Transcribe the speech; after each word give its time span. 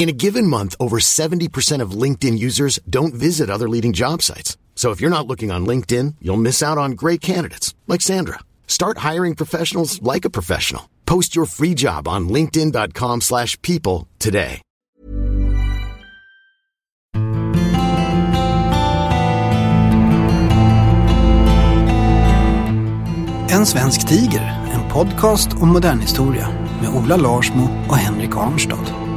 In 0.00 0.08
a 0.08 0.12
given 0.12 0.46
month, 0.46 0.74
over 0.80 0.98
70% 0.98 1.82
of 1.82 1.90
LinkedIn 1.90 2.38
users 2.38 2.78
don't 2.88 3.12
visit 3.12 3.50
other 3.50 3.68
leading 3.68 3.92
job 3.92 4.22
sites. 4.22 4.56
So 4.74 4.92
if 4.92 5.00
you're 5.02 5.10
not 5.10 5.26
looking 5.26 5.50
on 5.50 5.66
LinkedIn, 5.66 6.14
you'll 6.22 6.38
miss 6.38 6.62
out 6.62 6.78
on 6.78 6.92
great 6.92 7.20
candidates 7.20 7.74
like 7.86 8.00
Sandra. 8.00 8.38
Start 8.66 8.96
hiring 9.10 9.34
professionals 9.34 10.00
like 10.00 10.24
a 10.24 10.30
professional. 10.30 10.88
Post 11.04 11.36
your 11.36 11.44
free 11.44 11.74
job 11.74 12.08
on 12.08 12.30
linkedin.com/people 12.30 14.08
today. 14.18 14.62
En 23.50 23.66
svensk 23.66 24.08
tiger, 24.08 24.70
en 24.72 24.88
podcast 24.92 25.52
om 25.60 25.68
modern 25.68 26.00
historia 26.00 26.48
med 26.80 26.90
Ola 26.90 27.16
Larsmo 27.16 27.68
och 27.88 27.96
Henrik 27.96 28.36
Arnstad. 28.36 29.09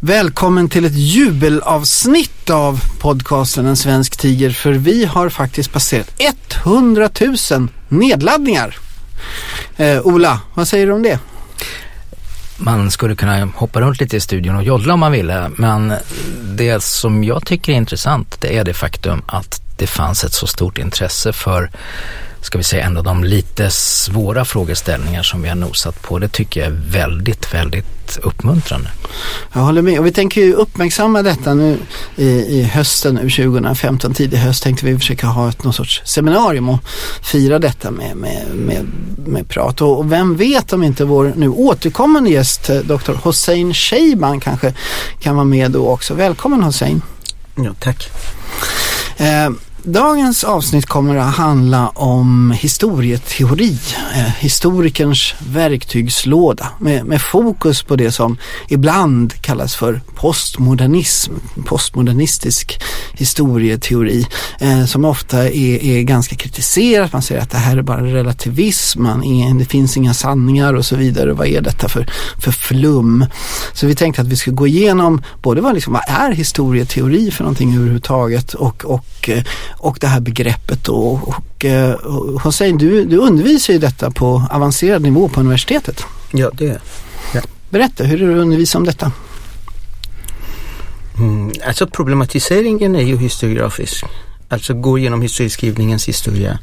Välkommen 0.00 0.68
till 0.68 0.84
ett 0.84 0.94
jubelavsnitt 0.94 2.50
av 2.50 2.80
podcasten 3.00 3.66
En 3.66 3.76
svensk 3.76 4.16
tiger 4.16 4.50
för 4.50 4.72
vi 4.72 5.04
har 5.04 5.28
faktiskt 5.28 5.72
passerat 5.72 6.56
100 6.64 7.10
000 7.50 7.68
nedladdningar. 7.88 8.76
Eh, 9.76 10.00
Ola, 10.06 10.40
vad 10.54 10.68
säger 10.68 10.86
du 10.86 10.92
om 10.92 11.02
det? 11.02 11.18
Man 12.56 12.90
skulle 12.90 13.14
kunna 13.14 13.44
hoppa 13.54 13.80
runt 13.80 14.00
lite 14.00 14.16
i 14.16 14.20
studion 14.20 14.56
och 14.56 14.62
joddla 14.62 14.94
om 14.94 15.00
man 15.00 15.12
ville 15.12 15.50
men 15.56 15.94
det 16.42 16.82
som 16.82 17.24
jag 17.24 17.46
tycker 17.46 17.72
är 17.72 17.76
intressant 17.76 18.40
det 18.40 18.58
är 18.58 18.64
det 18.64 18.74
faktum 18.74 19.22
att 19.26 19.62
det 19.76 19.86
fanns 19.86 20.24
ett 20.24 20.32
så 20.32 20.46
stort 20.46 20.78
intresse 20.78 21.32
för 21.32 21.70
ska 22.40 22.58
vi 22.58 22.64
säga 22.64 22.84
en 22.84 22.96
av 22.96 23.04
de 23.04 23.24
lite 23.24 23.70
svåra 23.70 24.44
frågeställningar 24.44 25.22
som 25.22 25.42
vi 25.42 25.48
har 25.48 25.56
nosat 25.56 26.02
på. 26.02 26.18
Det 26.18 26.28
tycker 26.28 26.60
jag 26.60 26.66
är 26.66 26.80
väldigt, 26.90 27.54
väldigt 27.54 28.18
uppmuntrande. 28.22 28.90
Jag 29.52 29.60
håller 29.60 29.82
med 29.82 29.98
och 29.98 30.06
vi 30.06 30.12
tänker 30.12 30.40
ju 30.40 30.52
uppmärksamma 30.52 31.22
detta 31.22 31.54
nu 31.54 31.78
i, 32.16 32.28
i 32.28 32.62
hösten 32.62 33.14
nu 33.14 33.30
2015, 33.30 34.14
tidig 34.14 34.36
höst 34.36 34.62
tänkte 34.62 34.86
vi 34.86 34.98
försöka 34.98 35.26
ha 35.26 35.48
ett 35.48 35.64
någon 35.64 35.72
sorts 35.72 36.02
seminarium 36.04 36.68
och 36.68 36.78
fira 37.22 37.58
detta 37.58 37.90
med, 37.90 38.16
med, 38.16 38.46
med, 38.54 38.86
med 39.26 39.48
prat. 39.48 39.80
Och, 39.80 39.98
och 39.98 40.12
vem 40.12 40.36
vet 40.36 40.72
om 40.72 40.82
inte 40.82 41.04
vår 41.04 41.32
nu 41.36 41.48
återkommande 41.48 42.30
gäst 42.30 42.70
eh, 42.70 42.76
Dr. 42.76 43.12
Hossein 43.12 43.74
Sheiban 43.74 44.40
kanske 44.40 44.74
kan 45.20 45.34
vara 45.34 45.44
med 45.44 45.70
då 45.70 45.88
också. 45.88 46.14
Välkommen 46.14 46.62
Hossein. 46.62 47.02
Ja, 47.54 47.74
tack. 47.80 48.10
Eh, 49.16 49.50
Dagens 49.88 50.44
avsnitt 50.44 50.86
kommer 50.86 51.16
att 51.16 51.34
handla 51.34 51.88
om 51.88 52.50
historieteori, 52.50 53.78
eh, 54.14 54.20
historikerns 54.38 55.34
verktygslåda 55.38 56.68
med, 56.78 57.04
med, 57.04 57.22
fokus 57.22 57.82
på 57.82 57.96
det 57.96 58.12
som 58.12 58.36
ibland 58.68 59.32
kallas 59.40 59.74
för 59.74 60.00
postmodernism, 60.14 61.32
postmodernistisk 61.66 62.80
historieteori 63.12 64.26
eh, 64.60 64.84
som 64.84 65.04
ofta 65.04 65.44
är, 65.44 65.84
är, 65.84 66.02
ganska 66.02 66.36
kritiserat. 66.36 67.12
Man 67.12 67.22
säger 67.22 67.40
att 67.40 67.50
det 67.50 67.58
här 67.58 67.76
är 67.76 67.82
bara 67.82 68.04
relativism, 68.04 69.02
man 69.02 69.24
är, 69.24 69.58
det 69.58 69.64
finns 69.64 69.96
inga 69.96 70.14
sanningar 70.14 70.74
och 70.74 70.86
så 70.86 70.96
vidare. 70.96 71.32
Vad 71.32 71.46
är 71.46 71.60
detta 71.60 71.88
för, 71.88 72.06
för 72.38 72.52
flum? 72.52 73.26
Så 73.72 73.86
vi 73.86 73.94
tänkte 73.94 74.22
att 74.22 74.28
vi 74.28 74.36
skulle 74.36 74.56
gå 74.56 74.66
igenom 74.66 75.22
både 75.42 75.60
vad, 75.60 75.74
liksom, 75.74 75.92
vad 75.92 76.02
är 76.08 76.32
historieteori 76.32 77.30
för 77.30 77.44
någonting 77.44 77.74
överhuvudtaget 77.76 78.54
och, 78.54 78.84
och 78.84 79.28
eh, 79.28 79.42
och 79.78 79.98
det 80.00 80.06
här 80.06 80.20
begreppet 80.20 80.84
då. 80.84 81.20
Och, 81.22 81.64
eh, 81.64 81.96
Hossein, 82.42 82.78
du, 82.78 83.04
du 83.04 83.16
undervisar 83.16 83.72
ju 83.72 83.78
detta 83.78 84.10
på 84.10 84.42
avancerad 84.50 85.02
nivå 85.02 85.28
på 85.28 85.40
universitetet. 85.40 86.04
Ja, 86.30 86.50
det 86.52 86.68
är 86.68 86.80
ja. 87.34 87.40
Berätta, 87.70 88.04
hur 88.04 88.22
är 88.22 88.26
det 88.26 88.34
att 88.34 88.40
undervisa 88.42 88.78
om 88.78 88.84
detta? 88.84 89.12
Mm, 91.18 91.52
alltså 91.66 91.86
problematiseringen 91.86 92.96
är 92.96 93.02
ju 93.02 93.16
historiografisk. 93.16 94.04
Alltså 94.48 94.74
går 94.74 94.98
igenom 94.98 95.22
historieskrivningens 95.22 96.08
historia 96.08 96.58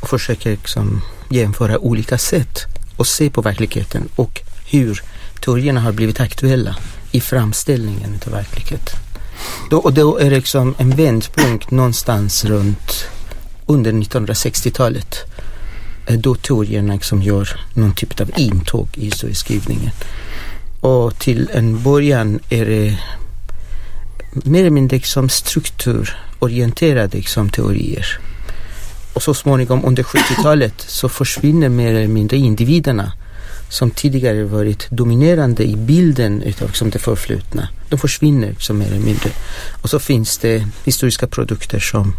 och 0.00 0.08
försöker 0.08 0.50
liksom 0.50 1.02
jämföra 1.28 1.78
olika 1.78 2.18
sätt 2.18 2.58
och 2.96 3.06
se 3.06 3.30
på 3.30 3.42
verkligheten 3.42 4.08
och 4.16 4.40
hur 4.70 5.02
teorierna 5.40 5.80
har 5.80 5.92
blivit 5.92 6.20
aktuella 6.20 6.76
i 7.10 7.20
framställningen 7.20 8.18
av 8.26 8.32
verkligheten. 8.32 8.98
Då, 9.70 9.78
och 9.78 9.92
då 9.92 10.18
är 10.18 10.30
det 10.30 10.36
liksom 10.36 10.74
en 10.78 10.90
vändpunkt 10.90 11.70
någonstans 11.70 12.44
runt 12.44 13.04
under 13.66 13.92
1960-talet. 13.92 15.16
Eh, 16.06 16.18
då 16.18 16.34
teorierna 16.34 16.94
liksom 16.94 17.22
gör 17.22 17.60
någon 17.74 17.94
typ 17.94 18.20
av 18.20 18.30
intåg 18.36 18.88
i 18.94 19.04
historieskrivningen. 19.04 19.90
Och 20.80 21.18
till 21.18 21.50
en 21.52 21.82
början 21.82 22.40
är 22.48 22.66
det 22.66 22.98
mer 24.32 24.60
eller 24.60 24.70
mindre 24.70 24.96
liksom 24.96 25.28
strukturorienterade 25.28 27.16
liksom 27.16 27.50
teorier. 27.50 28.06
Och 29.12 29.22
så 29.22 29.34
småningom 29.34 29.84
under 29.84 30.02
70-talet 30.02 30.74
så 30.76 31.08
försvinner 31.08 31.68
mer 31.68 31.94
eller 31.94 32.08
mindre 32.08 32.36
individerna 32.36 33.12
som 33.68 33.90
tidigare 33.90 34.44
varit 34.44 34.90
dominerande 34.90 35.64
i 35.64 35.76
bilden 35.76 36.42
utav 36.42 36.68
liksom 36.68 36.90
det 36.90 36.98
förflutna. 36.98 37.68
De 37.90 37.98
försvinner 37.98 38.54
som 38.58 38.78
mer 38.78 38.86
eller 38.86 38.98
mindre. 38.98 39.30
Och 39.82 39.90
så 39.90 39.98
finns 39.98 40.38
det 40.38 40.66
historiska 40.84 41.26
produkter 41.26 41.80
som 41.80 42.14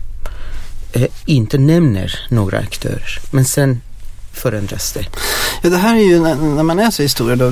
eh, 0.93 1.07
inte 1.25 1.57
nämner 1.57 2.19
några 2.29 2.59
aktörer. 2.59 3.19
Men 3.31 3.45
sen 3.45 3.81
förändras 4.33 4.91
det. 4.91 5.05
Ja, 5.63 5.69
det 5.69 5.77
här 5.77 5.95
är 5.95 5.99
ju 5.99 6.19
när, 6.19 6.35
när 6.35 6.63
man 6.63 6.77
läser 6.77 7.03
historia 7.03 7.35
då, 7.35 7.51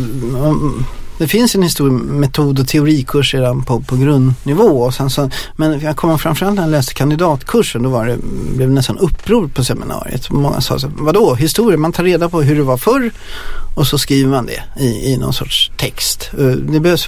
det 1.19 1.28
finns 1.28 1.56
en 1.56 1.63
historiemetod 1.63 2.59
och 2.59 2.68
teorikurs 2.68 3.34
redan 3.34 3.63
på, 3.63 3.81
på 3.81 3.96
grundnivå. 3.96 4.84
Och 4.84 4.94
sen 4.94 5.09
så, 5.09 5.30
men 5.56 5.80
jag 5.80 5.96
kommer 5.96 6.18
framförallt 6.18 6.56
när 6.56 6.63
jag 6.63 6.72
läste 6.72 6.94
kandidatkursen 6.94 7.84
då 7.84 7.90
var 7.90 8.06
det, 8.06 8.18
blev 8.56 8.69
det 8.69 8.75
nästan 8.75 8.97
uppror 8.97 9.47
på 9.47 9.63
seminariet. 9.63 10.30
Många 10.30 10.62
sa 10.62 10.80
så 10.80 10.91
vadå 10.97 11.36
historia, 11.36 11.78
man 11.78 11.91
tar 11.91 12.03
reda 12.03 12.30
på 12.30 12.41
hur 12.41 12.56
det 12.56 12.63
var 12.63 12.78
förr 12.78 13.12
och 13.75 13.88
så 13.88 13.97
skriver 13.97 14.30
man 14.30 14.46
det 14.46 14.84
i, 14.84 15.13
i 15.13 15.18
någon 15.18 15.34
sorts 15.34 15.72
text. 15.78 16.30
Eh, 16.40 16.46
det 16.46 16.80
behövs, 16.80 17.06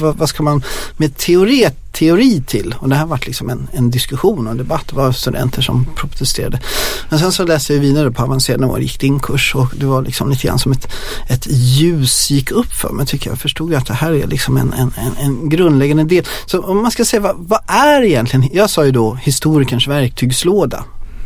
vad, 0.00 0.16
vad 0.16 0.28
ska 0.28 0.42
man 0.42 0.62
med 0.96 1.16
teori, 1.16 1.66
teori 1.92 2.42
till? 2.46 2.74
Och 2.78 2.88
det 2.88 2.96
här 2.96 3.06
vart 3.06 3.26
liksom 3.26 3.50
en, 3.50 3.68
en 3.72 3.90
diskussion 3.90 4.46
och 4.46 4.52
en 4.52 4.58
debatt. 4.58 4.84
Det 4.88 4.96
var 4.96 5.12
studenter 5.12 5.62
som 5.62 5.86
protesterade. 5.96 6.60
Men 7.08 7.18
sen 7.18 7.32
så 7.32 7.44
läste 7.44 7.74
jag 7.74 7.80
vidare 7.80 8.10
på 8.10 8.22
avancerad 8.22 8.60
nivå, 8.60 8.78
gick 8.78 9.00
din 9.00 9.20
kurs 9.20 9.54
och 9.54 9.72
det 9.76 9.86
var 9.86 10.02
liksom 10.02 10.30
lite 10.30 10.46
grann 10.46 10.58
som 10.58 10.72
ett, 10.72 10.88
ett 11.28 11.46
ljus 11.50 12.30
gick 12.30 12.50
upp 12.50 12.72
för 12.72 12.90
mig 12.90 13.06
tycker 13.06 13.30
jag. 13.30 13.38
förstod 13.38 13.74
att 13.74 13.86
det 13.86 13.94
här 13.94 14.12
är 14.12 14.26
liksom 14.26 14.56
en, 14.56 14.72
en, 14.72 14.92
en, 14.96 15.16
en 15.16 15.48
grundläggande 15.48 16.04
del. 16.04 16.24
Så 16.46 16.60
om 16.60 16.82
man 16.82 16.90
ska 16.90 17.04
säga 17.04 17.20
vad, 17.20 17.36
vad 17.38 17.60
är 17.66 18.02
egentligen, 18.02 18.48
jag 18.52 18.70
sa 18.70 18.84
ju 18.84 18.90
då 18.90 19.14
historikerns 19.14 19.88
verktygslåda 19.88 20.84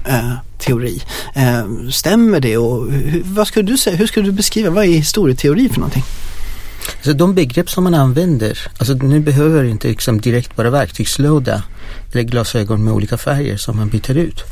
eh, 0.09 0.33
teori. 0.59 1.03
Eh, 1.35 1.91
stämmer 1.91 2.41
det 2.41 2.57
och 2.57 2.93
hur, 2.93 3.23
vad 3.25 3.47
skulle 3.47 3.71
du 3.71 3.77
säga, 3.77 3.97
hur 3.97 4.07
skulle 4.07 4.27
du 4.27 4.33
beskriva, 4.33 4.71
vad 4.71 4.85
är 4.85 4.89
historieteori 4.89 5.69
för 5.69 5.81
någonting? 5.81 6.05
Så 7.05 7.13
de 7.13 7.35
begrepp 7.35 7.71
som 7.71 7.85
man 7.85 7.95
använder, 7.95 8.59
alltså 8.79 8.95
nu 8.95 9.21
behöver 9.21 9.65
inte 9.65 9.89
liksom 9.89 10.21
direkt 10.21 10.57
bara 10.57 10.71
verktygslåda 10.71 11.63
eller 12.13 12.23
glasögon 12.23 12.85
med 12.85 12.95
olika 12.95 13.19
färger 13.19 13.57
som 13.57 13.77
man 13.77 13.89
byter 13.89 14.17
ut. 14.17 14.45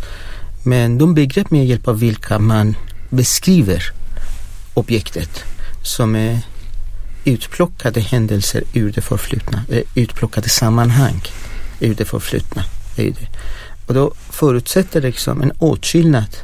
Men 0.65 0.99
de 0.99 1.15
begrepp 1.15 1.51
med 1.51 1.67
hjälp 1.67 1.89
av 1.89 2.01
vilka 2.01 2.39
man 2.39 2.77
beskriver 3.11 3.93
objektet 4.75 5.45
som 5.83 6.17
är 6.17 6.39
utplockade 7.25 8.01
händelser 8.01 8.63
ur 8.73 8.93
det 8.93 9.01
förflutna, 9.01 9.63
eh, 9.69 9.83
utplockade 9.95 10.49
sammanhang 10.49 11.23
ur 11.81 11.95
det 11.95 12.05
förflutna. 12.05 12.65
Är 12.97 13.05
det. 13.05 13.29
Och 13.87 13.95
då 13.95 14.13
förutsätter 14.31 15.01
det 15.01 15.07
liksom 15.07 15.43
en 15.43 15.53
åtskillnad 15.59 16.37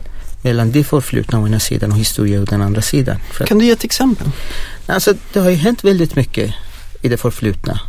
mellan 0.43 0.73
det 0.73 0.85
förflutna 0.85 1.39
å 1.39 1.47
ena 1.47 1.61
sidan 1.61 1.93
och 1.93 1.99
historia 1.99 2.43
å 2.43 2.45
den 2.45 2.63
andra 2.63 2.83
sidan. 2.83 3.17
För 3.33 3.47
kan 3.47 3.59
du 3.59 3.65
ge 3.65 3.71
ett 3.71 3.85
exempel? 3.85 4.27
Alltså 4.87 5.15
det 5.33 5.41
har 5.41 5.51
ju 5.51 5.57
hänt 5.57 5.85
väldigt 5.85 6.17
mycket 6.17 6.55
i 7.03 7.09
det 7.09 7.17
förflutna. 7.17 7.81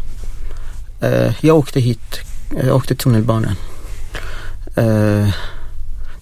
Uh, 1.03 1.31
jag 1.41 1.57
åkte 1.57 1.79
hit, 1.79 2.19
jag 2.63 2.75
åkte 2.75 2.95
tunnelbanan. 2.95 3.55
Uh, 4.77 5.29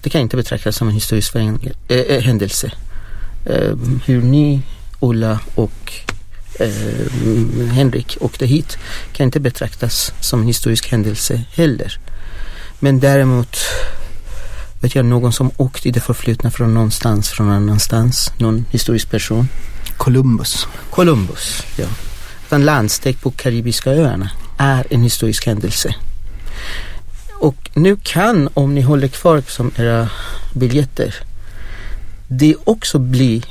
det 0.00 0.10
kan 0.10 0.20
inte 0.20 0.36
betraktas 0.36 0.76
som 0.76 0.88
en 0.88 0.94
historisk 0.94 1.36
uh, 1.36 2.20
händelse. 2.20 2.72
hur 4.04 4.22
ni 4.22 4.62
Ulla 5.00 5.40
och 5.54 5.92
Henrik 7.72 8.16
åkte 8.20 8.46
hit 8.46 8.78
kan 9.12 9.24
inte 9.24 9.40
betraktas 9.40 10.12
som 10.20 10.40
en 10.40 10.46
historisk 10.46 10.90
händelse 10.90 11.42
heller. 11.54 11.98
Men 12.84 13.00
däremot 13.00 13.56
vet 14.80 14.94
jag 14.94 15.04
någon 15.04 15.32
som 15.32 15.50
åkte 15.56 15.88
i 15.88 15.90
det 15.90 16.00
förflutna 16.00 16.50
från 16.50 16.74
någonstans, 16.74 17.30
från 17.30 17.50
annanstans, 17.50 18.32
någon 18.38 18.64
historisk 18.70 19.10
person. 19.10 19.48
Columbus. 19.96 20.66
Columbus, 20.90 21.62
ja. 21.76 21.86
En 22.50 22.64
landsteg 22.64 23.20
på 23.20 23.30
Karibiska 23.30 23.90
öarna 23.90 24.30
är 24.58 24.86
en 24.90 25.02
historisk 25.02 25.46
händelse. 25.46 25.94
Och 27.40 27.70
nu 27.74 27.96
kan, 28.02 28.48
om 28.54 28.74
ni 28.74 28.80
håller 28.80 29.08
kvar 29.08 29.42
som 29.46 29.70
era 29.76 30.10
biljetter, 30.52 31.14
det 32.28 32.56
också 32.64 32.98
bli 32.98 33.42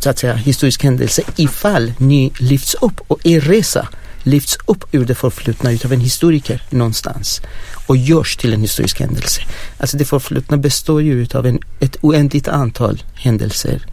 så 0.00 0.10
att 0.10 0.18
säga 0.18 0.34
historisk 0.34 0.82
händelse 0.82 1.22
ifall 1.36 1.92
ni 1.98 2.32
lyfts 2.38 2.74
upp 2.74 3.00
och 3.06 3.26
er 3.26 3.40
resa 3.40 3.88
lyfts 4.22 4.58
upp 4.66 4.84
ur 4.92 5.04
det 5.04 5.14
förflutna 5.14 5.72
utav 5.72 5.92
en 5.92 6.00
historiker 6.00 6.62
någonstans 6.70 7.42
och 7.90 7.96
görs 7.96 8.36
till 8.36 8.52
en 8.52 8.60
historisk 8.60 9.00
händelse. 9.00 9.42
Alltså 9.78 9.96
det 9.96 10.04
förflutna 10.04 10.56
består 10.56 11.02
ju 11.02 11.22
utav 11.22 11.46
en, 11.46 11.58
ett 11.80 11.96
oändligt 12.00 12.48
antal 12.48 13.02
händelser 13.14 13.86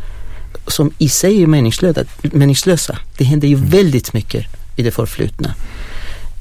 som 0.68 0.92
i 0.98 1.10
sig 1.10 1.44
är 1.44 1.48
meningslösa. 1.48 2.04
meningslösa. 2.22 2.98
Det 3.18 3.24
händer 3.24 3.48
ju 3.48 3.56
mm. 3.56 3.70
väldigt 3.70 4.14
mycket 4.14 4.46
i 4.76 4.84
det 4.84 4.92
förflutna. 4.92 5.56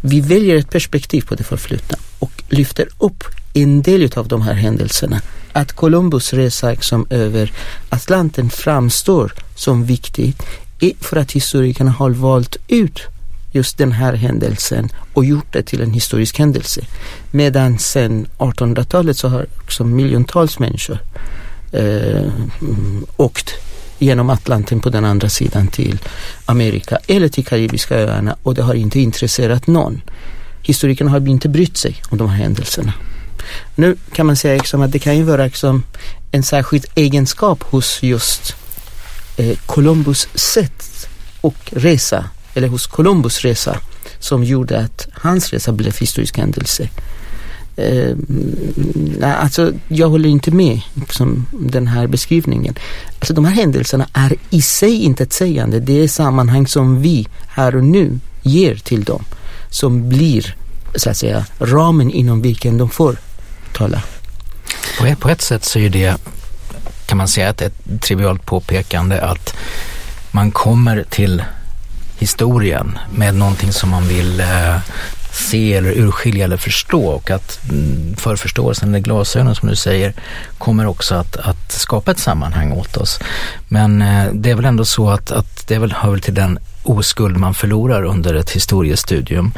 Vi 0.01 0.21
väljer 0.21 0.57
ett 0.57 0.71
perspektiv 0.71 1.23
på 1.23 1.35
det 1.35 1.45
förflutna 1.45 1.99
och 2.19 2.43
lyfter 2.49 2.89
upp 2.99 3.25
en 3.55 3.83
del 3.83 4.11
av 4.17 4.29
de 4.29 4.43
här 4.43 4.55
händelserna. 4.55 5.21
Att 5.53 5.73
Columbus 5.73 6.33
resa 6.33 6.71
liksom 6.71 7.07
över 7.11 7.53
Atlanten 7.89 8.51
framstår 8.51 9.33
som 9.55 9.85
viktigt 9.85 10.43
är 10.81 10.93
för 11.01 11.17
att 11.17 11.33
historikerna 11.33 11.91
har 11.91 12.11
valt 12.11 12.57
ut 12.69 13.01
just 13.57 13.79
den 13.79 13.93
här 13.93 14.13
händelsen 14.13 14.89
och 15.13 15.25
gjort 15.25 15.53
det 15.53 15.63
till 15.63 15.83
en 15.83 15.93
historisk 15.93 16.39
händelse. 16.39 16.81
Medan 17.31 17.79
sen 17.79 18.27
1800-talet 18.39 19.17
så 19.17 19.29
har 19.29 19.47
också 19.63 19.85
miljontals 19.85 20.59
människor 20.59 20.99
eh, 21.73 22.33
åkt 23.17 23.55
genom 23.99 24.31
Atlanten 24.31 24.81
på 24.81 24.91
den 24.91 25.05
andra 25.05 25.29
sidan 25.29 25.69
till 25.69 25.99
Amerika 26.47 26.99
eller 27.07 27.29
till 27.29 27.45
Karibiska 27.45 27.97
öarna 27.97 28.37
och 28.43 28.55
det 28.55 28.63
har 28.63 28.75
inte 28.75 29.01
intresserat 29.01 29.67
någon. 29.67 30.03
Historikerna 30.63 31.11
har 31.11 31.29
inte 31.29 31.49
brytt 31.49 31.77
sig 31.77 32.03
om 32.11 32.19
de 32.19 32.29
här 32.29 32.37
händelserna. 32.37 32.93
Nu 33.75 33.97
kan 34.13 34.27
man 34.27 34.37
säga 34.37 34.55
liksom 34.55 34.83
att 34.83 34.93
det 34.93 34.99
kan 34.99 35.17
ju 35.17 35.23
vara 35.23 35.45
liksom 35.45 35.83
en 36.33 36.43
särskild 36.43 36.87
egenskap 36.95 37.63
hos 37.63 38.03
just 38.03 38.57
eh, 39.37 39.57
Columbus 39.67 40.29
sätt 40.35 41.09
och 41.41 41.73
resa 41.73 42.25
eller 42.57 42.69
hos 42.69 42.87
Columbus 42.87 43.45
resa 43.45 43.79
som 44.19 44.45
gjorde 44.45 44.81
att 44.81 45.09
hans 45.13 45.53
resa 45.53 45.73
blev 45.73 45.99
historisk 45.99 46.39
händelse. 46.39 46.89
Eh, 47.77 48.17
alltså, 49.23 49.73
jag 49.89 50.09
håller 50.09 50.29
inte 50.29 50.51
med 50.51 50.81
liksom, 50.95 51.47
den 51.53 51.87
här 51.87 52.07
beskrivningen. 52.07 52.75
Alltså, 53.19 53.35
de 53.35 53.45
här 53.45 53.53
händelserna 53.53 54.09
är 54.13 54.35
i 54.51 54.63
sig 54.63 55.03
inte 55.03 55.23
ett 55.23 55.33
sägande. 55.33 55.81
Det 55.81 55.93
är 55.93 56.09
sammanhang 56.09 56.67
som 56.67 57.03
vi 57.03 57.29
här 57.49 57.77
och 57.77 57.85
nu 57.85 58.21
ger 58.43 58.75
till 58.75 59.05
dem 59.05 59.25
som 59.71 60.09
blir 60.09 60.57
så 60.95 61.11
att 61.11 61.17
säga 61.17 61.45
ramen 61.59 62.11
inom 62.11 62.43
vilken 62.43 62.79
de 62.79 62.91
får 62.91 63.17
tala. 63.73 64.03
På 64.99 65.07
ett, 65.07 65.21
på 65.21 65.29
ett 65.29 65.43
sätt 65.43 65.65
så 65.65 65.79
är 65.79 65.91
det 65.91 66.17
kan 67.07 67.19
man 67.19 67.29
säga 67.29 67.49
ett, 67.49 67.63
ett 67.63 68.03
trivialt 68.03 68.47
påpekande 68.47 69.21
att 69.21 69.57
man 70.31 70.51
kommer 70.51 71.05
till 71.11 71.43
historien 72.19 72.99
med 73.15 73.35
någonting 73.35 73.73
som 73.73 73.91
man 73.91 74.09
vill 74.09 74.41
eh, 74.41 74.79
se 75.37 75.75
eller 75.75 75.91
urskilja 75.91 76.45
eller 76.45 76.57
förstå 76.57 77.07
och 77.07 77.31
att 77.31 77.61
mm, 77.71 78.17
förförståelsen 78.17 78.89
eller 78.89 78.99
glasögonen 78.99 79.55
som 79.55 79.69
du 79.69 79.77
säger 79.77 80.15
kommer 80.59 80.87
också 80.87 81.15
att, 81.15 81.37
att 81.37 81.73
skapa 81.73 82.11
ett 82.11 82.19
sammanhang 82.19 82.73
åt 82.73 82.97
oss. 82.97 83.19
Men 83.69 84.03
eh, 84.03 84.27
det 84.33 84.51
är 84.51 84.55
väl 84.55 84.65
ändå 84.65 84.85
så 84.85 85.11
att, 85.11 85.31
att 85.31 85.67
det 85.69 85.79
väl, 85.79 85.93
hör 85.93 86.11
väl 86.11 86.21
till 86.21 86.35
den 86.35 86.59
oskuld 86.83 87.37
man 87.37 87.55
förlorar 87.55 88.03
under 88.03 88.35
ett 88.35 88.51
historiestudium. 88.51 89.53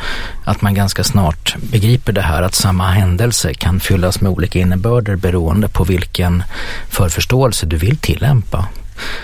Att 0.44 0.62
man 0.62 0.74
ganska 0.74 1.04
snart 1.04 1.56
begriper 1.60 2.12
det 2.12 2.22
här 2.22 2.42
att 2.42 2.54
samma 2.54 2.90
händelse 2.90 3.54
kan 3.54 3.80
fyllas 3.80 4.20
med 4.20 4.32
olika 4.32 4.58
innebörder 4.58 5.16
beroende 5.16 5.68
på 5.68 5.84
vilken 5.84 6.42
förförståelse 6.88 7.66
du 7.66 7.76
vill 7.76 7.96
tillämpa. 7.96 8.66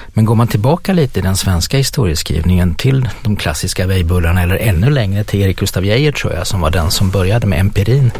Men 0.09 0.25
går 0.25 0.35
man 0.35 0.49
tillbaka 0.49 0.93
lite 0.93 1.19
i 1.19 1.23
den 1.23 1.37
svenska 1.37 1.76
historieskrivningen 1.76 2.75
till 2.75 3.09
de 3.23 3.37
klassiska 3.37 3.87
Weibullarna 3.87 4.43
eller 4.43 4.56
ännu 4.56 4.91
längre 4.91 5.25
till 5.25 5.41
Erik 5.41 5.59
Gustaf 5.59 5.85
Geijer 5.85 6.12
tror 6.12 6.35
jag 6.35 6.47
som 6.47 6.61
var 6.61 6.71
den 6.71 6.91
som 6.91 7.11
började 7.11 7.47
med 7.47 7.61
empirin 7.61 8.11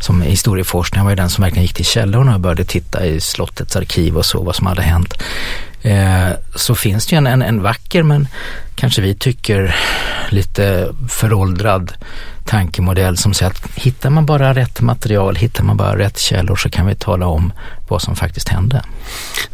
som 0.00 0.22
historieforskning. 0.22 1.04
Var 1.04 1.10
ju 1.10 1.16
den 1.16 1.30
som 1.30 1.42
verkligen 1.42 1.62
gick 1.62 1.74
till 1.74 1.84
källorna 1.84 2.34
och 2.34 2.40
började 2.40 2.64
titta 2.64 3.06
i 3.06 3.20
slottets 3.20 3.76
arkiv 3.76 4.16
och 4.16 4.26
så 4.26 4.42
vad 4.42 4.56
som 4.56 4.66
hade 4.66 4.82
hänt. 4.82 5.14
Eh, 5.82 6.28
så 6.54 6.74
finns 6.74 7.06
det 7.06 7.14
ju 7.14 7.18
en, 7.18 7.26
en, 7.26 7.42
en 7.42 7.62
vacker 7.62 8.02
men 8.02 8.28
kanske 8.74 9.02
vi 9.02 9.14
tycker 9.14 9.76
lite 10.30 10.88
föråldrad 11.08 11.92
tankemodell 12.44 13.16
som 13.16 13.34
säger 13.34 13.52
att 13.52 13.66
hittar 13.74 14.10
man 14.10 14.26
bara 14.26 14.54
rätt 14.54 14.80
material, 14.80 15.36
hittar 15.36 15.64
man 15.64 15.76
bara 15.76 15.98
rätt 15.98 16.18
källor 16.18 16.56
så 16.56 16.70
kan 16.70 16.86
vi 16.86 16.94
tala 16.94 17.26
om 17.26 17.52
vad 17.90 18.02
som 18.02 18.16
faktiskt 18.16 18.48
hände. 18.48 18.84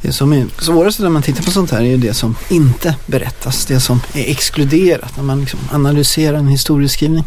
Det 0.01 0.13
som 0.13 0.33
är 0.33 0.47
svårast 0.59 1.01
när 1.01 1.09
man 1.09 1.23
tittar 1.23 1.43
på 1.43 1.51
sånt 1.51 1.71
här 1.71 1.81
är 1.81 1.85
ju 1.85 1.97
det 1.97 2.15
som 2.15 2.37
inte 2.49 2.95
berättas, 3.07 3.67
det 3.67 3.81
som 3.81 4.01
är 4.15 4.31
exkluderat 4.31 5.17
när 5.17 5.25
man 5.25 5.41
liksom 5.41 5.61
analyserar 5.73 6.39
en 6.39 6.49
historieskrivning. 6.49 7.25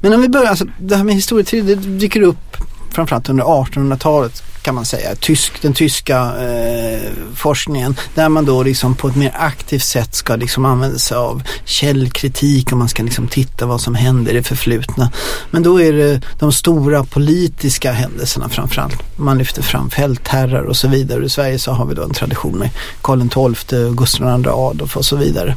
Men 0.00 0.12
om 0.12 0.22
vi 0.22 0.28
börjar, 0.28 0.46
alltså, 0.46 0.66
det 0.78 0.96
här 0.96 1.04
med 1.04 1.14
historietid, 1.14 1.64
det 1.64 1.74
dyker 1.74 2.22
upp 2.22 2.56
framförallt 2.90 3.28
under 3.28 3.44
1800-talet 3.44 4.42
kan 4.62 4.74
man 4.74 4.84
säga, 4.84 5.14
tysk, 5.14 5.62
den 5.62 5.74
tyska 5.74 6.18
eh, 6.18 7.10
forskningen 7.34 7.96
där 8.14 8.28
man 8.28 8.44
då 8.44 8.62
liksom 8.62 8.94
på 8.94 9.08
ett 9.08 9.16
mer 9.16 9.32
aktivt 9.38 9.82
sätt 9.82 10.14
ska 10.14 10.36
liksom 10.36 10.64
använda 10.64 10.98
sig 10.98 11.16
av 11.16 11.42
källkritik 11.64 12.72
och 12.72 12.78
man 12.78 12.88
ska 12.88 13.02
liksom 13.02 13.28
titta 13.28 13.66
vad 13.66 13.80
som 13.80 13.94
händer 13.94 14.32
i 14.32 14.34
det 14.34 14.42
förflutna. 14.42 15.12
Men 15.50 15.62
då 15.62 15.80
är 15.80 15.92
det 15.92 16.20
de 16.38 16.52
stora 16.52 17.04
politiska 17.04 17.92
händelserna 17.92 18.48
framförallt. 18.48 19.18
Man 19.18 19.38
lyfter 19.38 19.62
fram 19.62 19.90
fältherrar 19.90 20.62
och 20.62 20.76
så 20.76 20.88
vidare. 20.88 21.24
I 21.24 21.28
Sverige 21.28 21.58
så 21.58 21.72
har 21.72 21.86
vi 21.86 21.94
då 21.94 22.02
en 22.02 22.14
tradition 22.14 22.58
med 22.58 22.70
Karl 23.02 23.54
XII, 23.54 23.94
Gustav 23.94 24.40
II 24.40 24.48
Adolf 24.48 24.96
och 24.96 25.04
så 25.04 25.16
vidare. 25.16 25.56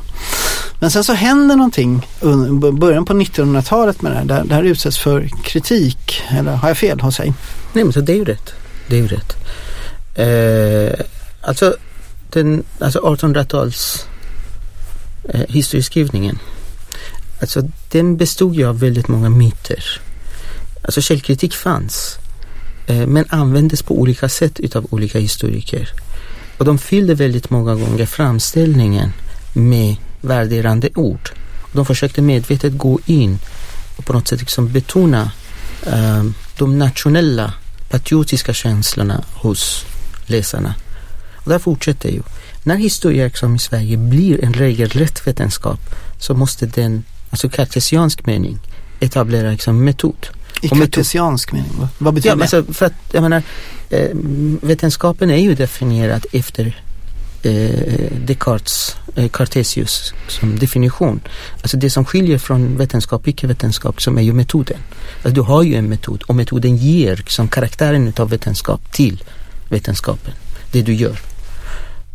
Men 0.80 0.92
sen 0.92 1.04
så 1.04 1.14
händer 1.14 1.56
någonting 1.56 2.08
i 2.22 2.72
början 2.72 3.06
på 3.06 3.14
1900-talet 3.14 4.02
med 4.02 4.12
det 4.12 4.34
här. 4.34 4.44
Det 4.44 4.56
här 4.56 4.64
utsätts 4.64 4.98
för 4.98 5.30
kritik. 5.44 6.22
Eller 6.30 6.56
har 6.56 6.68
jag 6.68 6.78
fel 6.78 7.00
hos 7.00 7.16
sig? 7.16 7.34
Nej 7.74 7.84
men 7.84 7.94
så 7.94 8.02
det 8.02 8.12
är 8.12 8.18
ju 8.18 8.26
rätt 8.26 8.63
det 8.88 8.96
är 8.96 9.02
ju 9.02 9.08
rätt. 9.08 9.36
Eh, 10.16 11.06
alltså, 11.42 11.76
den, 12.30 12.64
alltså 12.80 13.00
1800-tals 13.00 14.06
eh, 15.30 15.46
historieskrivningen. 15.50 16.40
Alltså 17.42 17.62
den 17.90 18.18
bestod 18.18 18.56
ju 18.56 18.66
av 18.66 18.80
väldigt 18.80 19.08
många 19.08 19.30
myter. 19.30 20.02
Alltså 20.82 21.02
källkritik 21.02 21.54
fanns. 21.54 22.18
Eh, 22.88 23.08
men 23.08 23.26
användes 23.30 23.82
på 23.82 24.00
olika 24.00 24.30
sätt 24.30 24.60
utav 24.60 24.88
olika 24.90 25.20
historiker. 25.20 25.90
Och 26.58 26.66
de 26.66 26.78
fyllde 26.78 27.16
väldigt 27.16 27.50
många 27.50 27.76
gånger 27.76 28.06
framställningen 28.06 29.14
med 29.54 29.96
värderande 30.22 30.90
ord. 30.96 31.30
De 31.72 31.86
försökte 31.86 32.22
medvetet 32.22 32.78
gå 32.78 33.00
in 33.06 33.40
och 33.96 34.06
på 34.06 34.14
något 34.14 34.28
sätt 34.28 34.40
liksom 34.40 34.72
betona 34.72 35.32
eh, 35.86 36.24
de 36.58 36.80
nationella 36.80 37.54
patriotiska 37.94 38.54
känslorna 38.54 39.24
hos 39.34 39.86
läsarna. 40.26 40.76
Och 41.36 41.50
där 41.50 41.60
fortsätter 41.60 42.10
ju. 42.10 42.22
När 42.64 42.76
historia 42.76 43.26
i 43.26 43.60
Sverige 43.60 43.98
blir 43.98 44.44
en 44.44 44.54
regelrätt 44.54 45.28
vetenskap 45.28 45.80
så 46.20 46.34
måste 46.34 46.66
den, 46.66 47.04
alltså 47.30 47.50
kartesiansk 47.50 48.26
mening, 48.26 48.60
etablera 49.00 49.52
liksom 49.52 49.86
metod. 49.86 50.28
I 50.62 50.70
kartesiansk 50.70 51.52
mening? 51.52 51.88
Vad 51.98 52.14
betyder 52.14 52.30
ja, 52.30 52.36
det? 52.36 52.42
Alltså 52.42 52.74
för 52.74 52.86
att, 52.86 52.94
jag 53.12 53.22
menar, 53.24 53.44
eh, 53.90 54.10
vetenskapen 54.62 55.30
är 55.30 55.38
ju 55.38 55.56
definierad 55.56 56.26
efter 56.32 56.84
eh, 57.46 58.12
Descartes, 58.26 58.96
eh, 59.16 59.30
Cartesius 59.30 60.14
som 60.28 60.60
definition. 60.60 61.20
Alltså 61.62 61.78
det 61.78 61.90
som 61.90 62.06
skiljer 62.06 62.38
från 62.38 62.78
vetenskap 62.78 63.22
och 63.22 63.28
icke-vetenskap 63.28 64.02
som 64.02 64.18
är 64.18 64.22
ju 64.22 64.34
metoden. 64.34 64.78
Alltså 65.16 65.30
du 65.30 65.42
har 65.42 65.64
ju 65.64 65.76
en 65.76 65.90
metod 65.90 66.24
och 66.24 66.36
metoden 66.36 66.78
ger 66.78 67.16
liksom 67.16 67.48
karaktären 67.48 68.14
av 68.18 68.30
vetenskap 68.30 68.92
till 68.92 69.24
vetenskapen. 69.70 70.34
Det 70.72 70.82
du 70.82 70.94
gör. 70.94 71.20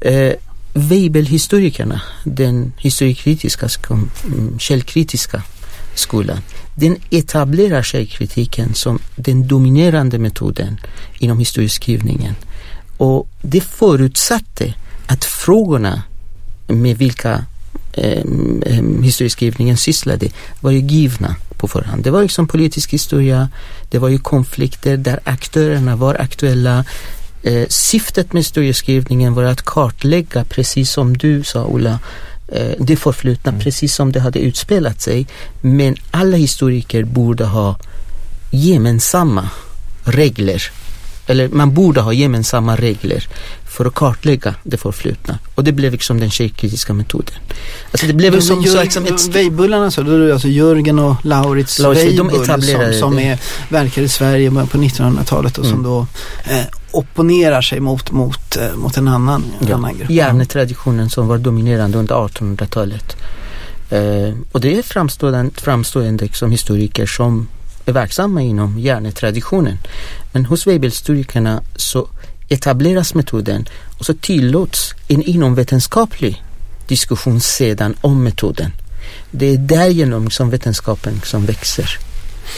Eh, 0.01 0.33
Weibel-historikerna, 0.75 2.01
den 2.25 2.73
historiekritiska, 2.79 3.69
mm, 3.91 4.59
källkritiska 4.59 5.43
skolan, 5.95 6.39
den 6.75 6.97
etablerar 7.11 7.83
källkritiken 7.83 8.75
som 8.75 8.99
den 9.17 9.49
dominerande 9.49 10.19
metoden 10.19 10.81
inom 11.19 11.39
historieskrivningen. 11.39 12.35
Och 12.97 13.29
det 13.43 13.61
förutsatte 13.61 14.75
att 15.09 15.25
frågorna 15.25 16.03
med 16.67 16.99
vilka 16.99 17.45
eh, 17.93 18.25
historieskrivningen 19.03 19.77
sysslade 19.77 20.29
var 20.61 20.71
ju 20.71 20.79
givna 20.79 21.37
på 21.57 21.69
förhand. 21.69 22.05
Det 22.05 22.11
var 22.11 22.23
liksom 22.23 22.47
politisk 22.47 22.93
historia, 22.93 23.49
det 23.91 23.99
var 23.99 24.09
ju 24.09 24.19
konflikter 24.19 24.97
där 24.97 25.21
aktörerna 25.25 25.97
var 25.97 26.15
aktuella. 26.15 26.85
Eh, 27.43 27.67
syftet 27.69 28.33
med 28.33 28.41
historieskrivningen 28.41 29.35
var 29.35 29.43
att 29.43 29.63
kartlägga, 29.63 30.45
precis 30.45 30.91
som 30.91 31.17
du 31.17 31.45
sa 31.45 31.65
Ola, 31.65 31.99
eh, 32.49 32.73
det 32.79 32.97
förflutna 32.97 33.51
mm. 33.53 33.61
precis 33.61 33.95
som 33.95 34.13
det 34.13 34.21
hade 34.21 34.39
utspelat 34.39 35.01
sig. 35.01 35.27
Men 35.61 35.97
alla 36.11 36.37
historiker 36.37 37.05
borde 37.05 37.45
ha 37.45 37.77
gemensamma 38.51 39.51
regler 40.05 40.63
eller 41.29 41.49
man 41.49 41.75
borde 41.75 42.01
ha 42.01 42.13
gemensamma 42.13 42.77
regler 42.77 43.29
för 43.69 43.85
att 43.85 43.95
kartlägga 43.95 44.55
det 44.63 44.77
förflutna. 44.77 45.39
Och 45.55 45.65
det 45.65 45.73
blev 45.73 45.93
liksom 45.93 46.21
den 46.21 46.31
källkritiska 46.31 46.93
metoden. 46.93 47.35
Alltså 47.91 48.07
det 48.07 48.13
blev 48.13 48.41
som, 48.41 48.63
Jörg, 48.63 48.87
ett... 48.87 49.35
Weibullarna 49.35 49.91
så, 49.91 50.03
då 50.03 50.13
är 50.13 50.19
det 50.19 50.33
alltså 50.33 50.49
Jörgen 50.49 50.99
och 50.99 51.17
Laurits 51.25 51.81
Weibull 51.81 52.47
som, 52.47 52.93
som 52.93 53.19
är, 53.19 53.39
verkar 53.69 54.03
i 54.03 54.09
Sverige 54.09 54.51
på 54.51 54.79
1900-talet 54.79 55.59
och 55.59 55.65
mm. 55.65 55.77
som 55.77 55.85
då 55.85 56.07
eh, 56.45 56.65
opponerar 56.91 57.63
sig 57.63 57.81
mot, 57.81 58.11
mot, 58.11 58.57
eh, 58.57 58.77
mot 58.77 58.97
en 58.97 59.09
annan, 59.09 59.45
ja. 59.69 59.75
annan 59.75 59.99
grupp. 59.99 60.11
Järnetraditionen 60.11 61.11
som 61.11 61.29
var 61.29 61.39
dominerande 61.39 61.99
under 61.99 62.15
1800-talet. 62.15 63.17
Eh, 63.91 64.35
och 64.53 64.61
det 64.61 64.79
är 64.79 64.83
framstående, 64.83 65.51
framstående 65.55 66.25
liksom 66.25 66.51
historiker 66.51 67.07
som 67.07 67.49
är 67.89 67.93
verksamma 67.93 68.43
inom 68.43 68.79
hjärnetraditionen. 68.79 69.79
Men 70.33 70.45
hos 70.45 70.67
Weibullshistorikerna 70.67 71.63
så 71.77 72.09
etableras 72.49 73.15
metoden 73.15 73.69
och 73.99 74.07
så 74.07 74.15
tillåts 74.15 74.95
en 75.09 75.23
inomvetenskaplig 75.23 76.43
diskussion 76.87 77.41
sedan 77.41 77.95
om 78.01 78.25
metoden. 78.25 78.73
Det 79.31 79.47
är 79.47 79.59
därigenom 79.59 80.31
som 80.31 80.51
vetenskapen 80.51 81.21
som 81.25 81.47
växer. 81.47 82.08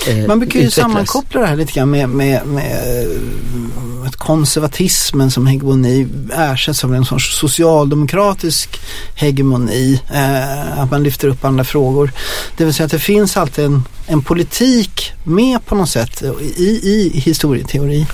Eh, 0.08 0.26
Man 0.26 0.38
brukar 0.38 0.60
ju 0.60 0.66
utvecklas. 0.66 0.74
sammankoppla 0.92 1.40
det 1.40 1.46
här 1.46 1.56
lite 1.56 1.72
grann 1.72 1.90
med, 1.90 2.08
med, 2.08 2.46
med 2.46 3.02
eh, 3.02 4.06
att 4.06 4.16
konservatismen 4.16 5.30
som 5.30 5.46
hegemoni 5.46 6.08
ersätts 6.32 6.84
av 6.84 6.94
en 6.94 7.04
sorts 7.04 7.38
socialdemokratisk 7.38 8.80
hegemoni. 9.14 10.00
Eh, 10.12 10.78
att 10.80 10.90
man 10.90 11.02
lyfter 11.02 11.28
upp 11.28 11.44
andra 11.44 11.64
frågor. 11.64 12.12
Det 12.56 12.64
vill 12.64 12.74
säga 12.74 12.84
att 12.84 12.92
det 12.92 12.98
finns 12.98 13.36
alltid 13.36 13.64
en, 13.64 13.82
en 14.06 14.22
politik 14.22 15.12
med 15.24 15.66
på 15.66 15.74
något 15.74 15.88
sätt 15.90 16.22
i, 16.56 16.80
i 16.82 17.20
historieteori. 17.20 18.06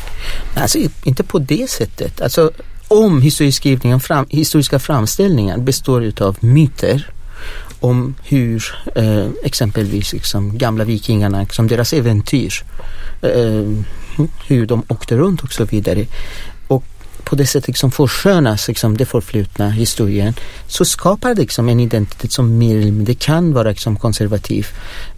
Alltså 0.55 0.79
inte 1.05 1.23
på 1.25 1.39
det 1.39 1.71
sättet. 1.71 2.21
Alltså 2.21 2.51
om 2.89 3.23
historieskrivningen, 3.23 4.01
fram, 4.01 4.27
historiska 4.29 4.79
framställningar 4.79 5.59
består 5.59 6.05
utav 6.05 6.37
myter 6.41 7.11
om 7.81 8.15
hur 8.25 8.65
eh, 8.95 9.29
exempelvis 9.45 10.13
liksom, 10.13 10.59
gamla 10.59 10.85
vikingarna, 10.85 11.41
liksom 11.41 11.69
deras 11.69 11.93
äventyr, 11.93 12.65
eh, 13.23 13.71
hur 14.47 14.67
de 14.67 14.83
åkte 14.89 15.17
runt 15.17 15.43
och 15.43 15.53
så 15.53 15.65
vidare. 15.65 16.07
Och 16.69 16.85
på 17.25 17.37
det 17.37 17.47
sättet 17.47 17.69
liksom 17.69 17.91
förskönas 17.91 18.69
liksom, 18.69 18.97
det 18.97 19.07
förflutna 19.07 19.71
historien 19.71 20.35
så 20.67 20.85
skapar 20.85 21.35
det 21.35 21.41
liksom, 21.41 21.69
en 21.69 21.81
identitet 21.81 22.33
som 22.33 22.59
mer 22.59 22.77
eller 22.77 22.93
mindre 22.93 23.15
kan 23.15 23.53
vara 23.53 23.71
liksom, 23.71 23.97
konservativ. 23.97 24.67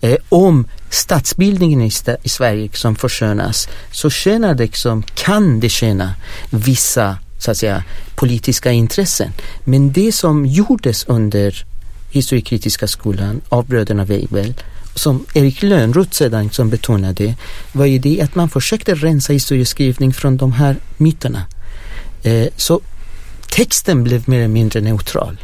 Eh, 0.00 0.16
om 0.28 0.66
statsbildningen 0.90 1.82
i, 1.82 1.90
i 2.22 2.28
Sverige 2.28 2.62
liksom, 2.62 2.96
förskönas 2.96 3.68
så 3.92 4.10
tjänar 4.10 4.54
det, 4.54 4.64
liksom, 4.64 5.02
kan 5.02 5.60
det 5.60 5.68
tjäna 5.68 6.14
vissa 6.50 7.16
så 7.38 7.50
att 7.50 7.56
säga, 7.56 7.82
politiska 8.14 8.72
intressen. 8.72 9.32
Men 9.64 9.92
det 9.92 10.12
som 10.12 10.46
gjordes 10.46 11.04
under 11.04 11.64
historiekritiska 12.10 12.86
skolan 12.86 13.40
av 13.48 13.66
bröderna 13.66 14.04
Weibull 14.04 14.54
som 14.94 15.26
Erik 15.34 15.62
Lönnroth 15.62 16.10
sedan 16.10 16.50
som 16.50 16.70
betonade 16.70 17.34
var 17.72 17.86
ju 17.86 17.98
det 17.98 18.20
att 18.20 18.34
man 18.34 18.48
försökte 18.48 18.94
rensa 18.94 19.32
historieskrivning 19.32 20.12
från 20.12 20.36
de 20.36 20.52
här 20.52 20.76
myterna. 20.96 21.42
Eh, 22.22 22.46
så 22.56 22.80
texten 23.48 24.04
blev 24.04 24.28
mer 24.28 24.38
eller 24.38 24.48
mindre 24.48 24.80
neutral. 24.80 25.36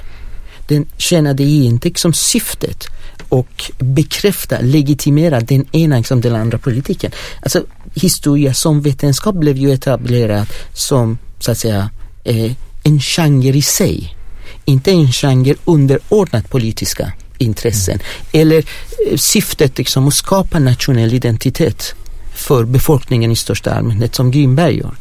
Den 0.69 0.87
tjänade 0.97 1.43
inte 1.43 1.91
som 1.95 2.13
syftet 2.13 2.87
och 3.29 3.73
bekräfta, 3.79 4.61
legitimera 4.61 5.41
den 5.41 5.67
ena 5.73 6.03
som 6.03 6.21
den 6.21 6.35
andra 6.35 6.59
politiken. 6.59 7.13
Alltså 7.43 7.65
historia 7.95 8.55
som 8.55 8.83
vetenskap 8.83 9.35
blev 9.35 9.57
ju 9.57 9.73
etablerad 9.73 10.47
som 10.73 11.19
så 11.39 11.51
att 11.51 11.59
säga 11.59 11.91
eh, 12.25 12.53
en 12.83 13.01
genre 13.01 13.57
i 13.57 13.63
sig 13.63 14.17
inte 14.65 14.91
en 14.91 15.13
genre 15.13 15.55
underordnat 15.65 16.51
politiska 16.51 17.13
intressen. 17.39 17.95
Mm. 17.95 18.07
Eller 18.33 18.65
eh, 19.11 19.17
syftet 19.17 19.79
liksom 19.79 20.09
att 20.09 20.15
skapa 20.15 20.59
nationell 20.59 21.15
identitet 21.15 21.95
för 22.35 22.65
befolkningen 22.65 23.31
i 23.31 23.37
största 23.37 23.75
allmänhet 23.75 24.15
som 24.15 24.31
Grimberg 24.31 24.79
gör. 24.79 24.95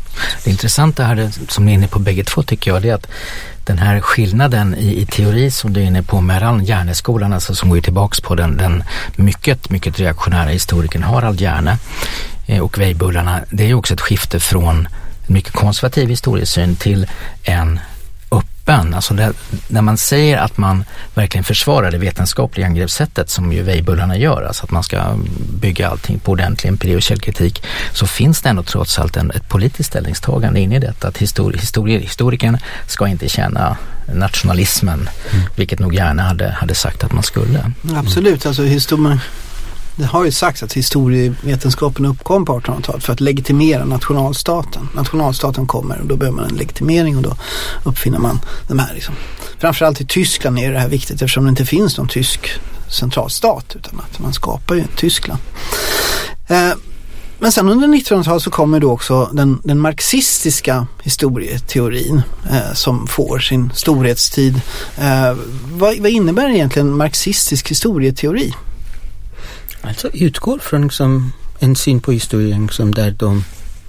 Det 0.43 0.51
intressanta 0.51 1.03
här 1.03 1.31
som 1.47 1.65
ni 1.65 1.71
är 1.71 1.75
inne 1.75 1.87
på 1.87 1.99
bägge 1.99 2.23
två 2.23 2.43
tycker 2.43 2.71
jag 2.71 2.81
det 2.81 2.89
är 2.89 2.93
att 2.93 3.07
den 3.65 3.77
här 3.77 4.01
skillnaden 4.01 4.75
i, 4.75 5.01
i 5.01 5.05
teori 5.05 5.51
som 5.51 5.73
du 5.73 5.81
är 5.81 5.85
inne 5.85 6.03
på 6.03 6.21
mellan 6.21 6.65
Järneskolan, 6.65 7.33
alltså 7.33 7.55
som 7.55 7.69
går 7.69 7.81
tillbaks 7.81 8.21
på 8.21 8.35
den, 8.35 8.57
den 8.57 8.83
mycket, 9.15 9.69
mycket 9.69 9.99
reaktionära 9.99 10.49
historikern 10.49 11.03
Harald 11.03 11.41
Järne 11.41 11.77
eh, 12.47 12.59
och 12.59 12.77
Weibullarna, 12.77 13.41
det 13.49 13.69
är 13.69 13.73
också 13.73 13.93
ett 13.93 14.01
skifte 14.01 14.39
från 14.39 14.87
en 15.27 15.33
mycket 15.33 15.53
konservativ 15.53 16.09
historiesyn 16.09 16.75
till 16.75 17.07
en 17.43 17.79
öppen. 18.63 18.93
Alltså 18.93 19.13
det, 19.13 19.33
när 19.67 19.81
man 19.81 19.97
säger 19.97 20.37
att 20.37 20.57
man 20.57 20.85
verkligen 21.15 21.43
försvarar 21.43 21.91
det 21.91 21.97
vetenskapliga 21.97 22.67
angreppssättet 22.67 23.29
som 23.29 23.53
ju 23.53 23.63
Weibullarna 23.63 24.17
gör, 24.17 24.43
alltså 24.43 24.63
att 24.63 24.71
man 24.71 24.83
ska 24.83 25.17
bygga 25.59 25.89
allting 25.89 26.19
på 26.19 26.31
ordentlig 26.31 26.69
empiri 26.69 26.95
och 26.95 27.01
källkritik, 27.01 27.63
så 27.93 28.07
finns 28.07 28.41
det 28.41 28.49
ändå 28.49 28.63
trots 28.63 28.99
allt 28.99 29.17
en, 29.17 29.31
ett 29.31 29.49
politiskt 29.49 29.89
ställningstagande 29.89 30.59
in 30.59 30.71
i 30.71 30.79
detta. 30.79 31.07
Att 31.07 31.17
histori, 31.17 31.57
histori, 31.57 31.99
historikern 31.99 32.57
ska 32.87 33.07
inte 33.07 33.29
känna 33.29 33.77
nationalismen, 34.13 35.09
mm. 35.31 35.45
vilket 35.55 35.79
nog 35.79 35.93
gärna 35.93 36.23
hade, 36.23 36.49
hade 36.51 36.75
sagt 36.75 37.03
att 37.03 37.11
man 37.11 37.23
skulle. 37.23 37.71
Absolut, 37.95 38.45
alltså 38.45 38.63
historien 38.63 39.19
det 39.95 40.05
har 40.05 40.25
ju 40.25 40.31
sagts 40.31 40.63
att 40.63 40.73
historievetenskapen 40.73 42.05
uppkom 42.05 42.45
på 42.45 42.59
1800-talet 42.59 43.03
för 43.03 43.13
att 43.13 43.21
legitimera 43.21 43.85
nationalstaten. 43.85 44.89
Nationalstaten 44.95 45.67
kommer 45.67 46.01
och 46.01 46.07
då 46.07 46.15
behöver 46.15 46.35
man 46.35 46.49
en 46.49 46.55
legitimering 46.55 47.17
och 47.17 47.23
då 47.23 47.35
uppfinner 47.83 48.19
man 48.19 48.39
de 48.67 48.79
här. 48.79 48.93
Liksom. 48.93 49.15
Framförallt 49.59 50.01
i 50.01 50.05
Tyskland 50.05 50.59
är 50.59 50.71
det 50.71 50.79
här 50.79 50.89
viktigt 50.89 51.21
eftersom 51.21 51.43
det 51.43 51.49
inte 51.49 51.65
finns 51.65 51.97
någon 51.97 52.07
tysk 52.07 52.49
centralstat 52.87 53.75
utan 53.75 53.99
att 53.99 54.19
man 54.19 54.33
skapar 54.33 54.75
ju 54.75 54.83
Tyskland. 54.95 55.39
Eh, 56.47 56.73
men 57.39 57.51
sen 57.51 57.69
under 57.69 57.87
1900-talet 57.87 58.43
så 58.43 58.51
kommer 58.51 58.79
då 58.79 58.91
också 58.91 59.29
den, 59.33 59.61
den 59.63 59.79
marxistiska 59.79 60.87
historieteorin 61.03 62.21
eh, 62.51 62.73
som 62.73 63.07
får 63.07 63.39
sin 63.39 63.71
storhetstid. 63.75 64.61
Eh, 64.97 65.35
vad, 65.71 65.97
vad 65.99 66.11
innebär 66.11 66.49
egentligen 66.49 66.97
marxistisk 66.97 67.71
historieteori? 67.71 68.53
Alltså 69.83 70.09
utgår 70.13 70.59
från 70.59 70.81
liksom, 70.81 71.33
en 71.59 71.75
syn 71.75 72.01
på 72.01 72.11
historien 72.11 72.61
liksom, 72.61 72.93
där 72.93 73.11
de 73.11 73.43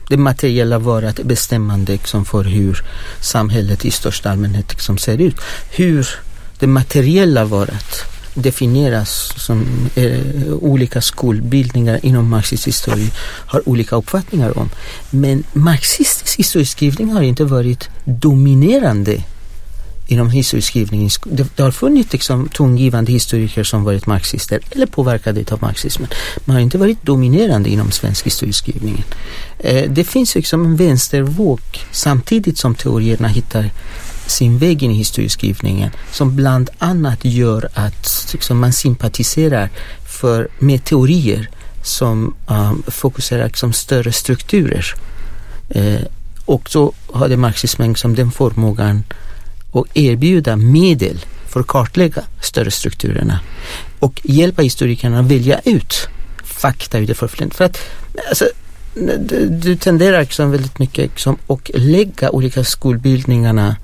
det 0.08 0.16
materiella 0.16 0.78
varat 0.78 1.18
är 1.18 1.24
bestämmande 1.24 1.92
liksom, 1.92 2.24
för 2.24 2.44
hur 2.44 2.84
samhället 3.20 3.84
i 3.84 3.90
största 3.90 4.30
allmänhet 4.30 4.72
liksom, 4.72 4.98
ser 4.98 5.20
ut. 5.20 5.36
Hur 5.70 6.08
det 6.58 6.66
materiella 6.66 7.44
varat 7.44 8.04
definieras 8.34 9.32
som 9.36 9.88
eh, 9.94 10.52
olika 10.60 11.00
skolbildningar 11.00 12.00
inom 12.02 12.28
marxistisk 12.28 12.68
historia 12.68 13.10
har 13.46 13.68
olika 13.68 13.96
uppfattningar 13.96 14.58
om. 14.58 14.70
Men 15.10 15.44
marxistisk 15.52 16.38
historieskrivning 16.38 17.12
har 17.12 17.22
inte 17.22 17.44
varit 17.44 17.88
dominerande 18.04 19.22
inom 20.06 20.30
historieskrivningen. 20.30 21.10
Det, 21.24 21.56
det 21.56 21.62
har 21.62 21.70
funnits 21.70 22.12
liksom 22.12 22.48
tongivande 22.48 23.12
historiker 23.12 23.64
som 23.64 23.84
varit 23.84 24.06
marxister 24.06 24.60
eller 24.70 24.86
påverkade 24.86 25.44
av 25.50 25.62
marxismen. 25.62 26.08
Man 26.44 26.56
har 26.56 26.60
inte 26.60 26.78
varit 26.78 27.02
dominerande 27.02 27.68
inom 27.68 27.90
svensk 27.90 28.26
historieskrivning. 28.26 29.04
Eh, 29.58 29.90
det 29.90 30.04
finns 30.04 30.34
liksom 30.34 30.64
en 30.64 30.76
vänstervåg 30.76 31.60
samtidigt 31.90 32.58
som 32.58 32.74
teorierna 32.74 33.28
hittar 33.28 33.70
sin 34.26 34.58
väg 34.58 34.82
in 34.82 34.90
i 34.90 34.94
historieskrivningen 34.94 35.90
som 36.12 36.36
bland 36.36 36.70
annat 36.78 37.24
gör 37.24 37.68
att 37.74 38.28
liksom, 38.32 38.58
man 38.58 38.72
sympatiserar 38.72 39.70
för, 40.06 40.48
med 40.58 40.84
teorier 40.84 41.48
som 41.82 42.34
um, 42.46 42.82
fokuserar 42.86 43.46
liksom, 43.46 43.72
större 43.72 44.12
strukturer. 44.12 44.94
Eh, 45.68 46.00
och 46.44 46.70
så 46.70 46.92
hade 47.14 47.36
marxismen 47.36 47.88
liksom, 47.88 48.14
den 48.14 48.30
förmågan 48.30 49.02
och 49.74 49.86
erbjuda 49.94 50.56
medel 50.56 51.24
för 51.48 51.60
att 51.60 51.66
kartlägga 51.66 52.22
större 52.42 52.70
strukturerna 52.70 53.40
och 53.98 54.20
hjälpa 54.24 54.62
historikerna 54.62 55.20
att 55.20 55.26
välja 55.26 55.60
ut 55.64 56.08
fakta 56.44 56.98
ur 56.98 57.06
det 57.06 57.14
förflutna. 57.14 57.54
För 57.54 57.64
att 57.64 57.78
alltså, 58.28 58.48
du, 59.18 59.48
du 59.48 59.76
tenderar 59.76 60.20
liksom 60.20 60.50
väldigt 60.50 60.78
mycket 60.78 61.04
liksom 61.04 61.36
att 61.46 61.70
lägga 61.74 62.30
olika 62.30 62.64
skolbildningarna 62.64 63.76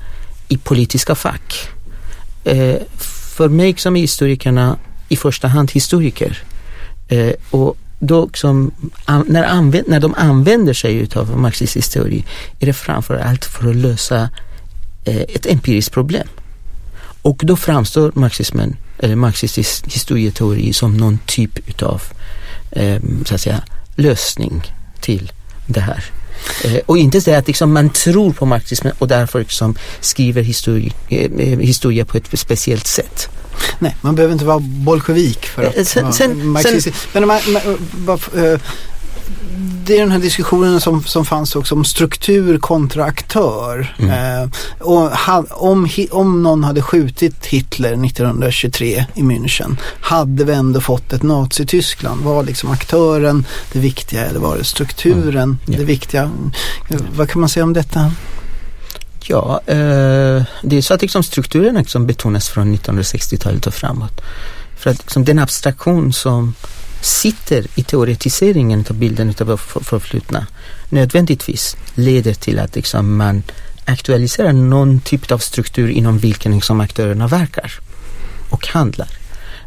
i 0.48 0.58
politiska 0.58 1.14
fack. 1.14 1.68
Eh, 2.44 2.76
för 3.36 3.48
mig 3.48 3.74
som 3.76 3.96
är 3.96 4.00
historikerna 4.00 4.78
i 5.08 5.16
första 5.16 5.48
hand 5.48 5.70
historiker 5.70 6.38
eh, 7.08 7.32
och 7.50 7.76
då 7.98 8.30
som, 8.34 8.70
när, 9.26 9.44
använd, 9.44 9.88
när 9.88 10.00
de 10.00 10.14
använder 10.14 10.72
sig 10.72 11.08
av 11.14 11.38
marxistisk 11.38 11.92
teori 11.92 12.24
är 12.60 12.66
det 12.66 12.72
framför 12.72 13.16
allt 13.16 13.44
för 13.44 13.70
att 13.70 13.76
lösa 13.76 14.28
ett 15.04 15.46
empiriskt 15.46 15.92
problem. 15.92 16.28
Och 17.22 17.40
då 17.44 17.56
framstår 17.56 18.12
marxismen, 18.14 18.76
eller 18.98 19.16
marxistisk 19.16 19.86
historieteori 19.86 20.72
som 20.72 20.96
någon 20.96 21.18
typ 21.26 21.68
utav 21.68 22.02
eh, 22.70 23.00
så 23.24 23.34
att 23.34 23.40
säga, 23.40 23.62
lösning 23.96 24.62
till 25.00 25.32
det 25.66 25.80
här. 25.80 26.04
Eh, 26.64 26.80
och 26.86 26.98
inte 26.98 27.20
säga 27.20 27.38
att 27.38 27.46
liksom 27.46 27.72
man 27.72 27.90
tror 27.90 28.32
på 28.32 28.46
marxismen 28.46 28.92
och 28.98 29.08
därför 29.08 29.38
liksom 29.38 29.74
skriver 30.00 30.42
historia, 30.42 30.92
eh, 31.08 31.58
historia 31.58 32.04
på 32.04 32.16
ett 32.16 32.38
speciellt 32.38 32.86
sätt. 32.86 33.28
Nej, 33.78 33.96
man 34.00 34.14
behöver 34.14 34.32
inte 34.32 34.44
vara 34.44 34.58
bolsjevik 34.60 35.46
för 35.46 35.64
att 35.64 35.86
sen, 35.86 36.12
sen, 36.12 36.46
marxist. 36.46 36.84
Sen, 36.84 36.94
Men 37.12 37.26
man, 37.26 37.40
man, 37.52 37.62
man, 38.06 38.44
eh, 38.44 38.60
det 39.84 39.96
är 39.96 40.00
den 40.00 40.10
här 40.10 40.18
diskussionen 40.18 40.80
som, 40.80 41.04
som 41.04 41.24
fanns 41.24 41.56
också 41.56 41.74
om 41.74 41.84
struktur 41.84 42.58
kontra 42.58 43.04
aktör. 43.04 43.94
Mm. 43.98 44.42
Eh, 44.42 44.50
och 44.78 45.10
ha, 45.10 45.44
om, 45.50 45.88
om 46.10 46.42
någon 46.42 46.64
hade 46.64 46.82
skjutit 46.82 47.46
Hitler 47.46 48.04
1923 48.04 49.06
i 49.14 49.22
München 49.22 49.76
hade 50.00 50.44
vi 50.44 50.52
ändå 50.52 50.80
fått 50.80 51.12
ett 51.12 51.22
Nazityskland. 51.22 52.22
Var 52.22 52.42
liksom 52.42 52.70
aktören 52.70 53.46
det 53.72 53.78
viktiga 53.78 54.26
eller 54.26 54.40
var 54.40 54.56
det 54.56 54.64
strukturen 54.64 55.42
mm. 55.42 55.58
yeah. 55.66 55.78
det 55.78 55.84
viktiga? 55.84 56.30
Vad 57.16 57.30
kan 57.30 57.40
man 57.40 57.48
säga 57.48 57.64
om 57.64 57.72
detta? 57.72 58.12
Ja, 59.24 59.60
eh, 59.66 60.42
det 60.62 60.76
är 60.76 60.82
så 60.82 60.94
att 60.94 61.02
liksom 61.02 61.22
strukturen 61.22 61.74
liksom 61.74 62.06
betonas 62.06 62.48
från 62.48 62.76
1960-talet 62.76 63.66
och 63.66 63.74
framåt. 63.74 64.20
För 64.78 64.90
att 64.90 64.98
liksom 64.98 65.24
den 65.24 65.38
abstraktion 65.38 66.12
som 66.12 66.54
sitter 67.00 67.66
i 67.74 67.82
teoretiseringen 67.82 68.84
av 68.90 68.96
bilden 68.96 69.34
av 69.40 69.56
förflutna 69.56 70.46
nödvändigtvis 70.88 71.76
leder 71.94 72.34
till 72.34 72.58
att 72.58 72.76
liksom 72.76 73.16
man 73.16 73.42
aktualiserar 73.84 74.52
någon 74.52 75.00
typ 75.00 75.32
av 75.32 75.38
struktur 75.38 75.88
inom 75.88 76.18
vilken 76.18 76.54
liksom 76.54 76.80
aktörerna 76.80 77.26
verkar 77.26 77.72
och 78.50 78.66
handlar. 78.66 79.08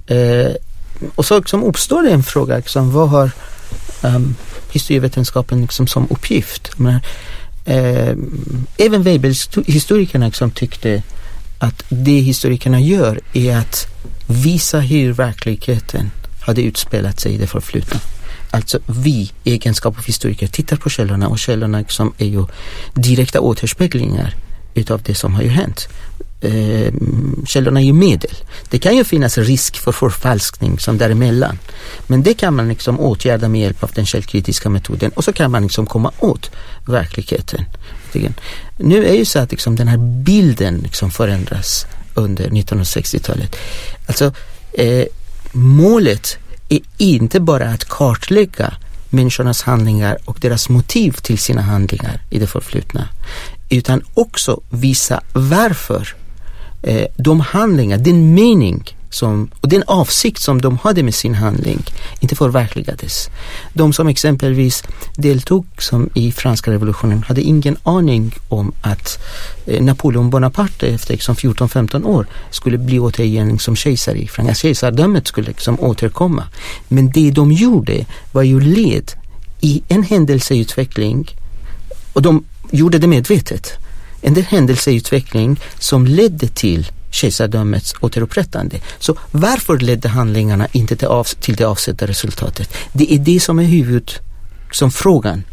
Eh, 0.07 0.51
och 1.15 1.25
så 1.25 1.37
liksom 1.37 1.63
uppstår 1.63 2.03
det 2.03 2.11
en 2.11 2.23
fråga, 2.23 2.57
liksom, 2.57 2.91
vad 2.91 3.09
har 3.09 3.31
um, 4.01 4.35
historievetenskapen 4.71 5.61
liksom 5.61 5.87
som 5.87 6.07
uppgift? 6.09 6.79
Menar, 6.79 7.01
eh, 7.65 8.15
även 8.77 9.03
Weibel-historikerna 9.03 10.25
liksom 10.25 10.51
tyckte 10.51 11.03
att 11.59 11.83
det 11.89 12.19
historikerna 12.19 12.79
gör 12.79 13.19
är 13.33 13.57
att 13.57 13.87
visa 14.27 14.79
hur 14.79 15.13
verkligheten 15.13 16.11
hade 16.45 16.61
utspelat 16.61 17.19
sig 17.19 17.33
i 17.33 17.37
det 17.37 17.47
förflutna. 17.47 17.99
Alltså 18.51 18.79
vi 18.85 19.31
i 19.43 19.51
egenskap 19.53 19.97
av 19.97 20.05
historiker 20.05 20.47
tittar 20.47 20.77
på 20.77 20.89
källorna 20.89 21.27
och 21.27 21.39
källorna 21.39 21.79
liksom 21.79 22.13
är 22.17 22.25
ju 22.25 22.45
direkta 22.93 23.39
återspeglingar 23.39 24.35
utav 24.73 25.01
det 25.01 25.15
som 25.15 25.35
har 25.35 25.41
ju 25.41 25.49
hänt. 25.49 25.87
Eh, 26.41 26.93
källorna 27.45 27.79
är 27.79 27.85
ju 27.85 27.93
medel. 27.93 28.35
Det 28.69 28.79
kan 28.79 28.97
ju 28.97 29.03
finnas 29.03 29.37
risk 29.37 29.77
för 29.77 29.91
förfalskning 29.91 30.79
som 30.79 30.97
däremellan. 30.97 31.59
Men 32.07 32.23
det 32.23 32.33
kan 32.33 32.55
man 32.55 32.69
liksom 32.69 32.99
åtgärda 32.99 33.49
med 33.49 33.61
hjälp 33.61 33.83
av 33.83 33.91
den 33.95 34.05
källkritiska 34.05 34.69
metoden 34.69 35.11
och 35.11 35.23
så 35.23 35.33
kan 35.33 35.51
man 35.51 35.63
liksom 35.63 35.85
komma 35.85 36.11
åt 36.19 36.51
verkligheten. 36.85 37.65
Nu 38.77 39.05
är 39.05 39.13
ju 39.13 39.25
så 39.25 39.39
att 39.39 39.51
liksom 39.51 39.75
den 39.75 39.87
här 39.87 39.97
bilden 39.97 40.77
liksom 40.77 41.11
förändras 41.11 41.85
under 42.13 42.49
1960-talet. 42.49 43.55
Alltså 44.07 44.33
eh, 44.73 45.05
målet 45.53 46.37
är 46.69 46.79
inte 46.97 47.39
bara 47.39 47.69
att 47.69 47.85
kartlägga 47.85 48.73
människornas 49.09 49.61
handlingar 49.61 50.17
och 50.25 50.37
deras 50.41 50.69
motiv 50.69 51.11
till 51.11 51.37
sina 51.37 51.61
handlingar 51.61 52.21
i 52.29 52.39
det 52.39 52.47
förflutna 52.47 53.07
utan 53.69 54.01
också 54.13 54.61
visa 54.69 55.21
varför 55.33 56.15
eh, 56.83 57.07
de 57.17 57.39
handlingar, 57.39 57.97
den 57.97 58.33
mening 58.33 58.97
som, 59.13 59.49
och 59.61 59.69
den 59.69 59.83
avsikt 59.87 60.41
som 60.41 60.61
de 60.61 60.77
hade 60.77 61.03
med 61.03 61.15
sin 61.15 61.35
handling 61.35 61.83
inte 62.19 62.35
förverkligades. 62.35 63.29
De 63.73 63.93
som 63.93 64.07
exempelvis 64.07 64.83
deltog 65.15 65.65
som 65.77 66.09
i 66.13 66.31
franska 66.31 66.71
revolutionen 66.71 67.23
hade 67.23 67.41
ingen 67.41 67.77
aning 67.83 68.35
om 68.49 68.73
att 68.81 69.19
eh, 69.65 69.83
Napoleon 69.83 70.29
Bonaparte 70.29 70.87
efter 70.87 71.13
liksom 71.13 71.35
14-15 71.35 72.05
år 72.05 72.27
skulle 72.51 72.77
bli 72.77 72.99
återigen 72.99 73.59
som 73.59 73.75
kejsare 73.75 74.17
i 74.17 74.27
Frankrike. 74.27 74.59
Kejsardömet 74.59 75.27
skulle 75.27 75.47
liksom 75.47 75.79
återkomma. 75.79 76.43
Men 76.87 77.11
det 77.11 77.31
de 77.31 77.51
gjorde 77.51 78.05
var 78.31 78.43
ju 78.43 78.59
led 78.59 79.11
i 79.61 79.83
en 79.87 80.03
händelseutveckling 80.03 81.35
och 82.13 82.21
de 82.21 82.43
gjorde 82.71 82.97
det 82.97 83.07
medvetet. 83.07 83.73
En 84.21 84.35
händelseutveckling 84.35 85.59
som 85.79 86.07
ledde 86.07 86.47
till 86.47 86.91
kejsardömets 87.13 87.95
återupprättande. 87.99 88.79
Så 88.99 89.17
varför 89.31 89.77
ledde 89.77 90.09
handlingarna 90.09 90.67
inte 90.71 90.95
till, 90.95 91.07
av, 91.07 91.23
till 91.23 91.55
det 91.55 91.63
avsedda 91.63 92.07
resultatet? 92.07 92.73
Det 92.93 93.13
är 93.13 93.19
det 93.19 93.39
som 93.39 93.59
är 93.59 93.63
huvud, 93.63 94.11
som 94.71 94.91
frågan 94.91 95.43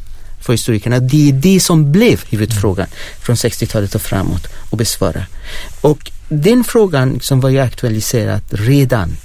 för 0.41 0.53
historikerna. 0.53 0.99
Det 0.99 1.29
är 1.29 1.33
det 1.33 1.61
som 1.61 1.93
blev 1.93 2.25
huvudfrågan 2.29 2.87
från 3.21 3.37
60-talet 3.37 3.95
och 3.95 4.03
framåt 4.03 4.47
att 4.71 4.79
besvara. 4.79 5.27
Och 5.81 6.11
den 6.29 6.65
frågan 6.65 7.21
som 7.21 7.41
var 7.41 7.51
ju 7.51 7.59
aktualiserad 7.59 8.43
redan 8.51 9.17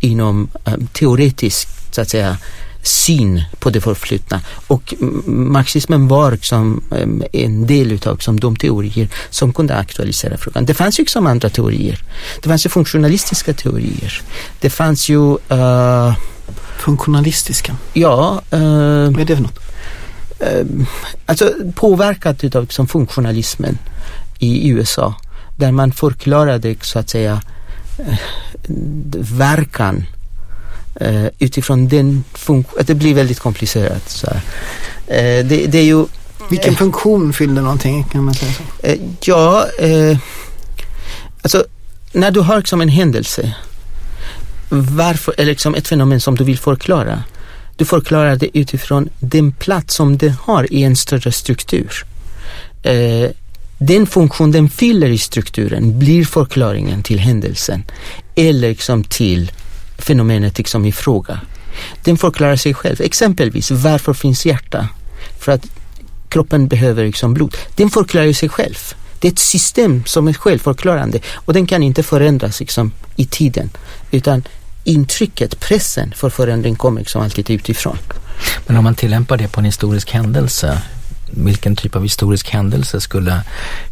inom 0.00 0.48
eh, 0.64 0.74
um, 0.74 0.86
teoretisk, 0.86 1.68
så 1.90 2.00
att 2.00 2.10
säga, 2.10 2.38
syn 2.82 3.42
på 3.58 3.70
det 3.70 3.80
förflutna. 3.80 4.40
Och 4.66 4.94
marxismen 5.26 6.08
var 6.08 6.32
liksom 6.32 6.82
en 7.32 7.66
del 7.66 7.92
utav 7.92 8.14
liksom 8.14 8.40
de 8.40 8.56
teorier 8.56 9.08
som 9.30 9.52
kunde 9.52 9.76
aktualisera 9.76 10.36
frågan. 10.36 10.64
Det 10.64 10.74
fanns 10.74 10.98
ju 10.98 11.02
liksom 11.02 11.26
andra 11.26 11.48
teorier. 11.48 12.02
Det 12.42 12.48
fanns 12.48 12.66
ju 12.66 12.70
funktionalistiska 12.70 13.52
teorier. 13.52 14.22
Det 14.60 14.70
fanns 14.70 15.08
ju... 15.08 15.38
Uh, 15.52 16.14
funktionalistiska? 16.78 17.76
Ja. 17.92 18.42
Uh, 18.52 19.10
Vad 19.10 19.20
är 19.20 19.24
det 19.24 19.36
för 19.36 19.42
något? 19.42 19.58
Uh, 20.40 20.86
alltså 21.26 21.52
påverkat 21.74 22.44
utav 22.44 22.62
liksom 22.62 22.88
funktionalismen 22.88 23.78
i 24.38 24.68
USA. 24.68 25.14
Där 25.56 25.72
man 25.72 25.92
förklarade 25.92 26.76
så 26.80 26.98
att 26.98 27.10
säga 27.10 27.42
verkan 29.18 30.06
Uh, 31.00 31.26
utifrån 31.38 31.88
den 31.88 32.24
funktionen, 32.34 32.84
det 32.86 32.94
blir 32.94 33.14
väldigt 33.14 33.38
komplicerat. 33.38 34.10
Så 34.10 34.26
uh, 34.26 34.36
det, 35.08 35.66
det, 35.66 35.78
är 35.78 35.84
ju... 35.84 36.06
Vilken 36.50 36.72
uh, 36.72 36.78
funktion 36.78 37.32
fyllde 37.32 37.60
någonting 37.60 38.04
kan 38.04 38.24
man 38.24 38.34
säga 38.34 38.52
så? 38.52 38.60
ja, 39.20 39.66
alltså 41.42 41.64
när 42.12 42.30
du 42.30 42.40
har 42.40 42.56
liksom 42.56 42.80
en 42.80 42.88
händelse, 42.88 43.54
varför, 44.68 45.34
eller 45.38 45.50
liksom 45.50 45.74
ett 45.74 45.88
fenomen 45.88 46.20
som 46.20 46.36
du 46.36 46.44
vill 46.44 46.58
förklara, 46.58 47.22
du 47.76 47.84
förklarar 47.84 48.36
det 48.36 48.58
utifrån 48.58 49.08
den 49.20 49.52
plats 49.52 49.94
som 49.94 50.18
det 50.18 50.34
har 50.40 50.72
i 50.72 50.82
en 50.82 50.96
större 50.96 51.32
struktur. 51.32 52.04
den 53.78 54.06
funktion 54.06 54.52
den 54.52 54.68
fyller 54.68 55.08
i 55.08 55.18
strukturen 55.18 55.98
blir 55.98 56.24
förklaringen 56.24 57.02
till 57.02 57.18
händelsen 57.18 57.84
eller 58.34 58.68
liksom 58.68 59.04
till 59.04 59.52
fenomenet 60.02 60.58
liksom 60.58 60.84
i 60.84 60.92
fråga. 60.92 61.40
Den 62.04 62.18
förklarar 62.18 62.56
sig 62.56 62.74
själv. 62.74 63.00
Exempelvis, 63.00 63.70
varför 63.70 64.12
finns 64.14 64.46
hjärta? 64.46 64.88
För 65.38 65.52
att 65.52 65.66
kroppen 66.28 66.68
behöver 66.68 67.04
liksom 67.04 67.34
blod. 67.34 67.56
Den 67.74 67.90
förklarar 67.90 68.32
sig 68.32 68.48
själv. 68.48 68.94
Det 69.18 69.28
är 69.28 69.32
ett 69.32 69.38
system 69.38 70.02
som 70.06 70.28
är 70.28 70.32
självförklarande 70.32 71.20
och 71.34 71.52
den 71.52 71.66
kan 71.66 71.82
inte 71.82 72.02
förändras 72.02 72.60
liksom, 72.60 72.92
i 73.16 73.26
tiden. 73.26 73.70
Utan 74.10 74.42
intrycket, 74.84 75.60
pressen 75.60 76.12
för 76.16 76.30
förändring 76.30 76.76
kommer 76.76 77.00
liksom 77.00 77.22
alltid 77.22 77.50
utifrån. 77.50 77.98
Men 78.66 78.76
om 78.76 78.84
man 78.84 78.94
tillämpar 78.94 79.36
det 79.36 79.48
på 79.48 79.60
en 79.60 79.64
historisk 79.64 80.10
händelse, 80.10 80.82
vilken 81.32 81.76
typ 81.76 81.96
av 81.96 82.02
historisk 82.02 82.50
händelse 82.50 83.00
skulle 83.00 83.42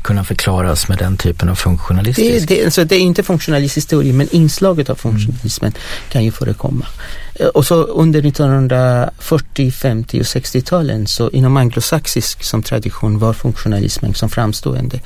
kunna 0.02 0.24
förklaras 0.24 0.88
med 0.88 0.98
den 0.98 1.16
typen 1.16 1.48
av 1.48 1.54
funktionalistisk? 1.54 2.48
Det, 2.48 2.54
det, 2.54 2.64
alltså 2.64 2.84
det 2.84 2.94
är 2.94 3.00
inte 3.00 3.22
funktionalistisk 3.22 3.88
teori 3.88 4.12
men 4.12 4.28
inslaget 4.30 4.90
av 4.90 4.94
funktionalismen 4.94 5.72
mm. 5.72 5.82
kan 6.12 6.24
ju 6.24 6.32
förekomma. 6.32 6.86
Eh, 7.34 7.46
och 7.46 7.66
så 7.66 7.74
under 7.74 8.26
1940, 8.26 9.70
50 9.70 10.20
och 10.20 10.24
60-talen 10.24 11.06
så 11.06 11.30
inom 11.30 11.56
anglosaxisk 11.56 12.44
som 12.44 12.62
tradition 12.62 13.18
var 13.18 13.32
funktionalismen 13.32 14.14
som 14.14 14.30
framstående, 14.30 15.00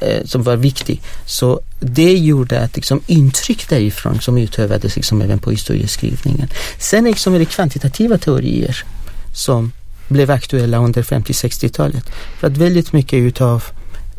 eh, 0.00 0.24
som 0.24 0.42
var 0.42 0.56
viktig. 0.56 1.02
Så 1.26 1.60
det 1.80 2.12
gjorde 2.12 2.60
att 2.60 2.76
liksom, 2.76 3.00
intryck 3.06 3.68
därifrån 3.68 4.20
som 4.20 4.38
utövades 4.38 4.96
liksom, 4.96 5.22
även 5.22 5.38
på 5.38 5.50
historieskrivningen. 5.50 6.48
Sen 6.78 7.04
liksom, 7.04 7.34
är 7.34 7.38
det 7.38 7.44
kvantitativa 7.44 8.18
teorier 8.18 8.84
som 9.34 9.72
blev 10.08 10.30
aktuella 10.30 10.78
under 10.78 11.02
50-60-talet. 11.02 12.10
För 12.38 12.46
att 12.46 12.56
väldigt 12.56 12.92
mycket 12.92 13.16
utav 13.16 13.64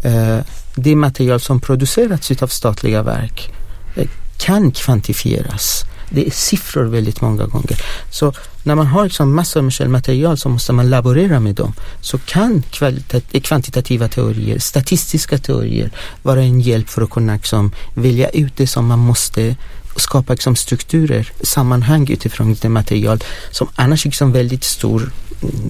eh, 0.04 0.38
det 0.76 0.96
material 0.96 1.40
som 1.40 1.60
producerats 1.60 2.32
utav 2.32 2.48
statliga 2.48 3.04
verk 3.04 3.52
eh, 3.96 4.08
kan 4.38 4.72
kvantifieras. 4.72 5.86
Det 6.10 6.28
är 6.28 6.32
siffror 6.32 6.84
väldigt 6.84 7.22
många 7.22 7.46
gånger. 7.46 7.82
Så 8.12 8.34
när 8.64 8.76
man 8.76 8.88
har 8.88 9.04
liksom 9.04 9.36
massor 9.36 9.62
med 9.62 9.74
källmaterial 9.74 10.38
så 10.38 10.50
måste 10.50 10.74
man 10.74 10.90
laborera 10.90 11.40
med 11.40 11.56
dem. 11.56 11.74
Så 12.02 12.18
kan 12.18 12.64
eh, 12.82 13.42
kvantitativa 13.42 14.08
teorier, 14.08 14.60
statistiska 14.60 15.38
teorier 15.38 15.92
vara 16.22 16.42
en 16.42 16.62
hjälp 16.62 16.90
för 16.90 17.02
att 17.02 17.10
kunna 17.10 17.34
liksom 17.34 17.72
välja 17.94 18.30
ut 18.30 18.54
det 18.58 18.68
som 18.68 18.88
man 18.88 19.00
måste 19.00 19.56
skapa 19.96 20.34
liksom 20.34 20.56
strukturer, 20.56 21.32
sammanhang 21.42 22.10
utifrån 22.10 22.56
det 22.62 22.70
material 22.70 23.24
som 23.52 23.68
annars 23.76 24.06
är 24.06 24.10
liksom 24.10 24.32
väldigt 24.32 24.64
stor 24.64 25.12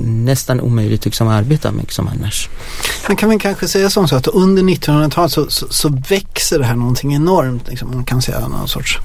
nästan 0.03 0.61
omöjligt 0.61 1.05
liksom 1.05 1.27
att 1.27 1.39
arbeta 1.39 1.71
med 1.71 1.81
liksom 1.81 2.07
annars. 2.07 2.49
Man 3.07 3.17
kan 3.17 3.29
väl 3.29 3.39
kanske 3.39 3.67
säga 3.67 3.89
som 3.89 4.07
så 4.07 4.15
att 4.15 4.27
under 4.27 4.63
1900-talet 4.63 5.31
så, 5.31 5.49
så, 5.49 5.67
så, 5.69 5.89
växer 6.09 6.59
det 6.59 6.65
här 6.65 6.75
någonting 6.75 7.15
enormt. 7.15 7.67
Liksom. 7.67 7.91
Man 7.93 8.05
kan 8.05 8.21
säga 8.21 8.47
någon 8.47 8.67
sorts 8.67 8.99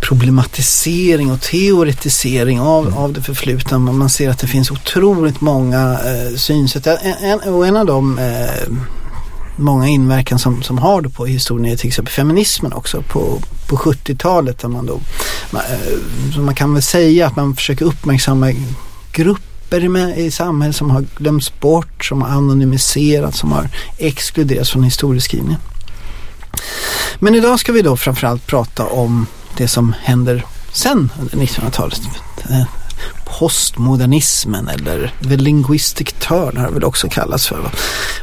problematisering 0.00 1.32
och 1.32 1.40
teoretisering 1.40 2.60
av, 2.60 2.86
mm. 2.86 2.98
av 2.98 3.12
det 3.12 3.22
förflutna. 3.22 3.78
Man 3.78 4.10
ser 4.10 4.30
att 4.30 4.38
det 4.38 4.46
finns 4.46 4.70
otroligt 4.70 5.40
många 5.40 6.00
eh, 6.04 6.36
synsätt. 6.36 6.86
En, 6.86 6.96
en, 7.20 7.40
och 7.40 7.66
en 7.66 7.76
av 7.76 7.86
de 7.86 8.18
eh, 8.18 8.72
många 9.56 9.88
inverkan 9.88 10.38
som, 10.38 10.62
som 10.62 10.78
har 10.78 11.00
det 11.00 11.08
på 11.08 11.26
historien 11.26 11.72
är 11.72 11.76
till 11.76 11.88
exempel 11.88 12.12
feminismen 12.12 12.72
också 12.72 13.02
på, 13.02 13.42
på 13.68 13.76
70-talet. 13.76 14.58
Där 14.58 14.68
man, 14.68 14.86
då, 14.86 15.00
man, 15.50 15.62
eh, 15.62 16.40
man 16.40 16.54
kan 16.54 16.72
väl 16.72 16.82
säga 16.82 17.26
att 17.26 17.36
man 17.36 17.56
försöker 17.56 17.84
uppmärksamma 17.84 18.52
grupper 19.12 20.18
i 20.18 20.30
samhället 20.30 20.76
som 20.76 20.90
har 20.90 21.04
glömts 21.16 21.60
bort, 21.60 22.04
som 22.04 22.22
har 22.22 22.28
anonymiserats, 22.28 23.38
som 23.38 23.52
har 23.52 23.68
exkluderats 23.98 24.70
från 24.70 24.82
historieskrivningen. 24.82 25.60
Men 27.18 27.34
idag 27.34 27.60
ska 27.60 27.72
vi 27.72 27.82
då 27.82 27.96
framförallt 27.96 28.46
prata 28.46 28.86
om 28.86 29.26
det 29.56 29.68
som 29.68 29.94
händer 30.02 30.44
sen 30.72 31.12
under 31.20 31.46
1900-talet. 31.46 32.00
Eh, 32.50 32.64
postmodernismen 33.38 34.68
eller 34.68 35.12
the 35.28 35.36
linguistic 35.36 36.12
turn 36.12 36.56
har 36.56 36.66
det 36.66 36.74
väl 36.74 36.84
också 36.84 37.08
kallats 37.08 37.46
för. 37.46 37.70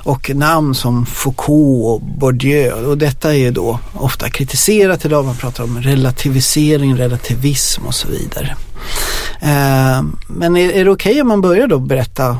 Och 0.03 0.31
namn 0.35 0.75
som 0.75 1.05
Foucault 1.05 1.85
och 1.85 2.01
Bourdieu 2.01 2.85
och 2.85 2.97
detta 2.97 3.29
är 3.29 3.37
ju 3.37 3.51
då 3.51 3.79
ofta 3.93 4.29
kritiserat 4.29 5.05
idag. 5.05 5.25
Man 5.25 5.35
pratar 5.35 5.63
om 5.63 5.81
relativisering, 5.81 6.97
relativism 6.97 7.85
och 7.85 7.95
så 7.95 8.07
vidare. 8.07 8.55
Eh, 9.39 10.03
men 10.27 10.57
är, 10.57 10.71
är 10.71 10.85
det 10.85 10.91
okej 10.91 11.11
okay 11.11 11.21
om 11.21 11.27
man 11.27 11.41
börjar 11.41 11.67
då 11.67 11.79
berätta, 11.79 12.37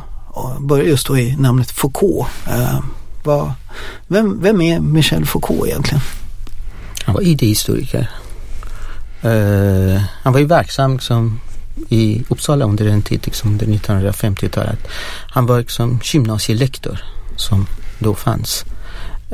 börjar 0.60 0.86
just 0.86 1.08
då 1.08 1.18
i 1.18 1.36
namnet 1.36 1.72
Foucault. 1.72 2.28
Eh, 2.48 2.80
vad, 3.24 3.52
vem, 4.08 4.42
vem 4.42 4.62
är 4.62 4.80
Michel 4.80 5.26
Foucault 5.26 5.68
egentligen? 5.68 6.02
Han 7.04 7.16
var 7.16 7.22
idéhistoriker. 7.22 8.10
Uh, 9.26 9.96
eh, 9.96 10.02
han 10.24 10.34
var 10.34 10.40
ju 10.40 10.46
verksam 10.46 10.94
liksom, 10.94 11.40
i 11.90 12.24
Uppsala 12.30 12.66
under 12.66 12.88
en 12.88 13.02
tid, 13.02 13.22
liksom 13.26 13.50
under 13.50 13.66
1950-talet. 13.66 14.88
Han 15.30 15.46
var 15.46 15.60
liksom 15.60 16.00
gymnasielektor 16.04 17.04
som 17.36 17.68
då 18.00 18.16
fanns. 18.16 18.66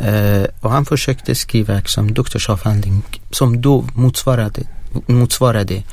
Uh, 0.05 0.45
och 0.61 0.71
han 0.71 0.85
försökte 0.85 1.35
skriva 1.35 1.73
liksom 1.73 2.13
doktorsavhandling 2.13 3.03
som 3.31 3.61
då 3.61 3.85
motsvarade, 3.93 4.61
motsvarade 5.07 5.83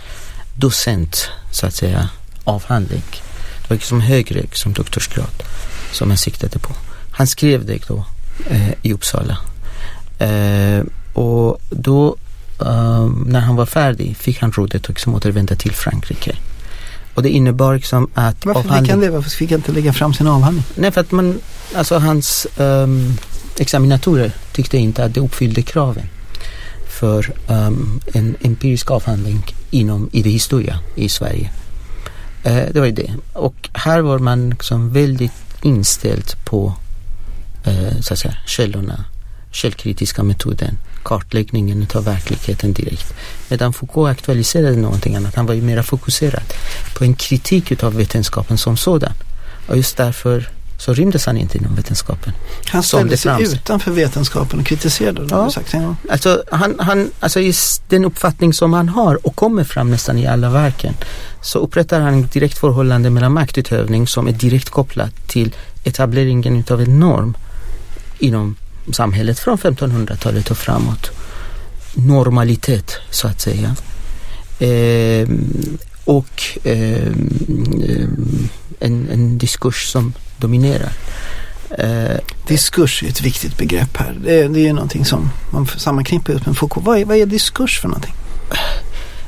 docent, 0.54 1.30
så 1.50 1.66
att 1.66 1.74
säga, 1.74 2.08
avhandling. 2.44 3.02
Det 3.62 3.70
var 3.70 3.74
liksom 3.74 4.00
högre 4.00 4.40
liksom, 4.40 4.72
doktorsgrad 4.72 5.42
som 5.92 6.08
han 6.08 6.18
siktade 6.18 6.58
på. 6.58 6.74
Han 7.10 7.26
skrev 7.26 7.66
det 7.66 7.88
då 7.88 8.04
uh, 8.50 8.70
i 8.82 8.92
Uppsala. 8.92 9.38
och 11.12 11.60
då 11.70 12.16
uh, 12.62 13.10
när 13.26 13.40
han 13.40 13.56
var 13.56 13.66
färdig 13.66 14.16
fick 14.16 14.40
han 14.40 14.52
rådet 14.52 14.82
att 14.82 14.88
liksom 14.88 15.14
återvända 15.14 15.56
till 15.56 15.72
Frankrike. 15.72 16.36
Och 17.14 17.22
det 17.22 17.28
innebar 17.28 17.74
liksom 17.74 18.08
att 18.14 18.46
Varför 18.46 18.62
fick 18.62 18.90
han 18.90 19.00
det? 19.00 19.10
Varför 19.10 19.30
fick 19.30 19.50
han 19.50 19.58
inte 19.58 19.72
lägga 19.72 19.92
fram 19.92 20.14
sin 20.14 20.26
avhandling? 20.26 20.64
Nej, 20.74 20.90
för 20.90 21.00
att 21.00 21.10
man, 21.10 21.40
alltså 21.74 21.98
hans 21.98 22.46
um, 22.56 23.16
examinatorer 23.58 24.32
tyckte 24.52 24.78
inte 24.78 25.04
att 25.04 25.14
det 25.14 25.20
uppfyllde 25.20 25.62
kraven 25.62 26.06
för 27.02 27.32
um, 27.48 28.00
en 28.12 28.36
empirisk 28.40 28.90
avhandling 28.90 29.44
inom 29.70 30.08
idéhistoria 30.12 30.78
i 30.94 31.08
Sverige. 31.08 31.50
Uh, 32.46 32.72
det 32.72 32.80
var 32.80 32.86
ju 32.86 32.92
det. 32.92 33.12
Och 33.32 33.68
här 33.72 34.00
var 34.00 34.18
man 34.18 34.50
liksom 34.50 34.92
väldigt 34.92 35.32
inställd 35.62 36.44
på 36.44 36.74
uh, 37.66 38.00
så 38.00 38.12
att 38.12 38.18
säga, 38.18 38.36
källorna, 38.46 39.04
källkritiska 39.50 40.22
metoden 40.22 40.78
kartläggningen 41.02 41.86
av 41.94 42.04
verkligheten 42.04 42.72
direkt. 42.72 43.14
Medan 43.48 43.72
Foucault 43.72 44.10
aktualiserade 44.10 44.76
någonting 44.76 45.16
annat. 45.16 45.34
Han 45.34 45.46
var 45.46 45.54
ju 45.54 45.62
mera 45.62 45.82
fokuserad 45.82 46.44
på 46.98 47.04
en 47.04 47.14
kritik 47.14 47.82
av 47.82 47.94
vetenskapen 47.94 48.58
som 48.58 48.76
sådan. 48.76 49.12
Och 49.66 49.76
just 49.76 49.96
därför 49.96 50.48
så 50.84 50.94
rymdes 50.94 51.26
han 51.26 51.36
inte 51.36 51.58
inom 51.58 51.74
vetenskapen. 51.74 52.32
Han 52.66 52.82
ställde 52.82 53.16
sig 53.16 53.42
utanför 53.42 53.90
vetenskapen 53.90 54.60
och 54.60 54.66
kritiserade 54.66 55.26
ja. 55.30 55.50
sagt 55.50 55.72
gång. 55.72 55.96
Alltså, 56.10 56.42
han, 56.50 56.76
han, 56.78 57.10
alltså 57.20 57.40
just 57.40 57.82
den 57.88 58.04
uppfattning 58.04 58.52
som 58.52 58.72
han 58.72 58.88
har 58.88 59.26
och 59.26 59.36
kommer 59.36 59.64
fram 59.64 59.90
nästan 59.90 60.18
i 60.18 60.26
alla 60.26 60.50
verken 60.50 60.94
så 61.42 61.58
upprättar 61.58 62.00
han 62.00 62.24
ett 62.24 62.32
direkt 62.32 62.58
förhållande 62.58 63.10
mellan 63.10 63.32
maktutövning 63.32 64.06
som 64.06 64.28
är 64.28 64.32
direkt 64.32 64.70
kopplat 64.70 65.28
till 65.28 65.54
etableringen 65.84 66.56
utav 66.56 66.80
en 66.80 67.00
norm 67.00 67.36
inom 68.18 68.56
samhället 68.92 69.38
från 69.38 69.58
1500-talet 69.58 70.50
och 70.50 70.58
framåt. 70.58 71.10
Normalitet 71.94 72.92
så 73.10 73.28
att 73.28 73.40
säga. 73.40 73.76
Eh, 74.58 75.28
och 76.04 76.66
eh, 76.66 77.12
en, 78.82 79.08
en 79.12 79.38
diskurs 79.38 79.86
som 79.86 80.12
dominerar. 80.36 80.92
Eh, 81.78 82.18
diskurs 82.46 83.02
är 83.02 83.08
ett 83.08 83.20
viktigt 83.20 83.58
begrepp 83.58 83.96
här. 83.96 84.16
Det 84.24 84.42
är, 84.42 84.48
det 84.48 84.68
är 84.68 84.72
någonting 84.72 85.04
som 85.04 85.30
man 85.50 85.66
sammanknippar 85.66 86.42
med 86.46 86.56
Foucault. 86.56 86.86
Vad 86.86 86.98
är, 86.98 87.04
vad 87.04 87.16
är 87.16 87.26
diskurs 87.26 87.80
för 87.80 87.88
någonting? 87.88 88.14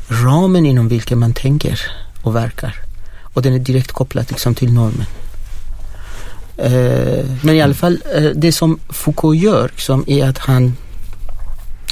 Ramen 0.08 0.66
inom 0.66 0.88
vilken 0.88 1.18
man 1.18 1.32
tänker 1.32 1.80
och 2.22 2.36
verkar. 2.36 2.74
Och 3.22 3.42
den 3.42 3.52
är 3.52 3.58
direkt 3.58 3.92
kopplad 3.92 4.26
liksom 4.30 4.54
till 4.54 4.72
normen. 4.72 5.06
Eh, 6.56 7.24
men 7.42 7.54
i 7.54 7.62
alla 7.62 7.74
fall 7.74 8.02
eh, 8.14 8.22
det 8.34 8.52
som 8.52 8.78
Foucault 8.88 9.38
gör 9.38 9.72
som 9.76 10.04
är 10.06 10.28
att 10.28 10.38
han 10.38 10.76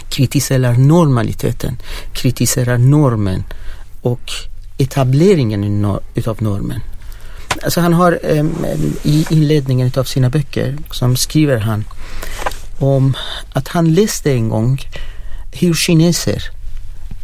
kritiserar 0.09 0.73
normaliteten, 0.73 1.79
kritiserar 2.13 2.79
normen 2.79 3.45
och 4.03 4.31
etableringen 4.79 5.99
utav 6.15 6.43
normen. 6.43 6.81
Alltså 7.63 7.81
han 7.81 7.93
har 7.93 8.19
um, 8.23 8.67
i 9.03 9.27
inledningen 9.31 9.93
av 9.97 10.05
sina 10.05 10.31
böcker 10.31 10.77
som 10.91 11.17
skriver 11.17 11.59
han 11.59 11.85
om 12.79 13.17
att 13.53 13.69
han 13.69 13.95
läste 13.95 14.33
en 14.33 14.49
gång 14.49 14.81
hur 15.53 15.75
kineser 15.75 16.43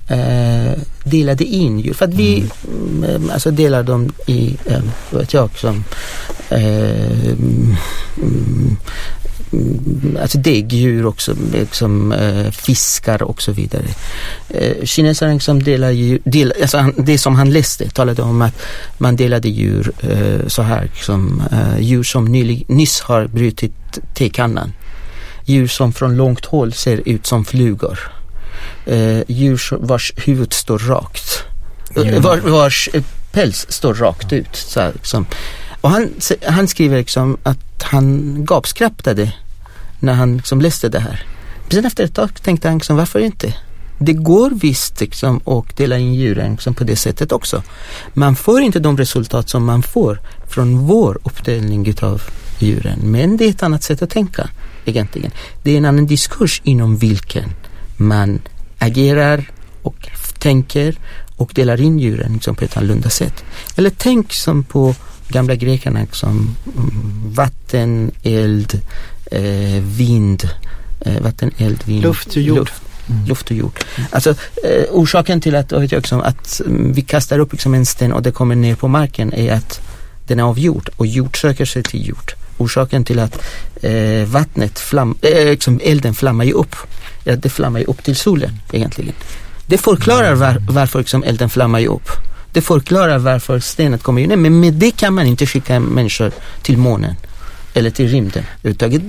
eh, 0.08 0.72
delade 1.04 1.44
in 1.44 1.80
djur. 1.80 1.94
För 1.94 2.04
att 2.04 2.14
vi 2.14 2.36
mm 2.36 3.30
alltså 3.32 3.50
delar 3.50 3.82
dem 3.82 4.12
i, 4.26 4.56
eh, 4.66 4.82
vet 5.10 5.34
jag, 5.34 5.50
som 5.58 5.84
mm, 6.50 7.76
alltså 10.20 10.38
däggdjur 10.38 11.06
också, 11.06 11.34
liksom, 11.52 12.12
eh, 12.12 12.50
fiskar 12.50 13.22
och 13.22 13.42
så 13.42 13.52
vidare. 13.52 13.84
Eh, 14.48 14.84
kineserna 14.84 15.32
liksom 15.32 15.62
delar 15.62 15.90
ju, 15.90 16.18
del, 16.24 16.52
alltså 16.60 16.78
han, 16.78 16.94
det 16.96 17.18
som 17.18 17.34
han 17.34 17.50
läste 17.50 17.90
talade 17.90 18.22
om 18.22 18.42
att 18.42 18.62
man 18.98 19.16
delade 19.16 19.48
djur 19.48 19.92
eh, 20.00 20.46
så 20.46 20.62
här, 20.62 20.90
liksom, 20.94 21.42
eh, 21.52 21.80
djur 21.80 22.02
som 22.02 22.24
nylig, 22.24 22.64
nyss 22.68 23.00
har 23.00 23.26
brutit 23.26 23.98
tekannan. 24.14 24.72
Djur 25.44 25.68
som 25.68 25.92
från 25.92 26.16
långt 26.16 26.44
håll 26.44 26.72
ser 26.72 27.02
ut 27.08 27.26
som 27.26 27.44
flugor 27.44 27.98
eh, 28.88 29.22
djur 29.28 29.76
vars 29.80 30.12
huvud 30.16 30.52
står 30.52 30.78
rakt. 30.78 31.44
Mm. 31.96 32.22
Var, 32.22 32.36
vars 32.36 32.88
eh, 32.92 33.02
päls 33.32 33.66
står 33.68 33.94
rakt 33.94 34.32
ut. 34.32 34.56
Så 34.56 34.80
här, 34.80 34.92
liksom. 34.94 35.26
Och 35.80 35.90
han, 35.90 36.10
han 36.46 36.68
skriver 36.68 36.98
liksom 36.98 37.36
att 37.42 37.82
han 37.82 38.36
gapskrattade 38.44 39.32
när 40.00 40.12
han 40.12 40.36
liksom 40.36 40.60
läste 40.60 40.88
det 40.88 41.00
här. 41.00 41.22
sen 41.70 41.84
efter 41.84 42.04
ett 42.04 42.14
tag 42.14 42.42
tänkte 42.42 42.68
han 42.68 42.76
liksom, 42.78 42.96
varför 42.96 43.20
inte? 43.20 43.54
Det 43.98 44.12
går 44.12 44.50
visst 44.50 45.00
liksom 45.00 45.40
att 45.44 45.76
dela 45.76 45.98
in 45.98 46.14
djuren 46.14 46.52
liksom 46.52 46.74
på 46.74 46.84
det 46.84 46.96
sättet 46.96 47.32
också. 47.32 47.62
Man 48.14 48.36
får 48.36 48.60
inte 48.60 48.80
de 48.80 48.96
resultat 48.96 49.48
som 49.48 49.64
man 49.64 49.82
får 49.82 50.20
från 50.48 50.78
vår 50.78 51.18
uppdelning 51.22 51.86
utav 51.86 52.22
djuren. 52.58 52.98
Men 53.02 53.36
det 53.36 53.44
är 53.44 53.50
ett 53.50 53.62
annat 53.62 53.82
sätt 53.82 54.02
att 54.02 54.10
tänka 54.10 54.48
egentligen. 54.84 55.30
Det 55.62 55.70
är 55.70 55.78
en 55.78 55.84
annan 55.84 56.06
diskurs 56.06 56.60
inom 56.64 56.96
vilken 56.96 57.50
man 57.96 58.40
agerar 58.78 59.50
och 59.82 60.08
tänker 60.38 60.98
och 61.36 61.50
delar 61.54 61.80
in 61.80 61.98
djuren 61.98 62.32
liksom 62.32 62.54
på 62.54 62.64
ett 62.64 62.76
annorlunda 62.76 63.10
sätt. 63.10 63.44
Eller 63.76 63.90
tänk 63.90 64.32
som 64.32 64.64
på 64.64 64.94
gamla 65.28 65.54
grekerna 65.54 66.06
som 66.12 66.56
mm, 66.76 67.32
vatten, 67.34 68.10
eld, 68.22 68.80
eh, 69.30 69.82
vind, 69.82 70.48
eh, 71.00 71.22
vatten, 71.22 71.50
eld, 71.58 71.84
vind. 71.84 72.02
Luft 72.02 72.28
och 72.28 72.42
jord. 72.42 72.58
Luft, 72.58 72.82
mm. 73.08 73.26
luft 73.26 73.50
och 73.50 73.56
jord. 73.56 73.80
Alltså 74.10 74.30
eh, 74.64 74.84
orsaken 74.90 75.40
till 75.40 75.54
att, 75.54 75.72
vet 75.72 75.92
jag, 75.92 75.98
liksom, 75.98 76.20
att 76.20 76.60
mm, 76.66 76.92
vi 76.92 77.02
kastar 77.02 77.38
upp 77.38 77.52
liksom, 77.52 77.74
en 77.74 77.86
sten 77.86 78.12
och 78.12 78.22
det 78.22 78.30
kommer 78.30 78.54
ner 78.54 78.74
på 78.74 78.88
marken 78.88 79.32
är 79.32 79.52
att 79.52 79.80
den 80.26 80.38
är 80.38 80.42
av 80.42 80.58
jord 80.58 80.90
och 80.96 81.06
jord 81.06 81.40
söker 81.40 81.64
sig 81.64 81.82
till 81.82 82.08
jord. 82.08 82.32
Orsaken 82.58 83.04
till 83.04 83.18
att 83.18 83.42
eh, 83.82 84.24
vattnet, 84.26 84.78
flam, 84.78 85.16
eh, 85.22 85.44
liksom 85.44 85.80
elden 85.84 86.14
flammar 86.14 86.44
ju 86.44 86.52
upp, 86.52 86.76
ja, 87.24 87.36
det 87.36 87.48
flammar 87.48 87.80
ju 87.80 87.86
upp 87.86 88.04
till 88.04 88.16
solen 88.16 88.60
egentligen. 88.72 89.14
Det 89.66 89.78
förklarar 89.78 90.34
var, 90.34 90.62
varför 90.70 90.98
liksom 90.98 91.22
elden 91.22 91.50
flammar 91.50 91.78
ju 91.78 91.86
upp. 91.86 92.10
Det 92.52 92.60
förklarar 92.60 93.18
varför 93.18 93.60
stenen 93.60 93.98
kommer 93.98 94.26
ner. 94.26 94.36
Men 94.36 94.60
med 94.60 94.74
det 94.74 94.90
kan 94.90 95.14
man 95.14 95.26
inte 95.26 95.46
skicka 95.46 95.80
människor 95.80 96.32
till 96.62 96.78
månen 96.78 97.14
eller 97.74 97.90
till 97.90 98.08
rymden. 98.08 98.44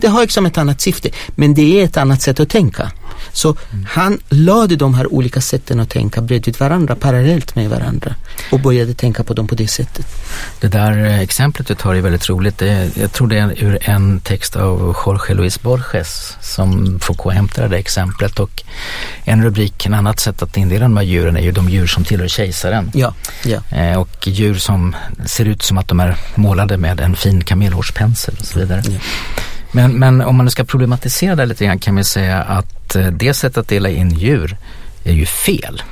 Det 0.01 0.07
har 0.07 0.21
liksom 0.21 0.45
ett 0.45 0.57
annat 0.57 0.81
syfte. 0.81 1.09
Men 1.35 1.53
det 1.53 1.81
är 1.81 1.85
ett 1.85 1.97
annat 1.97 2.21
sätt 2.21 2.39
att 2.39 2.49
tänka. 2.49 2.91
Så 3.31 3.55
mm. 3.71 3.85
han 3.89 4.19
lade 4.29 4.75
de 4.75 4.93
här 4.93 5.13
olika 5.13 5.41
sätten 5.41 5.79
att 5.79 5.89
tänka 5.89 6.21
bredvid 6.21 6.59
varandra, 6.59 6.95
parallellt 6.95 7.55
med 7.55 7.69
varandra 7.69 8.15
och 8.51 8.59
började 8.59 8.93
tänka 8.93 9.23
på 9.23 9.33
dem 9.33 9.47
på 9.47 9.55
det 9.55 9.67
sättet. 9.67 10.05
Det 10.59 10.67
där 10.67 11.05
eh, 11.05 11.19
exemplet 11.19 11.67
du 11.67 11.75
tar 11.75 11.95
är 11.95 12.01
väldigt 12.01 12.29
roligt. 12.29 12.57
Det, 12.57 12.89
jag 12.95 13.11
tror 13.11 13.27
det 13.27 13.37
är 13.37 13.63
ur 13.63 13.77
en 13.81 14.19
text 14.19 14.55
av 14.55 14.95
Jorge 15.05 15.35
Luis 15.35 15.61
Borges 15.61 16.37
som 16.41 16.99
Foucault 16.99 17.35
hämtade 17.35 17.67
det 17.67 17.77
exemplet 17.77 18.39
och 18.39 18.63
en 19.23 19.43
rubrik, 19.43 19.85
en 19.85 19.93
annat 19.93 20.19
sätt 20.19 20.41
att 20.41 20.57
indela 20.57 20.81
de 20.81 20.97
här 20.97 21.03
djuren 21.03 21.37
är 21.37 21.41
ju 21.41 21.51
de 21.51 21.69
djur 21.69 21.87
som 21.87 22.03
tillhör 22.03 22.27
kejsaren. 22.27 22.91
Ja, 22.93 23.13
ja. 23.43 23.77
Eh, 23.77 23.99
och 23.99 24.27
djur 24.27 24.55
som 24.55 24.95
ser 25.25 25.45
ut 25.45 25.61
som 25.61 25.77
att 25.77 25.87
de 25.87 25.99
är 25.99 26.17
målade 26.35 26.77
med 26.77 26.99
en 26.99 27.15
fin 27.15 27.43
kamelhårspensel 27.43 28.35
och 28.39 28.45
så 28.45 28.59
vidare. 28.59 28.81
Ja. 28.85 28.99
Men, 29.71 29.99
men 29.99 30.21
om 30.21 30.35
man 30.35 30.45
nu 30.45 30.51
ska 30.51 30.63
problematisera 30.63 31.35
det 31.35 31.45
lite 31.45 31.65
grann 31.65 31.79
kan 31.79 31.95
man 31.95 32.03
säga 32.03 32.41
att 32.41 32.95
eh, 32.95 33.07
det 33.07 33.33
sättet 33.33 33.57
att 33.57 33.67
dela 33.67 33.89
in 33.89 34.09
djur 34.09 34.57
är 35.03 35.13
ju 35.13 35.25
fel. 35.25 35.83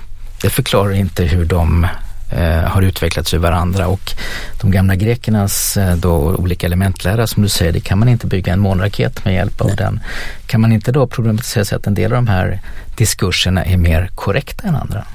Det 0.41 0.49
förklarar 0.49 0.91
inte 0.91 1.23
hur 1.23 1.45
de 1.45 1.87
eh, 2.31 2.61
har 2.61 2.81
utvecklats 2.81 3.33
ur 3.33 3.37
varandra 3.37 3.87
och 3.87 4.13
de 4.61 4.71
gamla 4.71 4.95
grekernas 4.95 5.77
eh, 5.77 5.95
då, 5.95 6.35
olika 6.35 6.67
elementlära 6.67 7.27
som 7.27 7.43
du 7.43 7.49
säger, 7.49 7.71
det 7.71 7.79
kan 7.79 7.99
man 7.99 8.09
inte 8.09 8.27
bygga 8.27 8.53
en 8.53 8.59
månraket 8.59 9.25
med 9.25 9.33
hjälp 9.33 9.61
av 9.61 9.67
Nej. 9.67 9.75
den. 9.75 9.99
Kan 10.45 10.61
man 10.61 10.71
inte 10.71 10.91
då 10.91 11.07
problematisera 11.07 11.65
sig 11.65 11.75
att 11.75 11.87
en 11.87 11.93
del 11.93 12.13
av 12.13 12.15
de 12.15 12.27
här 12.27 12.61
diskurserna 12.95 13.65
är 13.65 13.77
mer 13.77 14.09
korrekta 14.15 14.67
än 14.67 14.75
andra? 14.75 15.05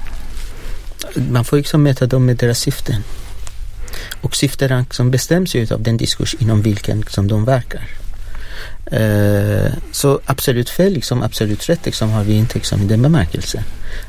Man 1.15 1.45
får 1.45 1.57
liksom 1.57 1.83
mäta 1.83 2.05
dem 2.05 2.25
med 2.25 2.37
deras 2.37 2.59
syften. 2.59 3.03
Och 4.21 4.35
syftena 4.35 4.85
som 4.89 5.11
bestäms 5.11 5.55
ju 5.55 5.67
av 5.73 5.81
den 5.81 5.97
diskurs 5.97 6.35
inom 6.39 6.61
vilken 6.61 7.03
som 7.07 7.27
de 7.27 7.45
verkar. 7.45 7.81
Eh, 8.85 9.71
så 9.91 10.19
absolut 10.25 10.69
fel, 10.69 10.93
liksom, 10.93 11.23
absolut 11.23 11.69
rätt 11.69 11.85
liksom, 11.85 12.09
har 12.09 12.23
vi 12.23 12.33
inte 12.33 12.55
liksom, 12.55 12.81
i 12.81 12.85
den 12.85 13.01
bemärkelsen. 13.01 13.63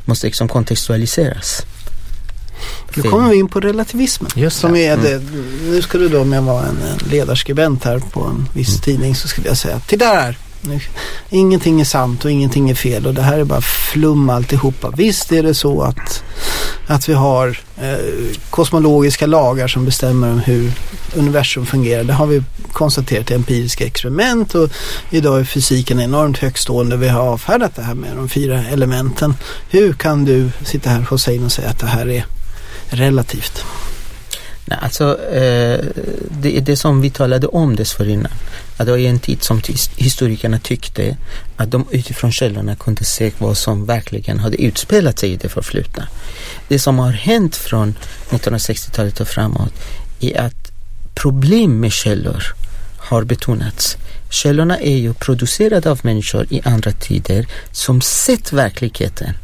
Måste 0.04 0.26
liksom 0.26 0.48
kontextualiseras. 0.48 1.62
Nu 2.94 3.02
kommer 3.02 3.30
vi 3.30 3.36
in 3.36 3.48
på 3.48 3.60
relativismen. 3.60 4.30
Just 4.34 4.60
som 4.60 4.76
är 4.76 4.96
det, 4.96 5.12
mm. 5.12 5.70
Nu 5.70 5.82
ska 5.82 5.98
du 5.98 6.08
då 6.08 6.20
om 6.20 6.32
jag 6.32 6.42
var 6.42 6.62
en 6.62 6.78
ledarskribent 7.10 7.84
här 7.84 7.98
på 7.98 8.24
en 8.24 8.48
viss 8.54 8.68
mm. 8.68 8.80
tidning 8.80 9.14
så 9.14 9.28
skulle 9.28 9.48
jag 9.48 9.56
säga 9.56 9.80
till 9.80 9.98
där 9.98 10.38
Ingenting 11.31 11.81
är 11.81 11.85
sant 11.85 12.24
och 12.24 12.31
ingenting 12.31 12.70
är 12.70 12.74
fel 12.74 13.07
och 13.07 13.14
det 13.14 13.22
här 13.22 13.38
är 13.38 13.44
bara 13.44 13.61
flum 13.61 14.31
alltihopa. 14.31 14.90
Visst 14.96 15.33
är 15.33 15.42
det 15.42 15.55
så 15.55 15.83
att, 15.83 16.24
att 16.87 17.09
vi 17.09 17.12
har 17.12 17.61
eh, 17.83 18.37
kosmologiska 18.50 19.27
lagar 19.27 19.68
som 19.68 19.85
bestämmer 19.85 20.33
om 20.33 20.38
hur 20.38 20.72
universum 21.16 21.66
fungerar. 21.66 22.05
Det 22.05 22.12
har 22.12 22.27
vi 22.27 22.42
konstaterat 22.72 23.31
i 23.31 23.35
empiriska 23.35 23.87
experiment 23.87 24.55
och 24.55 24.70
idag 25.11 25.40
är 25.40 25.44
fysiken 25.44 26.00
enormt 26.00 26.38
högstående. 26.38 26.96
Vi 26.96 27.09
har 27.09 27.20
avfärdat 27.20 27.77
det 27.77 27.83
här 27.83 27.94
med 27.94 28.16
de 28.16 28.29
fyra 28.29 28.64
elementen. 28.64 29.35
Hur 29.70 29.92
kan 29.92 30.24
du 30.24 30.50
sitta 30.64 30.90
här 30.90 31.12
och 31.12 31.20
säga 31.20 31.70
att 31.70 31.79
det 31.79 31.87
här 31.87 32.09
är 32.09 32.27
relativt? 32.88 33.64
Nej, 34.66 34.79
alltså, 34.83 35.24
eh, 35.24 35.85
det 36.31 36.57
är 36.57 36.61
det 36.61 36.77
som 36.77 37.00
vi 37.00 37.11
talade 37.11 37.46
om 37.46 37.77
dessförinnan. 37.77 38.33
Att 38.77 38.87
det 38.87 38.92
var 38.92 38.98
en 38.98 39.18
tid 39.18 39.42
som 39.42 39.62
historikerna 39.96 40.59
tyckte 40.59 41.16
att 41.57 41.70
de 41.70 41.87
utifrån 41.90 42.33
källorna 42.33 42.77
kunde 42.77 43.05
se 43.05 43.33
vad 43.38 43.57
som 43.57 43.87
verkligen 43.87 44.38
hade 44.38 44.62
utspelat 44.62 45.18
sig 45.18 45.33
i 45.33 45.37
det 45.37 45.48
förflutna. 45.48 46.09
Det 46.68 46.79
som 46.79 46.98
har 46.98 47.11
hänt 47.11 47.57
från 47.57 47.94
1960-talet 48.31 49.20
och 49.20 49.29
framåt 49.29 49.72
är 50.20 50.40
att 50.40 50.72
problem 51.14 51.81
med 51.81 51.92
källor 51.92 52.42
har 52.98 53.24
betonats. 53.24 53.96
Källorna 54.31 54.79
är 54.79 54.96
ju 54.96 55.14
producerade 55.14 55.90
av 55.90 56.00
människor 56.03 56.46
i 56.50 56.61
andra 56.64 56.92
tider 56.92 57.46
som 57.72 58.00
sett 58.00 58.53
verkligheten 58.53 59.35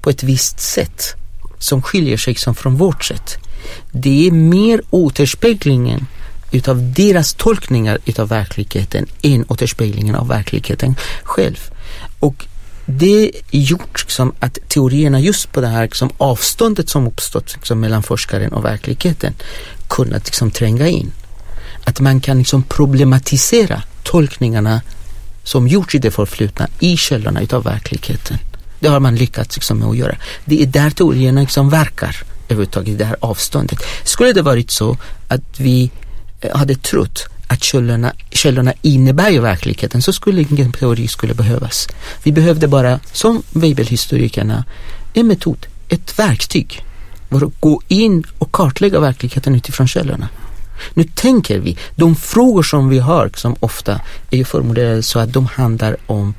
på 0.00 0.10
ett 0.10 0.22
visst 0.22 0.60
sätt 0.60 1.14
som 1.58 1.82
skiljer 1.82 2.16
sig 2.16 2.34
från 2.34 2.76
vårt 2.76 3.04
sätt 3.04 3.38
det 3.90 4.26
är 4.26 4.30
mer 4.30 4.80
återspeglingen 4.90 6.06
utav 6.52 6.92
deras 6.92 7.34
tolkningar 7.34 7.98
utav 8.04 8.28
verkligheten 8.28 9.06
än 9.22 9.44
återspeglingen 9.48 10.14
av 10.14 10.28
verkligheten 10.28 10.96
själv. 11.22 11.70
Och 12.20 12.46
det 12.86 13.30
gjort 13.50 14.02
liksom, 14.02 14.32
att 14.40 14.58
teorierna 14.68 15.20
just 15.20 15.52
på 15.52 15.60
det 15.60 15.66
här 15.66 15.82
liksom, 15.82 16.10
avståndet 16.18 16.88
som 16.88 17.06
uppstått 17.06 17.52
liksom, 17.54 17.80
mellan 17.80 18.02
forskaren 18.02 18.52
och 18.52 18.64
verkligheten 18.64 19.34
kunnat 19.88 20.26
liksom, 20.26 20.50
tränga 20.50 20.88
in. 20.88 21.12
Att 21.84 22.00
man 22.00 22.20
kan 22.20 22.38
liksom, 22.38 22.62
problematisera 22.62 23.82
tolkningarna 24.02 24.80
som 25.42 25.68
gjorts 25.68 25.94
i 25.94 25.98
det 25.98 26.10
förflutna 26.10 26.68
i 26.80 26.96
källorna 26.96 27.40
utav 27.40 27.64
verkligheten. 27.64 28.38
Det 28.80 28.88
har 28.88 29.00
man 29.00 29.16
lyckats 29.16 29.56
liksom, 29.56 29.78
med 29.78 29.88
att 29.88 29.96
göra. 29.96 30.16
Det 30.44 30.62
är 30.62 30.66
där 30.66 30.90
teorierna 30.90 31.40
liksom, 31.40 31.70
verkar 31.70 32.16
överhuvudtaget 32.48 32.98
det 32.98 33.04
här 33.04 33.16
avståndet. 33.20 33.78
Skulle 34.04 34.32
det 34.32 34.42
varit 34.42 34.70
så 34.70 34.96
att 35.28 35.60
vi 35.60 35.90
eh, 36.40 36.56
hade 36.56 36.74
trott 36.74 37.28
att 37.48 37.64
källorna, 37.64 38.12
källorna 38.30 38.72
innebär 38.82 39.30
ju 39.30 39.40
verkligheten 39.40 40.02
så 40.02 40.12
skulle 40.12 40.40
ingen 40.50 40.72
teori 40.72 41.08
skulle 41.08 41.34
behövas. 41.34 41.88
Vi 42.22 42.32
behövde 42.32 42.68
bara, 42.68 43.00
som 43.12 43.42
Weibullhistorikerna, 43.50 44.64
en 45.14 45.26
metod, 45.26 45.66
ett 45.88 46.18
verktyg 46.18 46.84
för 47.30 47.46
att 47.46 47.60
gå 47.60 47.82
in 47.88 48.24
och 48.38 48.52
kartlägga 48.52 49.00
verkligheten 49.00 49.54
utifrån 49.54 49.88
källorna. 49.88 50.28
Nu 50.94 51.04
tänker 51.04 51.58
vi, 51.58 51.78
de 51.96 52.16
frågor 52.16 52.62
som 52.62 52.88
vi 52.88 52.98
har 52.98 53.30
som 53.34 53.56
ofta 53.60 54.00
är 54.30 54.36
ju 54.36 54.44
formulerade 54.44 55.02
så 55.02 55.18
att 55.18 55.32
de 55.32 55.46
handlar 55.46 55.96
om 56.06 56.34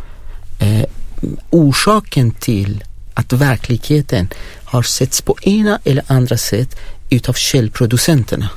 eh, 0.59 0.85
orsaken 1.49 2.31
till 2.31 2.83
att 3.13 3.33
verkligheten 3.33 4.29
har 4.67 4.83
setts 4.83 5.21
på 5.21 5.35
ena 5.41 5.79
eller 5.83 6.03
andra 6.07 6.37
sätt 6.37 6.75
utav 7.09 7.33
källproducenterna. 7.33 8.49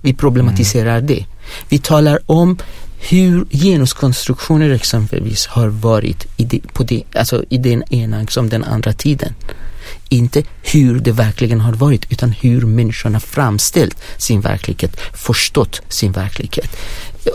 Vi 0.00 0.14
problematiserar 0.14 0.96
mm. 0.96 1.06
det. 1.06 1.26
Vi 1.68 1.78
talar 1.78 2.18
om 2.26 2.58
hur 2.98 3.46
genuskonstruktioner 3.50 4.70
exempelvis 4.70 5.46
har 5.46 5.68
varit 5.68 6.26
i, 6.36 6.44
det, 6.44 6.60
på 6.72 6.82
det, 6.82 7.02
alltså 7.14 7.44
i 7.48 7.58
den 7.58 7.82
ena 7.92 8.26
som 8.26 8.48
den 8.48 8.64
andra 8.64 8.92
tiden. 8.92 9.34
Inte 10.08 10.42
hur 10.62 11.00
det 11.00 11.12
verkligen 11.12 11.60
har 11.60 11.72
varit 11.72 12.12
utan 12.12 12.32
hur 12.32 12.60
människorna 12.66 13.20
framställt 13.20 13.96
sin 14.16 14.40
verklighet, 14.40 15.00
förstått 15.12 15.82
sin 15.88 16.12
verklighet. 16.12 16.76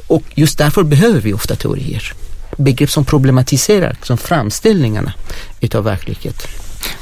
Och 0.07 0.23
just 0.35 0.57
därför 0.57 0.83
behöver 0.83 1.21
vi 1.21 1.33
ofta 1.33 1.55
teorier. 1.55 2.13
Begrepp 2.57 2.91
som 2.91 3.05
problematiserar 3.05 3.97
som 4.03 4.17
framställningarna 4.17 5.13
utav 5.61 5.83
verklighet. 5.83 6.47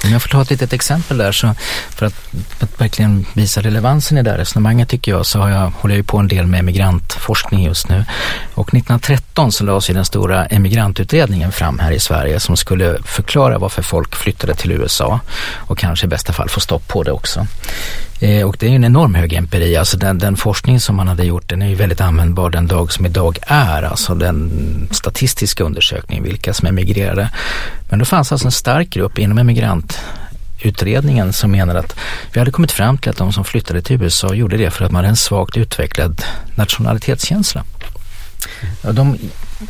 Om 0.03 0.11
jag 0.11 0.21
får 0.21 0.29
ta 0.29 0.41
ett 0.41 0.49
litet 0.49 0.73
exempel 0.73 1.17
där 1.17 1.31
så 1.31 1.53
för 1.89 2.05
att, 2.05 2.13
att 2.59 2.81
verkligen 2.81 3.25
visa 3.33 3.61
relevansen 3.61 4.17
i 4.17 4.23
det 4.23 4.31
här 4.31 4.37
resonemanget 4.37 4.89
tycker 4.89 5.11
jag 5.11 5.25
så 5.25 5.39
har 5.39 5.49
jag, 5.49 5.69
håller 5.69 5.95
jag 5.95 6.07
på 6.07 6.17
en 6.17 6.27
del 6.27 6.47
med 6.47 6.59
emigrantforskning 6.59 7.63
just 7.63 7.89
nu. 7.89 8.05
Och 8.53 8.67
1913 8.67 9.51
så 9.51 9.63
lades 9.63 9.89
ju 9.89 9.93
den 9.93 10.05
stora 10.05 10.45
emigrantutredningen 10.45 11.51
fram 11.51 11.79
här 11.79 11.91
i 11.91 11.99
Sverige 11.99 12.39
som 12.39 12.57
skulle 12.57 12.97
förklara 13.03 13.57
varför 13.57 13.81
folk 13.81 14.15
flyttade 14.15 14.55
till 14.55 14.71
USA 14.71 15.19
och 15.55 15.77
kanske 15.77 16.05
i 16.05 16.09
bästa 16.09 16.33
fall 16.33 16.49
få 16.49 16.59
stopp 16.59 16.87
på 16.87 17.03
det 17.03 17.11
också. 17.11 17.47
Eh, 18.19 18.47
och 18.47 18.55
det 18.59 18.65
är 18.65 18.69
ju 18.69 18.75
en 18.75 18.83
enorm 18.83 19.15
hög 19.15 19.33
empiri, 19.33 19.75
alltså 19.75 19.97
den, 19.97 20.19
den, 20.19 20.35
forskning 20.35 20.79
som 20.79 20.95
man 20.95 21.07
hade 21.07 21.23
gjort 21.23 21.49
den 21.49 21.61
är 21.61 21.67
ju 21.67 21.75
väldigt 21.75 22.01
användbar 22.01 22.49
den 22.49 22.67
dag 22.67 22.91
som 22.91 23.05
idag 23.05 23.37
är, 23.47 23.83
alltså 23.83 24.15
den 24.15 24.87
statistiska 24.91 25.63
undersökningen, 25.63 26.23
vilka 26.23 26.53
som 26.53 26.67
emigrerade. 26.67 27.29
Men 27.89 27.99
det 27.99 28.05
fanns 28.05 28.31
alltså 28.31 28.47
en 28.47 28.51
stark 28.51 28.89
grupp 28.89 29.17
inom 29.17 29.37
emigrantutredningen 29.37 31.33
som 31.33 31.51
menade 31.51 31.79
att 31.79 31.95
vi 32.33 32.39
hade 32.39 32.51
kommit 32.51 32.71
fram 32.71 32.97
till 32.97 33.09
att 33.09 33.17
de 33.17 33.33
som 33.33 33.43
flyttade 33.43 33.81
till 33.81 34.01
USA 34.01 34.33
gjorde 34.33 34.57
det 34.57 34.71
för 34.71 34.85
att 34.85 34.91
man 34.91 34.99
hade 34.99 35.09
en 35.09 35.15
svagt 35.15 35.57
utvecklad 35.57 36.23
nationalitetskänsla. 36.55 37.63
De 38.81 39.17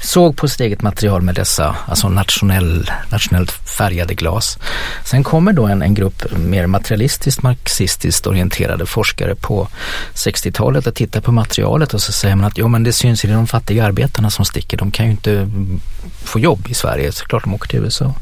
såg 0.01 0.38
på 0.38 0.47
sitt 0.47 0.59
eget 0.59 0.81
material 0.81 1.21
med 1.21 1.35
dessa 1.35 1.75
alltså 1.85 2.09
nationell, 2.09 2.91
nationellt 3.09 3.51
färgade 3.51 4.13
glas. 4.13 4.57
Sen 5.03 5.23
kommer 5.23 5.53
då 5.53 5.65
en, 5.65 5.81
en 5.81 5.93
grupp 5.93 6.38
mer 6.38 6.67
materialistiskt 6.67 7.43
marxistiskt 7.43 8.27
orienterade 8.27 8.85
forskare 8.85 9.35
på 9.35 9.67
60-talet 10.13 10.88
och 10.88 10.95
tittar 10.95 11.21
på 11.21 11.31
materialet 11.31 11.93
och 11.93 12.01
så 12.01 12.11
säger 12.11 12.35
man 12.35 12.45
att 12.45 12.57
jo 12.57 12.67
men 12.67 12.83
det 12.83 12.93
syns 12.93 13.25
i 13.25 13.27
de 13.27 13.47
fattiga 13.47 13.85
arbetarna 13.85 14.29
som 14.29 14.45
sticker. 14.45 14.77
De 14.77 14.91
kan 14.91 15.05
ju 15.05 15.11
inte 15.11 15.51
få 16.23 16.39
jobb 16.39 16.67
i 16.69 16.73
Sverige, 16.73 17.11
så 17.11 17.25
klart 17.25 17.43
de 17.43 17.53
åker 17.53 17.67
till 17.67 17.79
USA. 17.79 18.13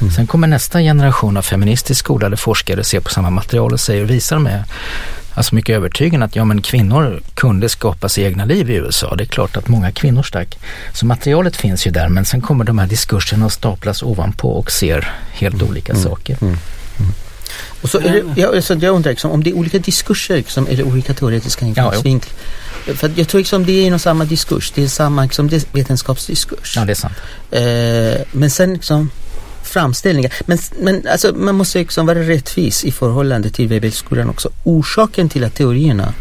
Mm. 0.00 0.12
Sen 0.12 0.26
kommer 0.26 0.46
nästa 0.46 0.80
generation 0.80 1.36
av 1.36 1.42
feministiskt 1.42 1.98
skolade 1.98 2.36
forskare 2.36 2.80
och 2.80 2.86
ser 2.86 3.00
på 3.00 3.10
samma 3.10 3.30
material 3.30 3.72
och 3.72 3.80
säger 3.80 4.04
visar 4.04 4.38
med 4.38 4.64
alltså 5.34 5.54
mycket 5.54 5.76
övertygande 5.76 6.26
att 6.26 6.36
ja 6.36 6.44
men 6.44 6.62
kvinnor 6.62 7.22
kunde 7.34 7.68
skapa 7.68 8.08
sig 8.08 8.24
egna 8.24 8.44
liv 8.44 8.70
i 8.70 8.74
USA. 8.74 9.14
Det 9.16 9.24
är 9.24 9.26
klart 9.26 9.56
att 9.56 9.68
många 9.68 9.92
kvinnor 9.92 10.22
stack. 10.22 10.58
Så 10.94 11.06
materialet 11.06 11.56
finns 11.56 11.86
ju 11.86 11.90
där 11.90 12.08
men 12.08 12.24
sen 12.24 12.40
kommer 12.40 12.64
de 12.64 12.78
här 12.78 12.86
diskurserna 12.86 13.46
att 13.46 13.52
staplas 13.52 14.02
ovanpå 14.02 14.48
och 14.48 14.70
ser 14.70 15.12
helt 15.32 15.54
mm. 15.54 15.68
olika 15.68 15.92
mm. 15.92 16.04
saker. 16.04 16.36
Mm. 16.40 16.56
mm. 16.98 17.12
Och 17.82 17.90
så 17.90 17.98
det, 17.98 18.24
jag, 18.36 18.56
alltså, 18.56 18.74
jag 18.74 18.94
undrar 18.94 19.10
liksom, 19.10 19.30
om 19.30 19.44
det 19.44 19.50
är 19.50 19.54
olika 19.54 19.78
diskurser 19.78 20.36
liksom, 20.36 20.66
eller 20.66 20.82
olika 20.82 21.14
teoretiska 21.14 21.66
infallsvinklar. 21.66 22.32
Ja, 22.86 22.94
för 22.94 23.12
jag 23.16 23.28
tror 23.28 23.38
liksom 23.38 23.66
det 23.66 23.86
är 23.86 23.90
nog 23.90 24.00
samma 24.00 24.24
diskurs, 24.24 24.72
det 24.74 24.82
är 24.82 24.88
samma 24.88 25.22
liksom, 25.22 25.48
vetenskapsdiskurs. 25.72 26.76
Ja 26.76 26.84
det 26.84 26.92
är 26.92 26.94
sant. 26.94 27.14
Eh, 27.50 28.26
men 28.32 28.50
sen 28.50 28.72
liksom 28.72 29.10
framställningar. 29.70 30.32
Men, 30.46 30.58
men 30.78 31.06
alltså, 31.08 31.34
man 31.36 31.54
måste 31.54 31.78
liksom 31.78 32.06
vara 32.06 32.18
rättvis 32.18 32.84
i 32.84 32.92
förhållande 32.92 33.50
till 33.50 33.68
Weibullskolan 33.68 34.30
också. 34.30 34.50
Orsaken 34.64 35.28
till 35.28 35.44
att 35.44 35.54
teorierna 35.54 36.14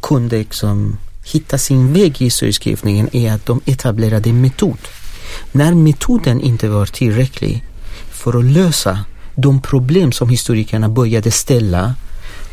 kunde 0.00 0.38
liksom 0.38 0.96
hitta 1.24 1.58
sin 1.58 1.92
väg 1.92 2.22
i 2.22 2.24
historieskrivningen 2.24 3.08
är 3.16 3.32
att 3.32 3.46
de 3.46 3.60
etablerade 3.66 4.30
en 4.30 4.40
metod. 4.40 4.78
När 5.52 5.74
metoden 5.74 6.40
inte 6.40 6.68
var 6.68 6.86
tillräcklig 6.86 7.64
för 8.10 8.38
att 8.38 8.44
lösa 8.44 9.04
de 9.34 9.62
problem 9.62 10.12
som 10.12 10.28
historikerna 10.28 10.88
började 10.88 11.30
ställa 11.30 11.94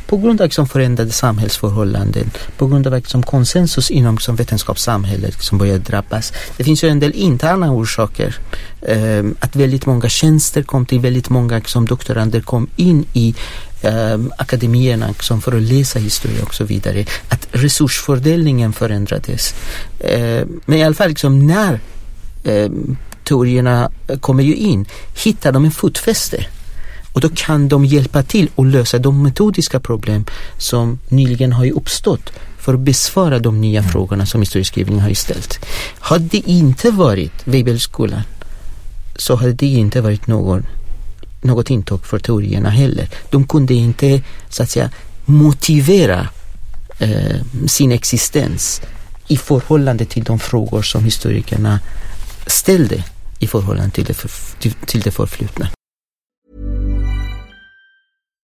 på 0.08 0.17
grund 0.17 0.41
av 0.41 0.46
liksom 0.46 0.67
förändrade 0.67 1.12
samhällsförhållanden, 1.12 2.32
på 2.58 2.67
grund 2.67 2.88
av 2.88 2.93
liksom 2.93 3.24
konsensus 3.24 3.91
inom 3.91 4.15
liksom 4.15 4.36
vetenskapssamhället 4.36 5.43
som 5.43 5.58
började 5.58 5.80
drabbas. 5.80 6.34
Det 6.58 6.63
finns 6.63 6.84
ju 6.84 6.89
en 6.89 7.00
del 7.00 7.12
interna 7.12 7.72
orsaker. 7.72 8.36
Um, 8.82 9.36
att 9.39 9.56
väldigt 9.56 9.86
många 9.86 10.10
tjänster 10.10 10.63
kom 10.63 10.86
till, 10.86 11.00
väldigt 11.00 11.30
många 11.30 11.58
liksom, 11.58 11.88
doktorander 11.88 12.41
kom 12.41 12.67
in 12.76 13.06
i 13.13 13.36
um, 13.84 14.32
akademierna 14.38 15.08
liksom, 15.08 15.41
för 15.41 15.58
att 15.58 15.62
läsa 15.62 16.00
historia 16.00 16.43
och 16.43 16.54
så 16.54 16.63
vidare. 16.63 17.06
Att 17.30 17.48
resursfördelningen 17.52 18.74
förändrades. 18.74 19.56
Um, 20.00 20.62
men 20.65 20.78
i 20.78 20.84
alla 20.84 20.96
fall 20.96 21.10
liksom, 21.10 21.48
när 21.48 21.80
teorierna 23.24 23.91
kommer 24.20 24.43
ju 24.43 24.56
in 24.56 24.86
hittar 25.24 25.52
de 25.52 25.65
en 25.65 25.72
fotfäste 25.72 26.46
och 27.17 27.21
då 27.21 27.30
kan 27.36 27.67
de 27.67 27.86
hjälpa 27.86 28.23
till 28.23 28.49
att 28.56 28.65
lösa 28.65 28.99
de 28.99 29.23
metodiska 29.23 29.80
problem 29.80 30.25
som 30.58 30.99
nyligen 31.10 31.53
har 31.53 31.71
uppstått 31.71 32.30
för 32.58 32.73
att 32.73 32.80
besvara 32.80 33.39
de 33.39 33.62
nya 33.62 33.80
mm. 33.80 33.91
frågorna 33.91 34.25
som 34.25 34.41
historieskrivningen 34.41 35.03
har 35.03 35.13
ställt. 35.13 35.65
Hade 35.99 36.27
det 36.27 36.38
inte 36.38 36.91
varit 36.91 37.34
Weibullskolan 37.43 38.21
så 39.15 39.36
hade 39.36 39.53
det 39.53 39.65
inte 39.65 40.01
varit 40.01 40.27
någon, 40.27 40.65
något 41.41 41.69
intåg 41.69 42.06
för 42.06 42.19
teorierna 42.19 42.69
heller. 42.69 43.10
De 43.30 43.47
kunde 43.47 43.73
inte 43.73 44.21
så 44.49 44.63
att 44.63 44.69
säga 44.69 44.89
motivera 45.25 46.27
eh, 46.99 47.41
sin 47.67 47.91
existens 47.91 48.82
i 49.27 49.38
förhållande 49.38 50.06
till 50.06 50.23
de 50.23 50.39
frågor 50.39 50.82
som 50.82 51.03
historikerna 51.03 51.80
ställde 52.47 53.03
i 53.39 53.47
förhållande 53.47 53.91
till 53.91 54.06
det, 54.06 54.13
för, 54.13 54.60
till, 54.60 54.73
till 54.73 55.01
det 55.01 55.12
förflutna. 55.12 55.69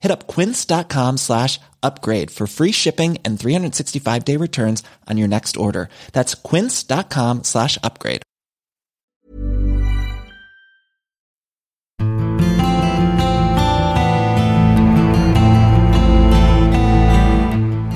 Hit 0.00 0.10
up 0.10 0.26
quince.com 0.26 1.18
slash 1.18 1.60
upgrade 1.82 2.30
for 2.30 2.46
free 2.46 2.72
shipping 2.72 3.18
and 3.24 3.38
365 3.38 4.24
day 4.24 4.36
returns 4.36 4.82
on 5.10 5.18
your 5.18 5.28
next 5.28 5.56
order. 5.56 5.88
That's 6.12 6.34
quince.com 6.34 7.44
slash 7.44 7.78
upgrade. 7.82 8.22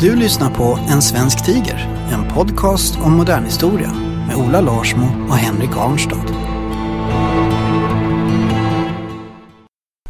Du 0.01 0.17
lyssnar 0.17 0.51
på 0.51 0.79
En 0.89 1.03
svensk 1.03 1.45
tiger, 1.45 2.09
en 2.13 2.29
podcast 2.29 2.99
om 3.03 3.13
modern 3.13 3.45
historia 3.45 3.93
med 4.27 4.37
Ola 4.37 4.61
Larsmo 4.61 5.07
och 5.29 5.37
Henrik 5.37 5.77
Arnstad. 5.77 6.45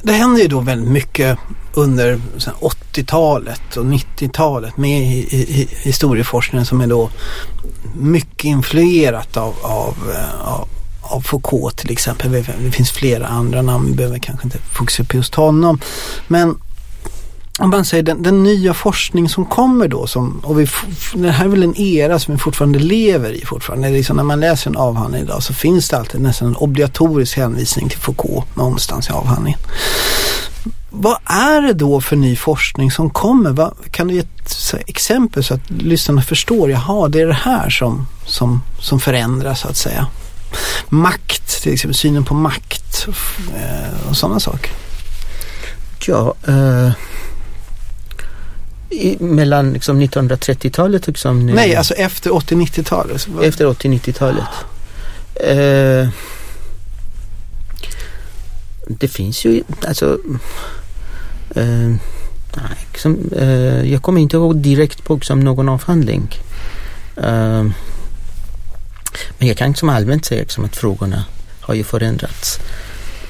det 0.04 0.12
händer 0.12 0.42
ju 0.42 0.48
då 0.48 0.61
väldigt 0.61 0.90
mycket 0.90 1.38
under 1.74 2.20
80-talet 2.60 3.76
och 3.76 3.84
90-talet 3.84 4.76
med 4.76 5.02
i, 5.02 5.37
i, 5.37 5.68
historieforskningen 5.82 6.66
som 6.66 6.80
är 6.80 6.87
då 6.87 7.10
mycket 7.94 8.44
influerat 8.44 9.37
av, 9.37 9.54
av, 9.62 9.96
eh, 10.14 10.48
av, 10.48 10.68
av 11.02 11.20
Foucault 11.20 11.76
till 11.76 11.90
exempel. 11.90 12.32
Det 12.32 12.70
finns 12.70 12.90
flera 12.90 13.26
andra 13.26 13.62
namn, 13.62 13.87
vi 13.87 13.94
behöver 13.94 14.18
kanske 14.18 14.46
inte 14.46 14.58
fokusera 14.58 15.06
på 15.06 15.16
just 15.16 15.34
honom. 15.34 15.80
Men 16.28 16.58
om 17.58 17.70
man 17.70 17.84
säger 17.84 18.02
den, 18.02 18.22
den, 18.22 18.42
nya 18.42 18.74
forskning 18.74 19.28
som 19.28 19.44
kommer 19.46 19.88
då, 19.88 20.06
som, 20.06 20.40
och 20.44 20.60
vi, 20.60 20.68
det 21.14 21.30
här 21.30 21.44
är 21.44 21.48
väl 21.48 21.62
en 21.62 21.80
era 21.80 22.18
som 22.18 22.34
vi 22.34 22.40
fortfarande 22.40 22.78
lever 22.78 23.32
i 23.32 23.44
fortfarande. 23.44 23.90
Liksom 23.90 24.16
när 24.16 24.24
man 24.24 24.40
läser 24.40 24.70
en 24.70 24.76
avhandling 24.76 25.22
idag 25.22 25.42
så 25.42 25.54
finns 25.54 25.88
det 25.88 25.98
alltid 25.98 26.20
nästan 26.20 26.48
en 26.48 26.56
obligatorisk 26.56 27.37
hänvisning 27.37 27.88
till 27.88 27.98
Foucault 27.98 28.56
någonstans 28.56 29.08
i 29.08 29.12
avhandlingen. 29.12 29.58
Vad 30.97 31.19
är 31.25 31.63
det 31.63 31.73
då 31.73 32.01
för 32.01 32.17
ny 32.17 32.37
forskning 32.37 32.90
som 32.90 33.11
kommer? 33.11 33.51
Vad, 33.51 33.75
kan 33.90 34.09
du 34.09 34.15
ge 34.15 34.21
ett 34.21 34.75
exempel 34.87 35.45
så 35.45 35.55
att 35.55 35.71
lyssnarna 35.71 36.23
förstår, 36.23 36.71
jaha 36.71 37.09
det 37.09 37.21
är 37.21 37.27
det 37.27 37.33
här 37.33 37.71
som, 37.71 38.07
som, 38.27 38.63
som 38.81 39.01
förändras 39.01 39.61
så 39.61 39.69
att 39.69 39.77
säga. 39.77 40.07
Makt, 40.88 41.63
till 41.63 41.73
exempel 41.73 41.95
synen 41.95 42.25
på 42.25 42.35
makt 42.35 43.07
eh, 43.57 44.09
och 44.09 44.17
sådana 44.17 44.40
saker. 44.40 44.71
Ja, 46.07 46.35
eh 46.47 46.90
i, 48.95 49.17
mellan 49.21 49.73
liksom 49.73 50.03
1930-talet 50.03 51.07
liksom, 51.07 51.47
Nej, 51.47 51.77
alltså 51.77 51.95
efter 51.95 52.31
80-90-talet. 52.31 53.29
Efter 53.42 53.67
80-90-talet. 53.67 54.45
Eh, 55.35 56.09
det 58.87 59.09
finns 59.09 59.45
ju 59.45 59.63
alltså 59.88 60.19
eh, 61.55 61.94
liksom, 62.92 63.31
eh, 63.37 63.92
jag 63.92 64.02
kommer 64.02 64.21
inte 64.21 64.37
ihåg 64.37 64.57
direkt 64.57 65.05
på 65.05 65.15
liksom, 65.15 65.40
någon 65.40 65.69
avhandling. 65.69 66.29
Eh, 67.17 67.65
men 69.38 69.48
jag 69.48 69.57
kan 69.57 69.69
liksom 69.69 69.88
allmänt 69.88 70.25
säga 70.25 70.40
liksom, 70.40 70.65
att 70.65 70.77
frågorna 70.77 71.25
har 71.61 71.75
ju 71.75 71.85
förändrats. 71.85 72.59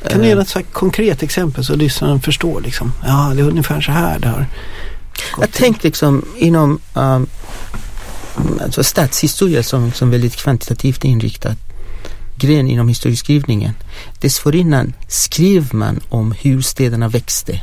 Kan 0.09 0.21
du 0.21 0.27
ge 0.27 0.33
Eh, 0.33 0.39
ett 0.39 0.49
så 0.49 0.63
konkret 0.73 1.23
exempel 1.23 1.65
så 1.65 1.75
lyssnaren 1.75 2.21
förstår 2.21 2.61
liksom? 2.61 2.93
Ja, 3.07 3.33
det 3.35 3.43
är 3.43 3.49
ungefär 3.49 3.81
så 3.81 3.93
här 3.93 4.19
det 4.19 4.29
har 4.29 4.47
Jag 5.41 5.53
tänkte 5.53 5.87
liksom 5.87 6.25
inom 6.37 6.79
um, 6.95 7.27
alltså 8.63 8.85
stadshistoria 8.85 9.63
som, 9.63 9.93
som 9.93 10.11
väldigt 10.11 10.37
kvantitativt 10.37 11.05
inriktad 11.05 11.57
gren 12.37 12.69
inom 12.69 12.89
historieskrivningen. 12.89 13.75
Dessförinnan 14.21 14.93
skrev 15.09 15.75
man 15.75 16.01
om 16.09 16.33
hur 16.33 16.63
städerna 16.63 17.09
växte, 17.09 17.61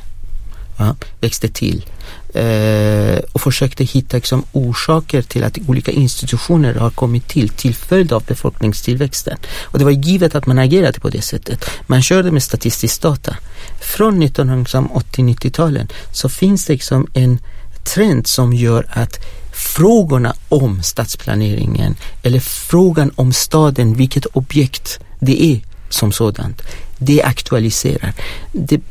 ja, 0.82 0.95
växte 1.19 1.47
till 1.47 1.86
eh, 2.34 3.19
och 3.32 3.41
försökte 3.41 3.84
hitta 3.84 4.17
liksom, 4.17 4.43
orsaker 4.51 5.21
till 5.21 5.43
att 5.43 5.57
olika 5.67 5.91
institutioner 5.91 6.73
har 6.73 6.89
kommit 6.89 7.27
till 7.27 7.49
till 7.49 7.75
följd 7.75 8.13
av 8.13 8.23
befolkningstillväxten. 8.23 9.38
Och 9.61 9.79
det 9.79 9.86
var 9.86 9.91
givet 9.91 10.36
att 10.36 10.45
man 10.45 10.59
agerade 10.59 10.99
på 10.99 11.09
det 11.09 11.21
sättet. 11.21 11.65
Man 11.88 12.01
körde 12.01 12.32
med 12.32 12.43
statistisk 12.43 13.01
data. 13.01 13.36
Från 13.82 14.23
1980-90-talen 14.23 15.88
så 16.11 16.29
finns 16.29 16.65
det 16.65 16.73
liksom 16.73 17.07
en 17.13 17.39
trend 17.84 18.27
som 18.27 18.53
gör 18.53 18.86
att 18.89 19.17
frågorna 19.53 20.36
om 20.49 20.84
stadsplaneringen 20.84 21.95
eller 22.23 22.39
frågan 22.39 23.11
om 23.15 23.34
staden, 23.34 23.93
vilket 23.93 24.25
objekt 24.25 24.99
det 25.19 25.43
är 25.43 25.61
som 25.89 26.11
sådant, 26.11 26.61
det 26.97 27.23
aktualiserar. 27.23 28.13
Det 28.51 28.82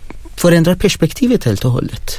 förändrar 0.41 0.75
perspektivet 0.75 1.45
helt 1.45 1.65
och 1.65 1.71
hållet. 1.71 2.17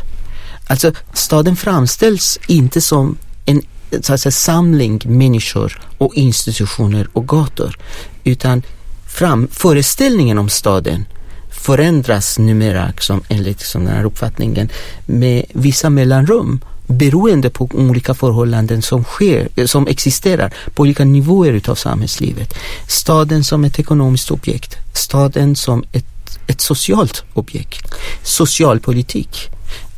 Alltså 0.67 0.91
staden 1.13 1.55
framställs 1.55 2.39
inte 2.47 2.81
som 2.81 3.17
en 3.45 3.61
så 4.01 4.13
att 4.13 4.21
säga, 4.21 4.31
samling 4.31 5.01
människor 5.05 5.81
och 5.97 6.15
institutioner 6.15 7.07
och 7.13 7.27
gator 7.27 7.77
utan 8.23 8.63
fram, 9.07 9.47
föreställningen 9.51 10.37
om 10.37 10.49
staden 10.49 11.05
förändras 11.49 12.39
numera 12.39 12.93
som, 12.99 13.21
enligt 13.29 13.61
som 13.61 13.85
den 13.85 13.95
här 13.95 14.03
uppfattningen 14.03 14.69
med 15.05 15.45
vissa 15.53 15.89
mellanrum 15.89 16.59
beroende 16.87 17.49
på 17.49 17.69
olika 17.73 18.13
förhållanden 18.13 18.81
som 18.81 19.03
sker, 19.03 19.67
som 19.67 19.87
existerar 19.87 20.53
på 20.73 20.81
olika 20.83 21.05
nivåer 21.05 21.53
utav 21.53 21.75
samhällslivet. 21.75 22.53
Staden 22.87 23.43
som 23.43 23.63
ett 23.63 23.79
ekonomiskt 23.79 24.31
objekt, 24.31 24.77
staden 24.93 25.55
som 25.55 25.83
ett, 25.91 26.05
ett 26.47 26.61
socialt 26.61 27.23
objekt, 27.33 27.90
socialpolitik. 28.23 29.49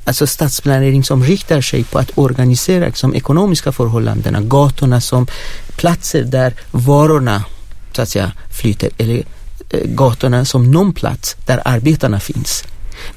Alltså 0.06 0.28
stadsplanering 0.28 1.04
som 1.04 1.24
riktar 1.24 1.62
sig 1.62 1.84
på 1.84 2.00
att 2.00 2.18
organisera 2.18 2.86
liksom, 2.86 3.16
ekonomiska 3.16 3.72
förhållandena, 3.72 4.42
gatorna 4.42 5.02
som 5.02 5.28
platser 5.76 6.24
där 6.24 6.54
varorna 6.72 7.44
så 7.92 8.02
att 8.02 8.10
säga 8.10 8.32
flyter 8.52 8.90
eller 8.98 9.24
eh, 9.70 9.80
gatorna 9.86 10.46
som 10.46 10.72
någon 10.72 10.94
plats 10.94 11.36
där 11.46 11.62
arbetarna 11.66 12.20
finns. 12.20 12.64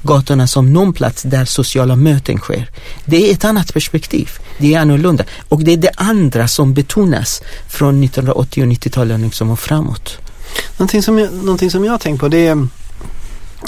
Gatorna 0.01 0.47
som 0.47 0.73
någon 0.73 0.93
plats 0.93 1.23
där 1.23 1.45
sociala 1.45 1.95
möten 1.95 2.37
sker. 2.37 2.69
Det 3.05 3.29
är 3.29 3.33
ett 3.33 3.45
annat 3.45 3.73
perspektiv. 3.73 4.29
Det 4.57 4.73
är 4.73 4.79
annorlunda 4.79 5.23
och 5.49 5.63
det 5.63 5.73
är 5.73 5.77
det 5.77 5.91
andra 5.95 6.47
som 6.47 6.73
betonas 6.73 7.41
från 7.69 8.03
1980 8.03 8.63
och 8.63 8.67
90-talen 8.67 9.21
liksom 9.21 9.49
och 9.49 9.59
framåt. 9.59 10.17
Någonting 10.77 11.03
som, 11.03 11.19
jag, 11.19 11.33
någonting 11.33 11.71
som 11.71 11.85
jag 11.85 11.91
har 11.91 11.97
tänkt 11.97 12.19
på 12.19 12.27
det 12.27 12.47
är 12.47 12.67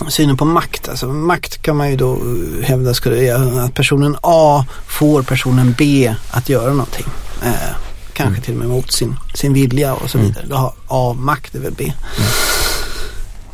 synen 0.07 0.37
på 0.37 0.45
makt. 0.45 0.89
Alltså, 0.89 1.07
makt 1.07 1.61
kan 1.61 1.77
man 1.77 1.89
ju 1.89 1.95
då 1.95 2.13
eh, 2.13 2.63
hävda 2.67 2.93
skulle 2.93 3.35
att 3.65 3.73
personen 3.73 4.15
A 4.21 4.65
får 4.87 5.23
personen 5.23 5.75
B 5.77 6.15
att 6.31 6.49
göra 6.49 6.69
någonting. 6.69 7.05
Eh, 7.43 7.51
kanske 8.13 8.29
Mm. 8.33 8.41
till 8.41 8.53
och 8.53 8.59
med 8.59 8.67
mot 8.69 8.91
sin, 8.91 9.15
sin 9.35 9.53
vilja 9.53 9.93
och 9.93 10.09
så 10.09 10.17
vidare. 10.17 10.45
Då 10.49 10.55
har 10.55 10.73
A 10.87 11.15
makt 11.19 11.55
över 11.55 11.71
B. 11.77 11.83
Mm. 11.83 12.29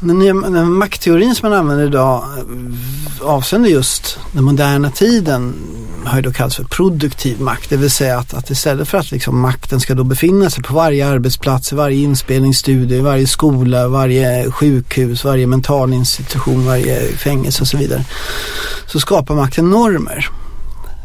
Den, 0.05 0.19
nya, 0.19 0.33
den 0.33 0.71
maktteorin 0.71 1.35
som 1.35 1.49
man 1.49 1.59
använder 1.59 1.85
idag 1.85 2.23
eh, 2.37 3.29
avseende 3.29 3.69
just 3.69 4.19
den 4.31 4.43
moderna 4.43 4.91
tiden 4.91 5.53
har 6.05 6.15
ju 6.15 6.21
då 6.21 6.31
kallats 6.31 6.55
för 6.55 6.63
produktiv 6.63 7.41
makt. 7.41 7.69
Det 7.69 7.77
vill 7.77 7.91
säga 7.91 8.17
att, 8.17 8.33
att 8.33 8.49
istället 8.49 8.87
för 8.87 8.97
att 8.97 9.11
liksom 9.11 9.39
makten 9.39 9.79
ska 9.79 9.93
då 9.93 10.03
befinna 10.03 10.49
sig 10.49 10.63
på 10.63 10.73
varje 10.73 11.07
arbetsplats, 11.07 11.71
i 11.71 11.75
varje 11.75 11.97
inspelningsstudio, 11.97 12.97
i 12.97 13.01
varje 13.01 13.27
skola, 13.27 13.87
varje 13.87 14.51
sjukhus, 14.51 15.23
varje 15.23 15.47
mentalinstitution, 15.47 16.65
varje 16.65 17.17
fängelse 17.17 17.61
och 17.61 17.67
så 17.67 17.77
vidare. 17.77 18.05
Så 18.87 18.99
skapar 18.99 19.35
makten 19.35 19.69
normer. 19.69 20.29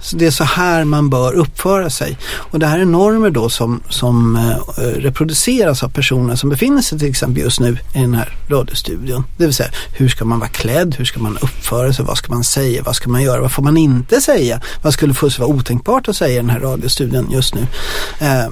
Så 0.00 0.16
det 0.16 0.26
är 0.26 0.30
så 0.30 0.44
här 0.44 0.84
man 0.84 1.10
bör 1.10 1.32
uppföra 1.32 1.90
sig. 1.90 2.18
Och 2.32 2.58
det 2.58 2.66
här 2.66 2.78
är 2.78 2.84
normer 2.84 3.30
då 3.30 3.48
som, 3.48 3.82
som 3.88 4.36
eh, 4.36 4.82
reproduceras 4.82 5.82
av 5.82 5.88
personer 5.88 6.36
som 6.36 6.50
befinner 6.50 6.82
sig 6.82 6.98
till 6.98 7.10
exempel 7.10 7.42
just 7.42 7.60
nu 7.60 7.78
i 7.94 7.98
den 8.00 8.14
här 8.14 8.38
radiostudion. 8.48 9.24
Det 9.36 9.44
vill 9.44 9.54
säga, 9.54 9.70
hur 9.96 10.08
ska 10.08 10.24
man 10.24 10.38
vara 10.38 10.50
klädd? 10.50 10.94
Hur 10.98 11.04
ska 11.04 11.20
man 11.20 11.38
uppföra 11.38 11.92
sig? 11.92 12.04
Vad 12.04 12.18
ska 12.18 12.32
man 12.32 12.44
säga? 12.44 12.82
Vad 12.82 12.96
ska 12.96 13.10
man 13.10 13.22
göra? 13.22 13.40
Vad 13.40 13.52
får 13.52 13.62
man 13.62 13.76
inte 13.76 14.20
säga? 14.20 14.60
Vad 14.82 14.92
skulle 14.92 15.14
först 15.14 15.38
vara 15.38 15.50
otänkbart 15.50 16.08
att 16.08 16.16
säga 16.16 16.32
i 16.32 16.36
den 16.36 16.50
här 16.50 16.60
radiostudion 16.60 17.30
just 17.30 17.54
nu? 17.54 17.66
Eh, 18.20 18.48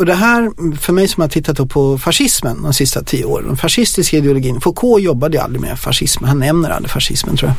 och 0.00 0.06
det 0.06 0.14
här, 0.14 0.50
för 0.76 0.92
mig 0.92 1.08
som 1.08 1.20
har 1.20 1.28
tittat 1.28 1.68
på 1.68 1.98
fascismen 1.98 2.62
de 2.62 2.74
sista 2.74 3.02
tio 3.02 3.24
åren, 3.24 3.46
den 3.46 3.56
fascistiska 3.56 4.16
ideologin. 4.16 4.60
Foucault 4.60 5.02
jobbade 5.02 5.36
ju 5.36 5.42
aldrig 5.42 5.60
med 5.60 5.78
fascism, 5.78 6.24
han 6.24 6.38
nämner 6.38 6.70
aldrig 6.70 6.90
fascismen 6.90 7.36
tror 7.36 7.48
jag. 7.50 7.56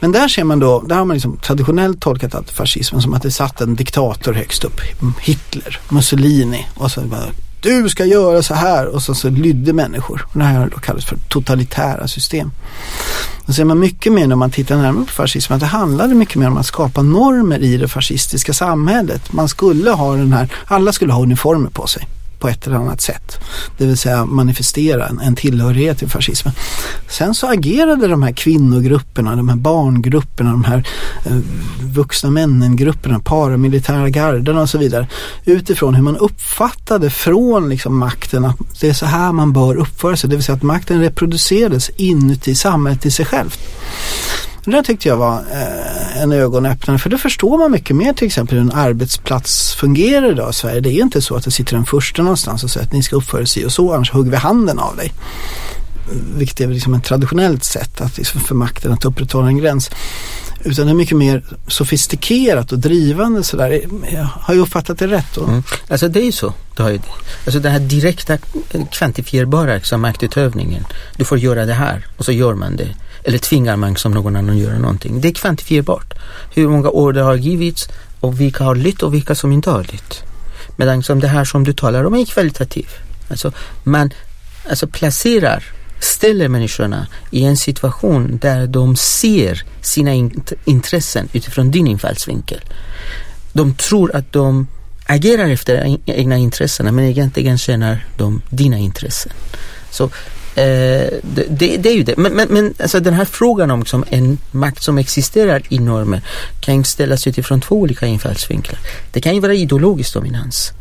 Men 0.00 0.12
där 0.12 0.28
ser 0.28 0.44
man 0.44 0.58
då, 0.60 0.80
där 0.80 0.96
har 0.96 1.04
man 1.04 1.14
liksom 1.14 1.36
traditionellt 1.36 2.00
tolkat 2.00 2.34
att 2.34 2.50
fascismen 2.50 3.02
som 3.02 3.14
att 3.14 3.22
det 3.22 3.30
satt 3.30 3.60
en 3.60 3.74
diktator 3.74 4.32
högst 4.32 4.64
upp. 4.64 4.80
Hitler, 5.20 5.80
Mussolini 5.88 6.66
och 6.74 6.90
så 6.90 7.00
du 7.62 7.88
ska 7.88 8.04
göra 8.04 8.42
så 8.42 8.54
här 8.54 8.86
och 8.86 9.02
så, 9.02 9.14
så 9.14 9.28
lydde 9.28 9.72
människor. 9.72 10.26
Det 10.32 10.44
här 10.44 10.58
har 10.58 10.68
då 10.68 10.78
kallats 10.78 11.06
för 11.06 11.16
totalitära 11.28 12.08
system. 12.08 12.50
Då 13.46 13.52
ser 13.52 13.64
man 13.64 13.78
mycket 13.78 14.12
mer 14.12 14.26
när 14.26 14.36
man 14.36 14.50
tittar 14.50 14.76
närmare 14.76 15.04
på 15.04 15.12
fascismen 15.12 15.56
att 15.56 15.60
det 15.60 15.66
handlade 15.66 16.14
mycket 16.14 16.36
mer 16.36 16.48
om 16.48 16.56
att 16.56 16.66
skapa 16.66 17.02
normer 17.02 17.58
i 17.58 17.76
det 17.76 17.88
fascistiska 17.88 18.52
samhället. 18.52 19.32
Man 19.32 19.48
skulle 19.48 19.90
ha 19.90 20.16
den 20.16 20.32
här, 20.32 20.52
alla 20.66 20.92
skulle 20.92 21.12
ha 21.12 21.22
uniformer 21.22 21.70
på 21.70 21.86
sig 21.86 22.08
på 22.40 22.48
ett 22.48 22.66
eller 22.66 22.76
annat 22.76 23.00
sätt. 23.00 23.38
Det 23.78 23.86
vill 23.86 23.96
säga 23.96 24.24
manifestera 24.24 25.06
en, 25.06 25.20
en 25.20 25.36
tillhörighet 25.36 25.98
till 25.98 26.08
fascismen. 26.08 26.54
Sen 27.08 27.34
så 27.34 27.46
agerade 27.46 28.08
de 28.08 28.22
här 28.22 28.32
kvinnogrupperna, 28.32 29.36
de 29.36 29.48
här 29.48 29.56
barngrupperna, 29.56 30.50
de 30.50 30.64
här 30.64 30.86
eh, 31.24 31.38
vuxna 31.82 32.30
männen-grupperna, 32.30 33.18
paramilitära 33.18 34.08
garderna 34.08 34.60
och 34.60 34.70
så 34.70 34.78
vidare 34.78 35.08
utifrån 35.44 35.94
hur 35.94 36.02
man 36.02 36.16
uppfattade 36.16 37.10
från 37.10 37.68
liksom 37.68 37.98
makten 37.98 38.44
att 38.44 38.56
det 38.80 38.88
är 38.88 38.92
så 38.92 39.06
här 39.06 39.32
man 39.32 39.52
bör 39.52 39.74
uppföra 39.74 40.16
sig. 40.16 40.30
Det 40.30 40.36
vill 40.36 40.44
säga 40.44 40.56
att 40.56 40.62
makten 40.62 41.00
reproducerades 41.00 41.90
inuti 41.96 42.54
samhället 42.54 43.06
i 43.06 43.10
sig 43.10 43.24
självt. 43.24 43.60
Det 44.64 44.70
där 44.70 44.82
tyckte 44.82 45.08
jag 45.08 45.16
var 45.16 45.44
eh, 45.52 46.22
en 46.22 46.32
ögonöppnare 46.32 46.98
för 46.98 47.10
då 47.10 47.18
förstår 47.18 47.58
man 47.58 47.72
mycket 47.72 47.96
mer 47.96 48.12
till 48.12 48.26
exempel 48.26 48.58
hur 48.58 48.64
en 48.64 48.72
arbetsplats 48.72 49.74
fungerar 49.74 50.30
idag 50.30 50.50
i 50.50 50.52
Sverige. 50.52 50.80
Det 50.80 50.90
är 50.90 51.02
inte 51.02 51.22
så 51.22 51.36
att 51.36 51.44
det 51.44 51.50
sitter 51.50 51.76
en 51.76 51.86
första 51.86 52.22
någonstans 52.22 52.64
och 52.64 52.70
säger 52.70 52.86
att 52.86 52.92
ni 52.92 53.02
ska 53.02 53.16
uppföra 53.16 53.46
sig 53.46 53.64
och 53.64 53.72
så 53.72 53.94
annars 53.94 54.10
hugger 54.10 54.30
vi 54.30 54.36
handen 54.36 54.78
av 54.78 54.96
dig. 54.96 55.12
Vilket 56.36 56.60
är 56.60 56.66
liksom 56.66 56.94
ett 56.94 57.04
traditionellt 57.04 57.64
sätt 57.64 58.00
att, 58.00 58.18
liksom 58.18 58.40
för 58.40 58.54
makten 58.54 58.92
att 58.92 59.04
upprätthålla 59.04 59.48
en 59.48 59.58
gräns. 59.58 59.90
Utan 60.64 60.86
det 60.86 60.92
är 60.92 60.94
mycket 60.94 61.16
mer 61.16 61.44
sofistikerat 61.66 62.72
och 62.72 62.78
drivande 62.78 63.42
sådär. 63.42 63.82
Jag 64.12 64.28
har 64.40 64.54
ju 64.54 64.60
uppfattat 64.60 64.98
det 64.98 65.06
rätt 65.06 65.34
då. 65.34 65.44
Mm. 65.44 65.62
Alltså 65.88 66.08
det 66.08 66.20
är 66.20 66.24
ju 66.24 66.32
så. 66.32 66.54
Du 66.76 66.82
har 66.82 66.90
ju, 66.90 67.00
alltså 67.44 67.60
den 67.60 67.72
här 67.72 67.80
direkta 67.80 68.38
kvantifierbara 68.90 69.74
liksom, 69.74 70.00
maktutövningen. 70.00 70.84
Du 71.16 71.24
får 71.24 71.38
göra 71.38 71.66
det 71.66 71.74
här 71.74 72.06
och 72.16 72.24
så 72.24 72.32
gör 72.32 72.54
man 72.54 72.76
det. 72.76 72.88
Eller 73.24 73.38
tvingar 73.38 73.76
man 73.76 73.96
som 73.96 74.12
någon 74.12 74.36
annan 74.36 74.56
att 74.56 74.62
göra 74.62 74.78
någonting. 74.78 75.20
Det 75.20 75.28
är 75.28 75.32
kvantifierbart. 75.32 76.14
Hur 76.54 76.68
många 76.68 76.88
order 76.88 77.22
har 77.22 77.34
givits 77.34 77.88
och 78.20 78.40
vilka 78.40 78.64
har 78.64 78.74
lytt 78.74 79.02
och 79.02 79.14
vilka 79.14 79.34
som 79.34 79.52
inte 79.52 79.70
har 79.70 79.82
lytt. 79.82 80.22
Medan 80.76 81.02
som 81.02 81.20
det 81.20 81.28
här 81.28 81.44
som 81.44 81.64
du 81.64 81.72
talar 81.72 82.04
om 82.04 82.14
är 82.14 82.24
kvalitativt. 82.24 82.94
Alltså 83.28 83.52
man 83.84 84.10
alltså 84.68 84.86
placerar, 84.86 85.64
ställer 86.00 86.48
människorna 86.48 87.06
i 87.30 87.44
en 87.44 87.56
situation 87.56 88.38
där 88.42 88.66
de 88.66 88.96
ser 88.96 89.64
sina 89.82 90.10
int- 90.10 90.52
intressen 90.64 91.28
utifrån 91.32 91.70
din 91.70 91.86
infallsvinkel. 91.86 92.60
De 93.52 93.74
tror 93.74 94.16
att 94.16 94.32
de 94.32 94.66
agerar 95.06 95.48
efter 95.48 95.98
egna 96.06 96.36
intressen, 96.36 96.94
men 96.94 97.04
egentligen 97.04 97.58
tjänar 97.58 98.06
de 98.16 98.42
dina 98.50 98.78
intressen. 98.78 99.32
Så 99.90 100.10
Eh, 100.54 100.64
det, 101.22 101.46
det, 101.48 101.76
det 101.76 101.88
är 101.88 101.94
ju 101.94 102.02
det. 102.02 102.16
Men, 102.16 102.32
men, 102.32 102.48
men 102.50 102.74
alltså 102.80 103.00
den 103.00 103.14
här 103.14 103.24
frågan 103.24 103.70
om 103.70 103.80
liksom 103.80 104.04
en 104.08 104.38
makt 104.50 104.82
som 104.82 104.98
existerar 104.98 105.62
i 105.68 105.78
normer 105.78 106.22
kan 106.60 106.84
ställas 106.84 107.26
utifrån 107.26 107.60
två 107.60 107.74
olika 107.74 108.06
infallsvinklar. 108.06 108.78
Det 109.12 109.20
kan 109.20 109.34
ju 109.34 109.40
vara 109.40 109.54
ideologisk 109.54 110.14
dominans. 110.14 110.72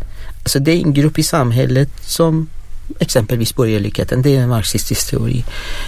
Alltså 0.44 0.60
det 0.60 0.72
är 0.72 0.78
en 0.78 0.94
grupp 0.94 1.20
i 1.20 1.24
samhället 1.24 1.90
som 2.02 2.48
exempelvis 3.00 3.56
borgerligheten, 3.56 4.22
det 4.22 4.36
är 4.36 4.42
en 4.42 4.50
marxistisk 4.50 5.10
teori, 5.10 5.46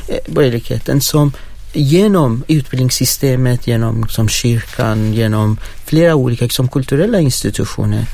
eh, 0.07 0.34
borgerligheten 0.34 1.01
som 1.01 1.34
genom 1.73 2.43
utbildningssystemet, 2.47 3.67
genom 3.67 4.07
som 4.07 4.29
kyrkan, 4.29 5.13
genom 5.13 5.57
flera 5.86 6.15
olika 6.15 6.49
som 6.49 6.67
kulturella 6.67 7.19
institutioner 7.19 8.05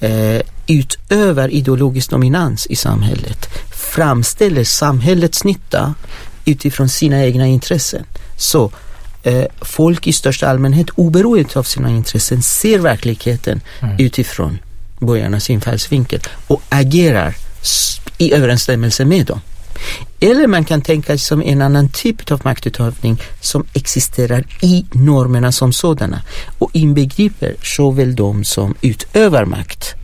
eh, 0.00 0.40
utövar 0.66 1.48
ideologisk 1.48 2.10
dominans 2.10 2.66
i 2.66 2.76
samhället, 2.76 3.48
framställer 3.70 4.64
samhällets 4.64 5.44
nytta 5.44 5.94
utifrån 6.44 6.88
sina 6.88 7.24
egna 7.24 7.46
intressen. 7.46 8.04
Så 8.36 8.72
eh, 9.22 9.44
folk 9.60 10.06
i 10.06 10.12
största 10.12 10.48
allmänhet 10.48 10.90
oberoende 10.94 11.58
av 11.58 11.62
sina 11.62 11.90
intressen 11.90 12.42
ser 12.42 12.78
verkligheten 12.78 13.60
mm. 13.80 13.96
utifrån 13.98 14.58
borgarnas 14.98 15.50
infallsvinkel 15.50 16.20
och 16.46 16.62
agerar 16.68 17.34
i 18.18 18.32
överensstämmelse 18.32 19.04
med 19.04 19.26
dem. 19.26 19.40
Eller 20.20 20.46
man 20.46 20.64
kan 20.64 20.82
tänka 20.82 21.06
sig 21.06 21.18
som 21.18 21.42
en 21.42 21.62
annan 21.62 21.88
typ 21.88 22.32
av 22.32 22.40
maktutövning 22.44 23.22
som 23.40 23.66
existerar 23.72 24.44
i 24.60 24.86
normerna 24.92 25.52
som 25.52 25.72
sådana 25.72 26.22
och 26.58 26.70
inbegriper 26.72 27.54
såväl 27.62 28.16
de 28.16 28.44
som 28.44 28.74
utövar 28.80 29.44
makt 29.44 29.94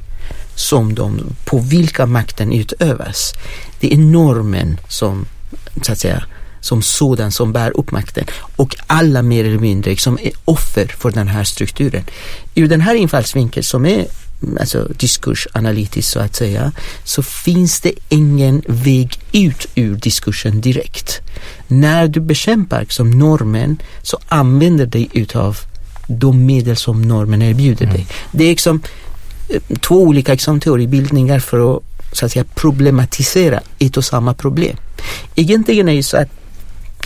som 0.55 0.95
de 0.95 1.21
på 1.45 1.59
vilka 1.59 2.07
makten 2.07 2.53
utövas. 2.53 3.35
Det 3.81 3.93
är 3.93 3.99
normen 3.99 4.81
som 4.89 5.27
så 5.83 5.93
att 5.93 5.99
säga 5.99 6.25
som 6.61 6.83
sådan 6.83 7.33
som 7.33 7.53
bär 7.53 7.77
upp 7.77 7.91
makten 7.91 8.25
och 8.57 8.77
alla 8.87 9.23
mer 9.23 9.45
eller 9.45 9.59
mindre 9.59 9.97
som 9.97 10.19
är 10.23 10.33
offer 10.45 10.87
för 10.87 11.11
den 11.11 11.29
här 11.29 11.45
strukturen. 11.45 12.05
Ur 12.55 12.69
den 12.69 12.81
här 12.81 12.95
infallsvinkeln 12.95 13.65
som 13.65 13.87
är 13.87 14.07
alltså 14.61 14.89
diskursanalytiskt 14.97 16.13
så 16.13 16.21
att 16.21 16.35
säga, 16.35 16.73
så 17.05 17.23
finns 17.23 17.81
det 17.81 17.93
ingen 18.09 18.63
väg 18.67 19.19
ut 19.33 19.67
ur 19.75 19.97
diskursen 19.97 20.61
direkt. 20.61 21.21
När 21.69 22.09
du 22.09 22.21
bekämpar 22.21 22.87
som 22.89 23.11
normen 23.11 23.79
så 24.03 24.19
använder 24.29 24.87
dig 24.87 25.09
utav 25.13 25.59
de 26.07 26.47
medel 26.47 26.77
som 26.77 27.03
normen 27.03 27.43
erbjuder 27.43 27.85
mm. 27.85 27.97
dig. 27.97 28.07
Det 28.33 28.45
är 28.45 28.49
liksom 28.49 28.83
eh, 29.49 29.79
två 29.81 30.03
olika 30.03 30.33
liksom, 30.33 30.61
teoribildningar 30.61 31.39
för 31.39 31.77
att, 31.77 31.83
så 32.13 32.27
att 32.27 32.33
säga, 32.33 32.45
problematisera 32.55 33.61
ett 33.79 33.97
och 33.97 34.05
samma 34.05 34.35
problem. 34.35 34.77
Egentligen 35.35 35.89
är 35.89 35.97
det 35.97 36.03
så 36.03 36.17
att 36.17 36.29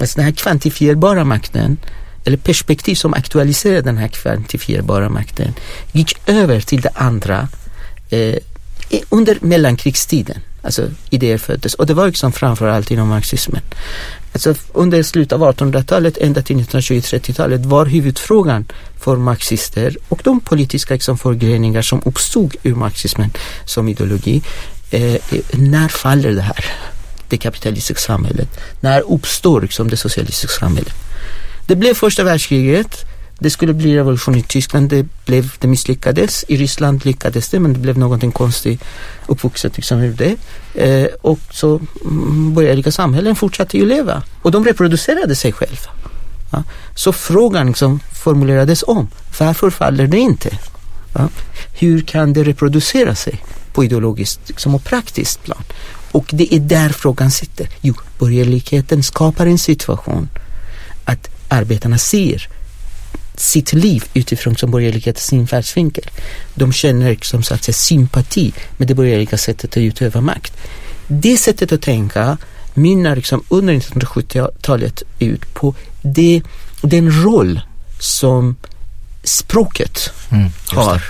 alltså, 0.00 0.16
den 0.16 0.24
här 0.24 0.32
kvantifierbara 0.32 1.24
makten 1.24 1.78
eller 2.24 2.36
perspektiv 2.36 2.94
som 2.94 3.14
aktualiserade 3.14 3.82
den 3.82 3.98
här 3.98 4.08
kvantifierbara 4.08 5.08
makten 5.08 5.54
gick 5.92 6.16
över 6.26 6.60
till 6.60 6.80
det 6.80 6.92
andra 6.94 7.48
eh, 8.10 8.36
under 9.08 9.38
mellankrigstiden. 9.40 10.38
Alltså 10.62 10.88
idéer 11.10 11.38
föddes 11.38 11.74
och 11.74 11.86
det 11.86 11.94
var 11.94 12.06
liksom 12.06 12.32
framförallt 12.32 12.90
inom 12.90 13.08
marxismen. 13.08 13.62
Alltså 14.32 14.54
under 14.72 15.02
slutet 15.02 15.32
av 15.32 15.40
1800-talet 15.42 16.18
ända 16.18 16.42
till 16.42 16.56
1920-30-talet 16.56 17.66
var 17.66 17.86
huvudfrågan 17.86 18.66
för 18.98 19.16
marxister 19.16 19.96
och 20.08 20.20
de 20.24 20.40
politiska 20.40 20.94
liksom, 20.94 21.18
förgreningar 21.18 21.82
som 21.82 22.02
uppstod 22.04 22.56
ur 22.62 22.74
marxismen 22.74 23.30
som 23.64 23.88
ideologi. 23.88 24.42
Eh, 24.90 25.16
när 25.52 25.88
faller 25.88 26.32
det 26.32 26.42
här? 26.42 26.64
Det 27.28 27.38
kapitalistiska 27.38 28.00
samhället. 28.00 28.48
När 28.80 29.12
uppstår 29.12 29.60
liksom, 29.60 29.90
det 29.90 29.96
socialistiska 29.96 30.60
samhället? 30.60 30.94
Det 31.70 31.76
blev 31.76 31.94
första 31.94 32.24
världskriget. 32.24 33.04
Det 33.38 33.50
skulle 33.50 33.72
bli 33.72 33.96
revolution 33.96 34.34
i 34.34 34.42
Tyskland. 34.42 34.88
Det, 34.88 35.06
blev, 35.26 35.52
det 35.58 35.68
misslyckades. 35.68 36.44
I 36.48 36.56
Ryssland 36.56 37.04
lyckades 37.04 37.48
det 37.48 37.60
men 37.60 37.72
det 37.72 37.78
blev 37.78 37.98
någonting 37.98 38.32
konstigt 38.32 38.84
uppvuxet 39.26 39.76
liksom 39.76 40.00
ur 40.00 40.12
det. 40.12 40.36
Eh, 40.74 41.08
och 41.22 41.38
så 41.50 41.80
mm, 42.04 42.54
borgerliga 42.54 42.92
samhällen 42.92 43.36
fortsatte 43.36 43.78
ju 43.78 43.86
leva 43.86 44.22
och 44.42 44.50
de 44.50 44.64
reproducerade 44.64 45.34
sig 45.34 45.52
själva. 45.52 45.90
Ja. 46.50 46.62
Så 46.94 47.12
frågan 47.12 47.66
liksom 47.66 48.00
formulerades 48.22 48.84
om. 48.86 49.08
Varför 49.38 49.70
faller 49.70 50.06
det 50.06 50.18
inte? 50.18 50.58
Ja. 51.12 51.28
Hur 51.78 52.00
kan 52.00 52.32
det 52.32 52.44
reproducera 52.44 53.14
sig 53.14 53.42
på 53.72 53.84
ideologiskt 53.84 54.40
liksom, 54.46 54.74
och 54.74 54.84
praktiskt 54.84 55.42
plan? 55.42 55.62
Och 56.12 56.26
det 56.32 56.54
är 56.54 56.60
där 56.60 56.88
frågan 56.88 57.30
sitter. 57.30 57.68
Jo, 57.80 57.94
borgerligheten 58.18 59.02
skapar 59.02 59.46
en 59.46 59.58
situation 59.58 60.28
att 61.04 61.39
arbetarna 61.50 61.98
ser 61.98 62.48
sitt 63.40 63.72
liv 63.72 64.04
utifrån 64.14 64.56
som 64.56 64.70
borgerlighetens 64.70 65.32
infallsvinkel. 65.32 66.04
De 66.54 66.72
känner 66.72 67.10
liksom, 67.10 67.42
så 67.42 67.54
att 67.54 67.64
säga, 67.64 67.74
sympati 67.74 68.52
med 68.76 68.88
det 68.88 68.94
borgerliga 68.94 69.38
sättet 69.38 69.70
att 69.70 69.76
utöva 69.76 70.20
makt. 70.20 70.52
Det 71.06 71.36
sättet 71.36 71.72
att 71.72 71.82
tänka 71.82 72.36
mynnar 72.74 73.16
liksom 73.16 73.44
under 73.48 73.74
1970-talet 73.74 75.02
ut 75.18 75.54
på 75.54 75.74
det, 76.02 76.42
den 76.82 77.24
roll 77.24 77.60
som 78.00 78.56
språket 79.22 80.12
mm, 80.30 80.50
har 80.66 81.02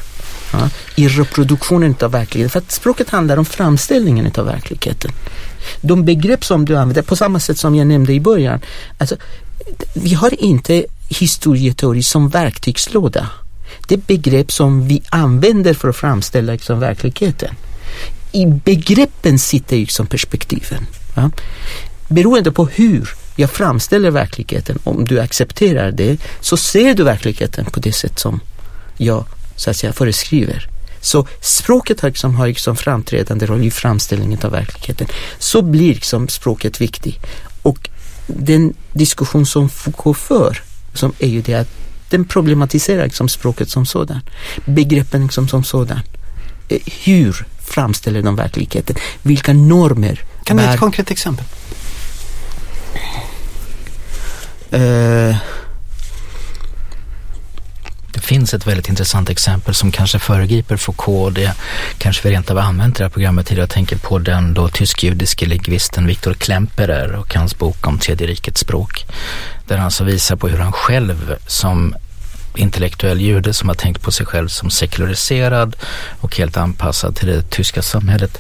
ja, 0.53 0.71
i 0.97 1.09
reproduktionen 1.09 1.95
av 2.01 2.11
verkligheten. 2.11 2.51
För 2.51 2.59
att 2.59 2.73
språket 2.73 3.11
handlar 3.11 3.37
om 3.37 3.45
framställningen 3.45 4.33
av 4.37 4.47
verkligheten. 4.47 5.11
De 5.81 6.05
begrepp 6.05 6.45
som 6.45 6.65
du 6.65 6.77
använder, 6.77 7.03
på 7.03 7.17
samma 7.17 7.41
sätt 7.41 7.59
som 7.59 7.75
jag 7.75 7.87
nämnde 7.87 8.13
i 8.13 8.21
början, 8.21 8.61
alltså 8.99 9.17
vi 9.95 10.15
har 10.15 10.45
inte 10.45 10.85
historieteori 11.09 12.03
som 12.03 12.29
verktygslåda. 12.29 13.31
Det 13.89 13.95
är 13.95 14.01
begrepp 14.07 14.53
som 14.53 14.89
vi 14.89 15.03
använder 15.09 15.75
för 15.75 15.89
att 15.89 15.97
framställa 15.97 16.53
liksom, 16.53 16.81
verkligheten. 16.81 17.55
I 18.33 18.47
begreppen 18.47 19.39
sitter 19.39 19.77
liksom 19.77 20.07
perspektiven. 20.07 20.87
Ja? 21.17 21.31
Beroende 22.09 22.53
på 22.53 22.67
hur 22.67 23.11
jag 23.37 23.51
framställer 23.51 24.11
verkligheten, 24.11 24.79
om 24.85 25.05
du 25.05 25.21
accepterar 25.21 25.91
det, 25.93 26.21
så 26.41 26.57
ser 26.57 26.95
du 26.95 27.05
verkligheten 27.05 27.65
på 27.65 27.81
det 27.81 27.93
sätt 27.93 28.19
som 28.19 28.41
jag 28.97 29.25
så 29.57 29.71
att 29.71 29.77
säga, 29.77 29.93
föreskriver. 29.93 30.69
Så 31.01 31.27
språket 31.41 32.01
har 32.01 32.09
liksom, 32.09 32.35
har 32.35 32.47
liksom 32.47 32.77
framträdande 32.77 33.47
roll 33.47 33.65
i 33.65 33.71
framställningen 33.71 34.39
av 34.43 34.51
verkligheten. 34.51 35.07
Så 35.39 35.63
blir 35.63 35.95
liksom 35.95 36.29
språket 36.29 36.81
viktigt. 36.81 37.19
Och 37.63 37.89
den 38.37 38.75
diskussion 38.93 39.47
som 39.47 39.69
Foucault 39.69 40.19
för 40.19 40.63
som 40.95 41.13
är 41.19 41.29
ju 41.29 41.43
det 41.43 41.55
att 41.55 41.69
den 42.11 42.25
problematiserar 42.25 43.05
liksom 43.05 43.29
språket 43.29 43.71
som 43.71 43.87
sådan. 43.87 44.21
Begreppen 44.65 45.23
liksom 45.23 45.49
som 45.49 45.65
sådan. 45.65 46.01
Eh, 46.69 46.79
hur 47.05 47.47
framställer 47.67 48.23
de 48.23 48.37
verkligheten? 48.37 48.97
Vilka 49.23 49.53
normer? 49.53 50.21
Kan 50.45 50.57
du 50.57 50.63
ge 50.63 50.69
ett 50.69 50.81
konkret 50.81 51.11
exempel? 51.11 51.45
Uh, 54.75 55.37
det 58.21 58.27
finns 58.27 58.55
ett 58.55 58.67
väldigt 58.67 58.89
intressant 58.89 59.31
exempel 59.31 59.75
som 59.75 59.93
kanske 59.93 60.19
föregriper 60.19 60.77
Foucault. 60.77 61.35
Det 61.35 61.55
kanske 61.99 62.29
vi 62.29 62.35
rent 62.35 62.51
av 62.51 62.59
använt 62.59 62.97
i 62.97 62.99
det 62.99 63.05
här 63.05 63.11
programmet 63.11 63.47
tidigare. 63.47 63.63
Jag 63.63 63.71
tänker 63.71 63.97
på 63.97 64.19
den 64.19 64.55
då 64.55 64.69
tysk-judiske 64.69 65.47
lingvisten 65.47 66.07
Viktor 66.07 66.35
Klemperer 66.35 67.15
och 67.15 67.35
hans 67.35 67.59
bok 67.59 67.87
om 67.87 67.99
tredje 67.99 68.27
rikets 68.27 68.61
språk. 68.61 69.07
Där 69.67 69.77
han 69.77 69.91
så 69.91 70.05
visar 70.05 70.37
på 70.37 70.49
hur 70.49 70.59
han 70.59 70.73
själv 70.73 71.37
som 71.47 71.95
intellektuell 72.57 73.21
jude 73.21 73.55
som 73.55 73.69
har 73.69 73.77
tänkt 73.77 74.03
på 74.03 74.13
sig 74.13 74.27
själv 74.27 74.49
som 74.49 74.71
sekulariserad 74.71 75.77
och 76.21 76.37
helt 76.37 76.57
anpassad 76.57 77.17
till 77.17 77.29
det 77.29 77.51
tyska 77.51 77.83
samhället 77.83 78.39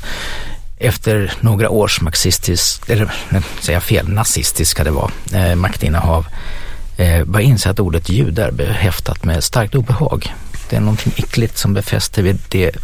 efter 0.76 1.33
några 1.41 1.70
års 1.70 2.01
marxistiskt, 2.01 2.91
eller 2.91 3.12
säga 3.61 3.81
fel, 3.81 4.09
nazistiskt 4.09 4.70
ska 4.70 4.85
det 4.85 4.91
vara, 4.91 5.11
eh, 5.33 5.55
maktinnehav 5.55 6.26
eh, 7.01 7.24
bara 7.24 7.42
inse 7.42 7.70
att 7.70 7.80
ordet 7.80 8.09
judar 8.09 8.48
är 8.48 8.53
behäftat 8.53 9.24
med 9.24 9.44
starkt 9.44 9.74
obehag. 9.74 10.34
Det 10.70 10.76
är 10.76 10.80
någonting 10.80 11.12
äckligt 11.16 11.59
som 11.59 11.74
befäster 11.74 12.22
vid 12.22 12.38
det 12.48 12.76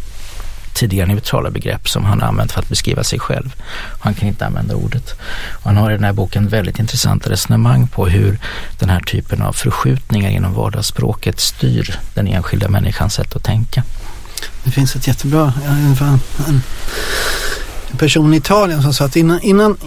tidigare 0.73 1.07
neutrala 1.07 1.49
begrepp 1.49 1.89
som 1.89 2.05
han 2.05 2.21
använt 2.21 2.51
för 2.51 2.59
att 2.59 2.69
beskriva 2.69 3.03
sig 3.03 3.19
själv. 3.19 3.55
Han 3.99 4.13
kan 4.13 4.27
inte 4.27 4.45
använda 4.45 4.75
ordet. 4.75 5.13
Och 5.51 5.63
han 5.63 5.77
har 5.77 5.91
i 5.91 5.93
den 5.93 6.03
här 6.03 6.13
boken 6.13 6.47
väldigt 6.47 6.79
intressanta 6.79 7.29
resonemang 7.29 7.87
på 7.87 8.07
hur 8.07 8.39
den 8.79 8.89
här 8.89 8.99
typen 8.99 9.41
av 9.41 9.53
förskjutningar 9.53 10.29
inom 10.29 10.53
vardagsspråket 10.53 11.39
styr 11.39 11.99
den 12.13 12.27
enskilda 12.27 12.69
människans 12.69 13.13
sätt 13.13 13.35
att 13.35 13.43
tänka. 13.43 13.83
Det 14.63 14.71
finns 14.71 14.95
ett 14.95 15.07
jättebra, 15.07 15.53
en, 15.65 15.97
en 16.47 17.97
person 17.97 18.33
i 18.33 18.37
Italien 18.37 18.81
som 18.81 18.93
sa 18.93 19.05
att 19.05 19.15
innan, 19.15 19.41
innan 19.41 19.77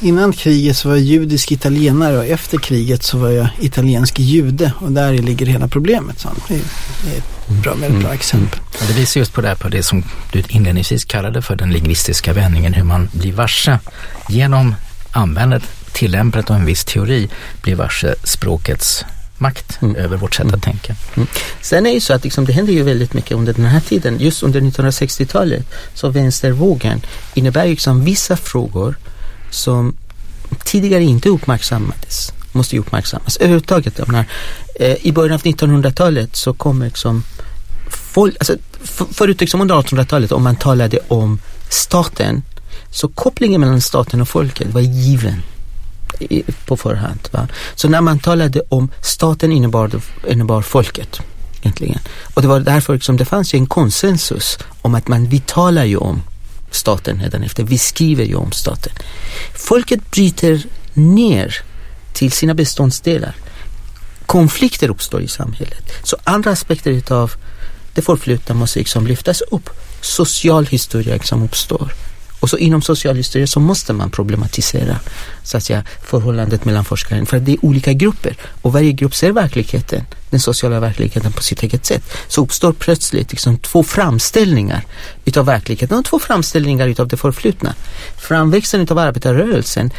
Innan 0.00 0.32
kriget 0.32 0.76
så 0.76 0.88
var 0.88 0.96
jag 0.96 1.04
judisk 1.04 1.52
italienare 1.52 2.18
och 2.18 2.24
efter 2.26 2.58
kriget 2.58 3.02
så 3.02 3.18
var 3.18 3.30
jag 3.30 3.48
italiensk 3.60 4.18
jude 4.18 4.72
och 4.80 4.92
där 4.92 5.12
ligger 5.12 5.46
hela 5.46 5.68
problemet. 5.68 6.20
Så 6.20 6.28
det 6.48 6.54
är 6.54 6.58
ett 7.18 7.48
bra, 7.62 7.74
väldigt 7.74 7.90
bra 8.00 8.08
mm. 8.08 8.12
exempel. 8.12 8.60
Ja, 8.80 8.86
det 8.88 8.92
visar 8.92 9.20
just 9.20 9.32
på 9.32 9.40
det, 9.40 9.48
här, 9.48 9.54
på 9.54 9.68
det 9.68 9.82
som 9.82 10.04
du 10.32 10.42
inledningsvis 10.48 11.04
kallade 11.04 11.42
för 11.42 11.56
den 11.56 11.72
lingvistiska 11.72 12.32
vändningen, 12.32 12.74
hur 12.74 12.84
man 12.84 13.08
blir 13.12 13.32
varse 13.32 13.78
genom 14.28 14.74
användandet, 15.10 15.62
tillämpandet 15.92 16.50
av 16.50 16.56
en 16.56 16.64
viss 16.64 16.84
teori, 16.84 17.28
blir 17.62 17.74
varse 17.74 18.14
språkets 18.24 19.04
makt 19.38 19.78
Mm. 19.82 19.96
över 19.96 20.16
vårt 20.16 20.34
sätt 20.34 20.44
Mm. 20.44 20.54
att 20.54 20.62
tänka. 20.62 20.96
Sen 21.60 21.86
är 21.86 21.94
det 21.94 22.00
så 22.00 22.12
att 22.14 22.24
liksom, 22.24 22.44
det 22.44 22.52
händer 22.52 22.72
ju 22.72 22.82
väldigt 22.82 23.14
mycket 23.14 23.32
under 23.32 23.52
den 23.52 23.64
här 23.64 23.80
tiden. 23.80 24.20
Just 24.20 24.42
under 24.42 24.60
1960-talet 24.60 25.66
så 25.94 26.08
vänstervågen 26.08 27.00
innebär 27.34 27.64
ju 27.64 27.70
liksom 27.70 28.04
vissa 28.04 28.36
frågor 28.36 28.96
som 29.50 29.96
tidigare 30.64 31.04
inte 31.04 31.28
uppmärksammades 31.28 32.32
måste 32.52 32.76
ju 32.76 32.80
uppmärksammas. 32.80 33.36
Överhuvudtaget, 33.36 33.98
jag 33.98 34.08
menar, 34.08 34.24
eh, 34.74 35.06
i 35.06 35.12
början 35.12 35.34
av 35.34 35.42
1900-talet 35.42 36.36
så 36.36 36.54
kom 36.54 36.82
liksom 36.82 37.22
folk, 37.90 38.36
alltså, 38.38 38.56
för, 38.82 39.04
förut 39.04 39.40
liksom 39.40 39.60
under 39.60 39.74
1800-talet 39.74 40.32
om 40.32 40.42
man 40.42 40.56
talade 40.56 40.98
om 41.08 41.40
staten 41.70 42.42
så 42.90 43.08
kopplingen 43.08 43.60
mellan 43.60 43.80
staten 43.80 44.20
och 44.20 44.28
folket 44.28 44.68
var 44.74 44.80
given 44.80 45.42
i, 46.18 46.42
på 46.66 46.76
förhand. 46.76 47.28
Va? 47.30 47.48
Så 47.74 47.88
när 47.88 48.00
man 48.00 48.18
talade 48.18 48.62
om 48.68 48.90
staten 49.02 49.52
innebar, 49.52 49.90
innebar 50.28 50.62
folket 50.62 51.20
egentligen. 51.60 51.98
Och 52.34 52.42
det 52.42 52.48
var 52.48 52.60
därför 52.60 52.94
liksom, 52.94 53.16
det 53.16 53.24
fanns 53.24 53.54
ju 53.54 53.58
en 53.58 53.66
konsensus 53.66 54.58
om 54.82 54.94
att 54.94 55.08
man, 55.08 55.26
vi 55.26 55.40
talar 55.40 55.84
ju 55.84 55.96
om 55.96 56.22
staten 56.70 57.18
hädanefter. 57.18 57.64
vi 57.64 57.78
skriver 57.78 58.24
ju 58.24 58.34
om 58.34 58.52
staten. 58.52 58.92
Folket 59.54 60.10
bryter 60.10 60.66
ner 60.94 61.56
till 62.12 62.32
sina 62.32 62.54
beståndsdelar. 62.54 63.34
Konflikter 64.26 64.90
uppstår 64.90 65.22
i 65.22 65.28
samhället. 65.28 65.92
Så 66.02 66.16
andra 66.24 66.50
aspekter 66.50 66.90
utav 66.90 67.32
det 67.94 68.02
förflutna 68.02 68.54
måste 68.54 68.78
liksom 68.78 69.06
lyftas 69.06 69.40
upp. 69.40 69.70
Social 70.00 70.66
historia 70.66 71.14
liksom 71.14 71.42
uppstår. 71.42 71.92
Och 72.40 72.50
så 72.50 72.58
inom 72.58 72.82
socialhistorien 72.82 73.48
så 73.48 73.60
måste 73.60 73.92
man 73.92 74.10
problematisera 74.10 74.96
så 75.42 75.56
att 75.56 75.64
säga, 75.64 75.84
förhållandet 76.02 76.64
mellan 76.64 76.84
forskaren. 76.84 77.26
För 77.26 77.36
att 77.36 77.44
det 77.44 77.52
är 77.52 77.64
olika 77.64 77.92
grupper 77.92 78.36
och 78.62 78.72
varje 78.72 78.92
grupp 78.92 79.14
ser 79.14 79.32
verkligheten, 79.32 80.04
den 80.30 80.40
sociala 80.40 80.80
verkligheten 80.80 81.32
på 81.32 81.42
sitt 81.42 81.62
eget 81.62 81.86
sätt. 81.86 82.02
Så 82.28 82.42
uppstår 82.42 82.72
plötsligt 82.72 83.30
liksom 83.30 83.58
två 83.58 83.82
framställningar 83.82 84.84
utav 85.24 85.46
verkligheten 85.46 85.98
och 85.98 86.04
två 86.04 86.18
framställningar 86.18 86.88
utav 86.88 87.08
det 87.08 87.16
förflutna. 87.16 87.74
Framväxten 88.16 88.80
utav 88.80 88.98
arbetarrörelsen 88.98 89.90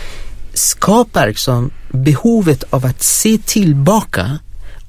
skapar 0.53 1.27
liksom 1.27 1.71
behovet 1.89 2.63
av 2.69 2.85
att 2.85 3.03
se 3.03 3.37
tillbaka 3.45 4.39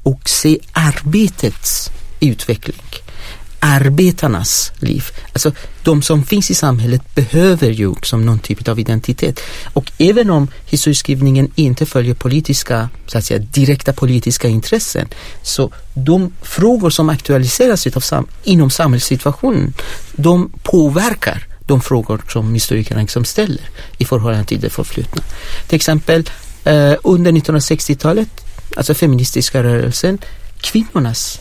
och 0.03 0.29
se 0.29 0.59
arbetets 0.73 1.91
utveckling 2.21 2.83
arbetarnas 3.61 4.73
liv. 4.79 5.05
Alltså 5.33 5.53
de 5.85 6.03
som 6.03 6.25
finns 6.25 6.51
i 6.51 6.55
samhället 6.55 7.15
behöver 7.15 7.71
ju 7.71 7.95
som 8.03 8.27
någon 8.27 8.39
typ 8.39 8.69
av 8.69 8.79
identitet. 8.79 9.41
Och 9.73 9.93
även 9.99 10.31
om 10.31 10.49
historieskrivningen 10.67 11.51
inte 11.55 11.87
följer 11.87 12.15
politiska, 12.15 12.89
så 13.07 13.19
att 13.19 13.25
säga, 13.25 13.39
direkta 13.39 13.93
politiska 13.93 14.49
intressen, 14.49 15.09
så 15.43 15.73
de 15.95 16.33
frågor 16.43 16.91
som 16.91 17.09
aktualiseras 17.09 17.87
utav 17.87 18.01
sam 18.01 18.27
inom 18.45 18.71
samhällssituationen, 18.71 19.75
de 20.13 20.53
påverkar 20.63 21.47
de 21.67 21.81
frågor 21.81 22.23
som 22.29 22.55
historikerna 22.55 23.01
liksom 23.01 23.25
ställer 23.25 23.69
i 23.99 24.05
förhållande 24.05 24.45
till 24.45 24.61
det 24.61 24.71
förflutna. 24.71 25.23
Till 25.67 25.77
exempel 25.77 26.31
eh, 26.65 26.95
under 27.05 27.33
1960-talet, 27.33 28.29
alltså 28.77 28.95
feministiska 28.95 29.63
rörelsen, 29.63 30.19
kvinnornas 30.61 31.41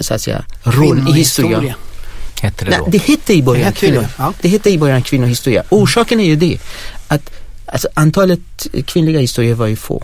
så 0.00 0.14
att 0.14 0.20
säga, 0.20 0.44
roll 0.62 1.08
i 1.08 1.12
historia. 1.12 1.74
Hette 2.40 2.64
det 2.64 2.70
Nej, 2.70 2.80
det 2.88 2.98
hette 2.98 3.34
i 3.34 3.42
början 3.42 3.72
Det 3.72 3.78
kvinnor. 3.78 4.00
det, 4.00 4.08
ja. 4.18 4.32
Det 4.40 4.48
hette 4.48 4.70
i 4.70 4.78
början 4.78 5.02
kvinnohistoria. 5.02 5.62
Orsaken 5.68 6.20
är 6.20 6.24
ju 6.24 6.36
det 6.36 6.58
att 7.08 7.30
alltså, 7.66 7.88
antalet 7.94 8.66
kvinnliga 8.86 9.20
historier 9.20 9.54
var 9.54 9.66
ju 9.66 9.76
få. 9.76 10.02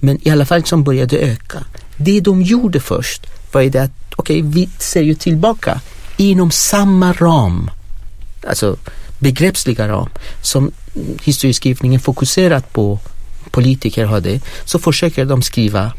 Men 0.00 0.28
i 0.28 0.30
alla 0.30 0.46
fall 0.46 0.64
som 0.64 0.84
började 0.84 1.18
öka. 1.18 1.64
Det 1.96 2.20
de 2.20 2.42
gjorde 2.42 2.80
först 2.80 3.26
var 3.52 3.60
ju 3.60 3.70
det 3.70 3.82
att 3.82 3.90
okej, 4.16 4.42
vi 4.42 4.68
ser 4.78 5.02
ju 5.02 5.14
tillbaka 5.14 5.80
inom 6.16 6.50
samma 6.50 7.12
ram, 7.12 7.70
alltså 8.48 8.76
begreppsliga 9.18 9.88
ram 9.88 10.08
som 10.42 10.70
historieskrivningen 11.22 12.00
fokuserat 12.00 12.72
på 12.72 12.98
politiker 13.50 14.06
hade, 14.06 14.40
så 14.64 14.78
försöker 14.78 15.24
de 15.24 15.42
skriva 15.42 15.92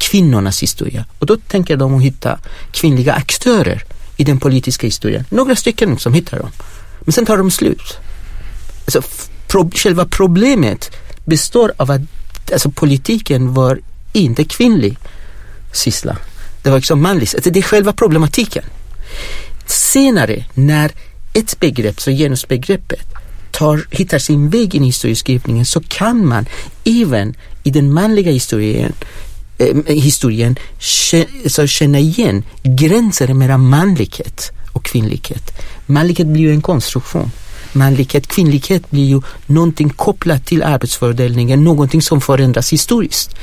kvinnornas 0.00 0.62
historia. 0.62 1.04
Och 1.18 1.26
då 1.26 1.36
tänker 1.36 1.76
de 1.76 1.94
att 1.94 2.02
hitta 2.02 2.38
kvinnliga 2.72 3.12
aktörer 3.12 3.84
i 4.16 4.24
den 4.24 4.40
politiska 4.40 4.86
historien. 4.86 5.24
Några 5.30 5.56
stycken 5.56 5.98
som 5.98 6.14
hittar 6.14 6.38
dem. 6.38 6.50
Men 7.00 7.12
sen 7.12 7.26
tar 7.26 7.36
de 7.36 7.50
slut. 7.50 7.98
Alltså, 8.84 9.02
pro 9.48 9.70
själva 9.74 10.04
problemet 10.04 10.90
består 11.24 11.72
av 11.76 11.90
att 11.90 12.00
alltså, 12.52 12.70
politiken 12.70 13.54
var 13.54 13.80
inte 14.12 14.44
kvinnlig 14.44 14.98
syssla. 15.72 16.16
Det 16.62 16.70
var 16.70 16.76
liksom 16.78 17.02
manligt. 17.02 17.34
Alltså, 17.34 17.50
det 17.50 17.60
är 17.60 17.62
själva 17.62 17.92
problematiken. 17.92 18.64
Senare 19.66 20.44
när 20.54 20.92
ett 21.32 21.60
begrepp, 21.60 22.00
så 22.00 22.10
genusbegreppet, 22.10 23.06
tar, 23.50 23.86
hittar 23.90 24.18
sin 24.18 24.50
väg 24.50 24.74
in 24.74 24.82
i 24.82 24.86
historieskrivningen 24.86 25.66
så 25.66 25.80
kan 25.80 26.26
man 26.26 26.46
även 26.84 27.34
i 27.62 27.70
den 27.70 27.92
manliga 27.92 28.32
historien 28.32 28.92
Eh, 29.60 29.94
historien 29.94 30.56
så 30.78 31.24
alltså, 31.44 31.66
känna 31.66 31.98
igen 31.98 32.44
gränser 32.62 33.34
mellan 33.34 33.68
manlighet 33.68 34.52
och 34.72 34.84
kvinnlighet. 34.84 35.52
Manlighet 35.86 36.26
blir 36.26 36.42
ju 36.42 36.50
en 36.50 36.62
konstruktion. 36.62 37.30
Manlighet, 37.72 38.26
kvinnlighet 38.26 38.90
blir 38.90 39.04
ju 39.04 39.20
någonting 39.46 39.88
kopplat 39.88 40.46
till 40.46 40.62
arbetsfördelningen, 40.62 41.64
någonting 41.64 42.02
som 42.02 42.20
förändras 42.20 42.72
historiskt. 42.72 43.36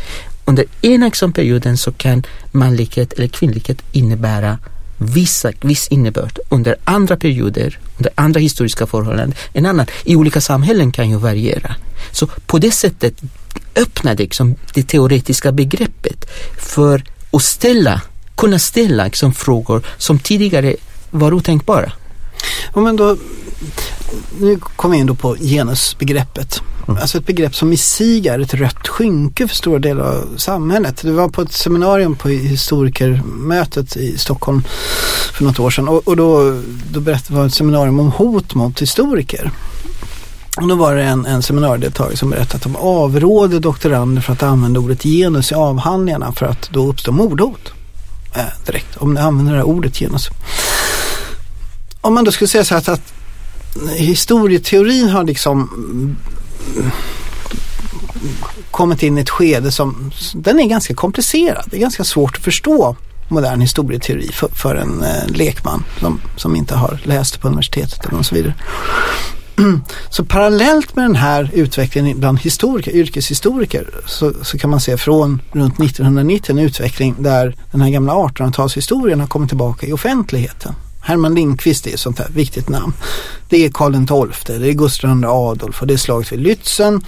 Under 0.45 0.65
ena 0.82 1.05
liksom 1.05 1.34
perioden 1.34 1.78
så 1.78 1.91
kan 1.91 2.24
manlighet 2.51 3.13
eller 3.13 3.28
kvinnlighet 3.28 3.82
innebära 3.91 4.57
vissa, 4.97 5.51
viss 5.61 5.88
innebörd. 5.88 6.39
Under 6.49 6.76
andra 6.84 7.18
perioder, 7.18 7.80
under 7.97 8.11
andra 8.15 8.39
historiska 8.39 8.88
förhållanden, 8.88 9.34
en 9.53 9.65
annan. 9.65 9.86
I 10.03 10.15
olika 10.15 10.41
samhällen 10.41 10.91
kan 10.91 11.09
ju 11.09 11.18
variera. 11.18 11.76
Så 12.11 12.28
på 12.28 12.59
det 12.59 12.72
sättet 12.72 13.22
öppnade 13.76 14.24
liksom 14.24 14.55
det 14.74 14.84
teoretiska 14.84 15.51
begreppet 15.51 16.26
för 16.60 17.03
att 17.32 17.43
ställa, 17.43 18.01
kunna 18.36 18.60
ställa 18.60 19.03
liksom 19.03 19.34
frågor 19.34 19.82
som 19.97 20.20
tidigare 20.20 20.76
var 21.12 21.34
otänkbara. 21.34 21.91
Ja, 22.76 22.82
men 22.82 22.95
då, 22.95 23.18
nu 24.39 24.60
kommer 24.60 24.95
jag 24.95 24.99
in 24.99 25.08
då 25.08 25.16
på 25.16 25.36
genusbegreppet. 25.36 26.62
Alltså 26.88 27.18
ett 27.18 27.26
begrepp 27.26 27.55
som 27.55 27.74
i 27.74 27.78
sig 27.78 28.28
är 28.28 28.39
ett 28.39 28.53
rött 28.53 28.88
skynke 28.88 29.47
för 29.47 29.55
stora 29.55 29.80
delar 29.80 30.03
av 30.03 30.38
samhället. 30.38 31.01
Det 31.01 31.12
var 31.12 31.30
på 31.30 31.41
ett 31.41 31.53
seminarium 31.53 32.16
på 32.16 32.30
historikermötet 32.30 33.97
i 33.97 34.18
Stockholm 34.18 34.64
för 35.34 35.43
något 35.43 35.60
år 35.60 35.70
sedan 35.70 35.88
och, 35.88 36.08
och 36.08 36.18
då, 36.18 36.62
då 36.91 36.99
berättade 36.99 37.34
det 37.34 37.39
var 37.39 37.45
ett 37.45 37.53
seminarium 37.53 37.99
om 37.99 38.12
hot 38.12 38.55
mot 38.55 38.82
historiker. 38.82 39.51
Och 40.58 40.68
då 40.68 40.76
var 40.76 40.95
det 40.95 41.03
en, 41.03 41.26
en 41.26 41.43
seminariedeltagare 41.43 42.18
som 42.18 42.30
berättade 42.30 42.55
att 42.55 42.62
de 42.62 42.76
avråder 42.76 43.60
doktorander 43.60 44.22
för 44.22 44.34
att 44.34 44.43
använda 44.43 44.80
ordet 44.80 45.03
genus 45.03 45.51
i 45.51 45.55
avhandlingarna 45.55 46.32
för 46.32 46.45
att 46.45 46.70
då 46.70 46.89
uppstår 46.89 47.12
mordhot. 47.12 47.74
Eh, 48.36 48.41
direkt, 48.66 48.97
om 48.97 49.14
ni 49.14 49.20
använder 49.20 49.53
det 49.53 49.60
här 49.60 49.68
ordet 49.68 49.97
genus. 49.99 50.30
Om 52.01 52.14
man 52.14 52.24
då 52.24 52.32
skulle 52.32 52.47
säga 52.47 52.66
så 52.66 52.74
här 52.74 52.82
att, 52.82 52.89
att 52.89 53.14
historieteorin 53.97 55.10
har 55.10 55.24
liksom 55.24 55.60
mm, 55.62 56.16
kommit 58.72 59.03
in 59.03 59.18
i 59.18 59.22
ett 59.22 59.30
skede 59.30 59.72
som, 59.72 60.12
den 60.34 60.60
är 60.60 60.66
ganska 60.66 60.93
komplicerad. 60.93 61.66
Det 61.72 61.78
är 61.78 61.82
ganska 61.82 62.03
svårt 62.03 62.36
att 62.36 62.43
förstå 62.43 62.95
modern 63.28 63.62
historieteori 63.62 64.32
för, 64.32 64.47
för 64.47 64.76
en 64.76 65.03
eh, 65.03 65.28
lekman 65.28 65.84
som, 65.99 66.22
som 66.36 66.55
inte 66.55 66.76
har 66.76 66.99
läst 67.03 67.41
på 67.41 67.47
universitetet 67.47 68.05
eller 68.05 68.20
och 68.20 68.26
så 68.26 68.36
vidare. 68.36 68.53
Så 70.10 70.26
parallellt 70.26 70.95
med 70.95 71.05
den 71.05 71.16
här 71.16 71.49
utvecklingen 71.53 72.20
bland 72.20 72.39
historiker, 72.39 72.91
yrkeshistoriker 72.91 73.89
så, 74.05 74.34
så 74.41 74.58
kan 74.58 74.70
man 74.70 74.80
se 74.80 74.97
från 74.97 75.41
runt 75.51 75.80
1990 75.80 76.51
en 76.51 76.60
utveckling 76.60 77.16
där 77.20 77.55
den 77.72 77.82
här 77.82 77.89
gamla 77.89 78.14
1800-talshistorien 78.14 79.20
har 79.20 79.28
kommit 79.28 79.49
tillbaka 79.49 79.88
i 79.88 79.93
offentligheten. 79.93 80.76
Herman 81.08 81.36
Lindqvist 81.36 81.88
är 81.88 81.93
ett 81.93 81.99
sånt 81.99 82.20
här 82.20 82.28
viktigt 82.34 82.70
namn. 82.70 82.93
Det 83.49 83.66
är 83.66 83.70
Karl 83.70 83.93
XII, 83.93 84.60
det 84.60 84.70
är 84.70 84.74
Gustav 84.74 85.20
II 85.20 85.26
Adolf 85.26 85.82
och 85.82 85.88
det 85.88 85.93
är 85.93 85.97
slaget 85.97 86.32
vid 86.32 86.39
Lützen. 86.39 87.01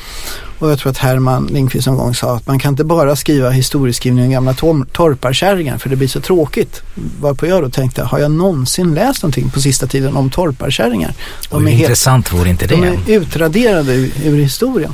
Och 0.59 0.71
jag 0.71 0.79
tror 0.79 0.91
att 0.91 0.97
Herman 0.97 1.47
Lindqvist 1.47 1.87
någon 1.87 1.97
gång 1.97 2.15
sa 2.15 2.35
att 2.35 2.47
man 2.47 2.59
kan 2.59 2.73
inte 2.73 2.83
bara 2.83 3.15
skriva 3.15 3.49
historieskrivning 3.49 4.25
om 4.25 4.31
gamla 4.31 4.53
tor- 4.53 4.85
torparkärringar 4.91 5.77
för 5.77 5.89
det 5.89 5.95
blir 5.95 6.07
så 6.07 6.21
tråkigt. 6.21 6.81
Varpå 7.21 7.47
jag 7.47 7.63
då 7.63 7.69
tänkte, 7.69 8.03
har 8.03 8.19
jag 8.19 8.31
någonsin 8.31 8.93
läst 8.93 9.23
någonting 9.23 9.49
på 9.49 9.61
sista 9.61 9.87
tiden 9.87 10.15
om 10.15 10.29
torparkärringar? 10.29 11.13
Och 11.49 11.61
hur 11.61 11.69
intressant 11.69 12.33
vore 12.33 12.49
inte 12.49 12.67
de 12.67 12.81
det? 12.81 13.13
är 13.13 13.19
utraderade 13.19 13.93
ur, 13.93 14.11
ur 14.23 14.37
historien. 14.37 14.93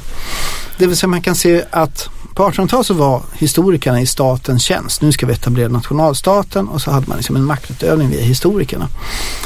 Det 0.78 0.88
vill 0.88 0.98
säga 0.98 1.08
man 1.08 1.22
kan 1.22 1.36
se 1.36 1.64
att 1.72 2.10
på 2.36 2.50
1800-talet 2.50 2.86
så 2.86 2.94
var 2.94 3.22
historikerna 3.34 4.02
i 4.02 4.06
statens 4.06 4.64
tjänst. 4.64 5.02
Nu 5.02 5.12
ska 5.12 5.26
vi 5.26 5.34
etablera 5.34 5.70
nationalstaten 5.70 6.68
och 6.68 6.82
så 6.82 6.92
hade 6.92 7.08
man 7.08 7.18
liksom 7.18 7.36
en 7.36 7.44
maktutövning 7.44 8.10
via 8.10 8.22
historikerna. 8.22 8.88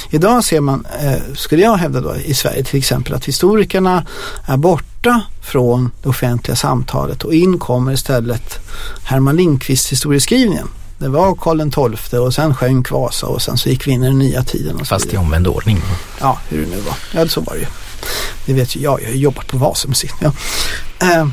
Idag 0.09 0.43
ser 0.43 0.61
man, 0.61 0.85
eh, 1.01 1.21
skulle 1.35 1.61
jag 1.61 1.77
hävda 1.77 2.01
då 2.01 2.15
i 2.15 2.33
Sverige 2.33 2.63
till 2.63 2.79
exempel 2.79 3.13
att 3.13 3.25
historikerna 3.25 4.05
är 4.45 4.57
borta 4.57 5.21
från 5.41 5.91
det 6.03 6.09
offentliga 6.09 6.55
samtalet 6.55 7.23
och 7.23 7.33
in 7.33 7.59
kommer 7.59 7.91
istället 7.91 8.59
Herman 9.03 9.35
Lindqvist 9.35 9.91
historieskrivningen. 9.91 10.67
Det 10.97 11.09
var 11.09 11.35
Karl 11.35 11.95
XII 11.99 12.19
och 12.19 12.33
sen 12.33 12.55
sjönk 12.55 12.91
Vasa 12.91 13.27
och 13.27 13.41
sen 13.41 13.57
så 13.57 13.69
gick 13.69 13.87
vi 13.87 13.91
in 13.91 14.03
i 14.03 14.07
den 14.07 14.19
nya 14.19 14.43
tiden. 14.43 14.85
Fast 14.85 15.13
i 15.13 15.17
omvänd 15.17 15.47
ordning. 15.47 15.81
Ja, 16.19 16.39
hur 16.49 16.61
det 16.61 16.69
nu 16.69 16.81
var. 16.81 16.95
Ja, 17.11 17.27
så 17.27 17.41
var 17.41 17.53
det 17.53 17.59
ju. 17.59 17.65
Det 18.45 18.53
vet 18.53 18.75
ju 18.75 18.81
jag, 18.81 19.01
jag 19.01 19.07
har 19.07 19.15
jobbat 19.15 19.47
på 19.47 19.57
Vasamuseet. 19.57 20.13
Ja. 20.19 20.31
Eh, 20.99 21.27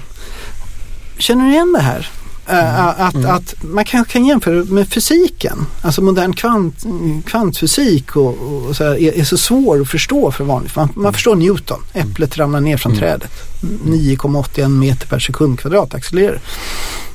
känner 1.19 1.45
du 1.45 1.51
igen 1.51 1.73
det 1.73 1.83
här? 1.83 2.11
Eh, 2.49 3.01
att, 3.01 3.25
att 3.25 3.55
man 3.63 3.85
kanske 3.85 4.13
kan 4.13 4.25
jämföra 4.25 4.65
med 4.65 4.89
fysiken. 4.89 5.67
Alltså 5.83 6.03
modern 6.03 6.33
kvant, 6.33 6.85
kvantfysik 7.27 8.17
och, 8.17 8.67
och 8.69 8.77
så 8.77 8.85
här, 8.85 8.99
är, 8.99 9.19
är 9.19 9.25
så 9.25 9.39
svår 9.39 9.81
att 9.81 9.89
förstå 9.89 10.31
för 10.33 10.45
vanligt. 10.45 10.77
Man, 10.77 10.89
man 10.95 11.13
förstår 11.13 11.37
Newton. 11.37 11.83
Äpplet 11.93 12.39
ramlar 12.39 12.61
ner 12.61 12.77
från 12.77 12.97
trädet. 12.97 13.31
9,81 13.61 14.69
meter 14.69 15.07
per 15.07 15.19
sekund 15.19 15.61
kvadrat 15.61 15.95
accelererar. 15.95 16.41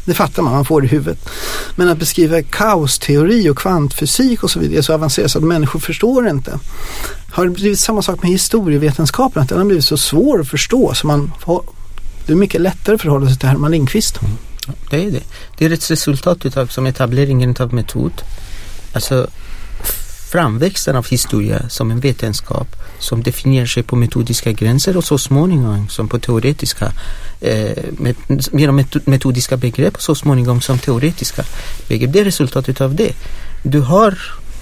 Det 0.05 0.13
fattar 0.13 0.43
man, 0.43 0.53
man 0.53 0.65
får 0.65 0.81
det 0.81 0.87
i 0.87 0.89
huvudet. 0.89 1.29
Men 1.75 1.89
att 1.89 1.97
beskriva 1.97 2.41
kaosteori 2.41 3.49
och 3.49 3.57
kvantfysik 3.57 4.43
och 4.43 4.51
så 4.51 4.59
vidare 4.59 4.77
är 4.77 4.81
så 4.81 4.93
avancerat 4.93 5.31
så 5.31 5.37
att 5.37 5.43
människor 5.43 5.79
förstår 5.79 6.27
inte. 6.27 6.59
Har 7.31 7.45
det 7.45 7.51
blivit 7.51 7.79
samma 7.79 8.01
sak 8.01 8.23
med 8.23 8.31
historievetenskapen? 8.31 9.43
Att 9.43 9.49
den 9.49 9.57
har 9.57 9.65
blivit 9.65 9.85
så 9.85 9.97
svår 9.97 10.41
att 10.41 10.47
förstå 10.47 10.93
så 10.93 11.07
man 11.07 11.31
det 12.25 12.33
är 12.33 12.37
mycket 12.37 12.61
lättare 12.61 12.95
att 12.95 13.01
förhålla 13.01 13.27
sig 13.27 13.37
till 13.37 13.49
Herman 13.49 13.71
Lindqvist. 13.71 14.21
Mm. 14.21 14.37
Det 14.89 15.05
är 15.05 15.11
det. 15.11 15.23
Det 15.57 15.65
är 15.65 15.71
ett 15.71 15.91
resultat 15.91 16.45
utav 16.45 16.67
som 16.67 16.85
etableringen 16.85 17.55
av 17.59 17.73
metod. 17.73 18.21
Alltså 18.93 19.27
framväxten 20.31 20.95
av 20.95 21.07
historia 21.07 21.69
som 21.69 21.91
en 21.91 21.99
vetenskap 21.99 22.67
som 22.99 23.23
definierar 23.23 23.65
sig 23.65 23.83
på 23.83 23.95
metodiska 23.95 24.51
gränser 24.51 24.97
och 24.97 25.03
så 25.03 25.17
småningom 25.17 25.89
som 25.89 26.07
på 26.07 26.19
teoretiska 26.19 26.91
eh, 27.41 27.83
med, 27.91 28.15
genom 28.53 28.83
metodiska 29.05 29.57
begrepp 29.57 29.95
och 29.95 30.01
så 30.01 30.15
småningom 30.15 30.61
som 30.61 30.79
teoretiska 30.79 31.43
begrepp. 31.87 32.13
Det 32.13 32.19
är 32.19 32.23
resultatet 32.23 32.81
av 32.81 32.95
det. 32.95 33.13
Du 33.63 33.79
har 33.79 34.17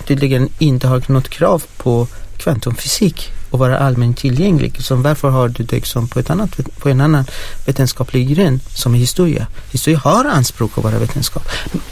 tydligen 0.08 0.50
inte 0.60 0.88
har 0.88 1.04
något 1.08 1.30
krav 1.30 1.64
på 1.78 2.08
kvantumfysik 2.38 3.32
och 3.50 3.60
vara 3.60 3.80
allmänt 3.80 4.18
tillgänglig. 4.18 4.84
Så 4.84 4.96
varför 4.96 5.30
har 5.30 5.50
du 5.50 5.64
det 5.64 5.86
som 5.86 6.08
på, 6.08 6.20
ett 6.20 6.30
annat, 6.30 6.60
på 6.80 6.90
en 6.90 7.02
annan 7.02 7.26
vetenskaplig 7.66 8.36
gren 8.36 8.60
som 8.76 8.96
är 8.96 9.00
historia? 9.00 9.48
Historia 9.72 10.00
har 10.00 10.26
anspråk 10.26 10.78
att 10.78 10.84
vara 10.84 11.00
vetenskap. 11.00 11.44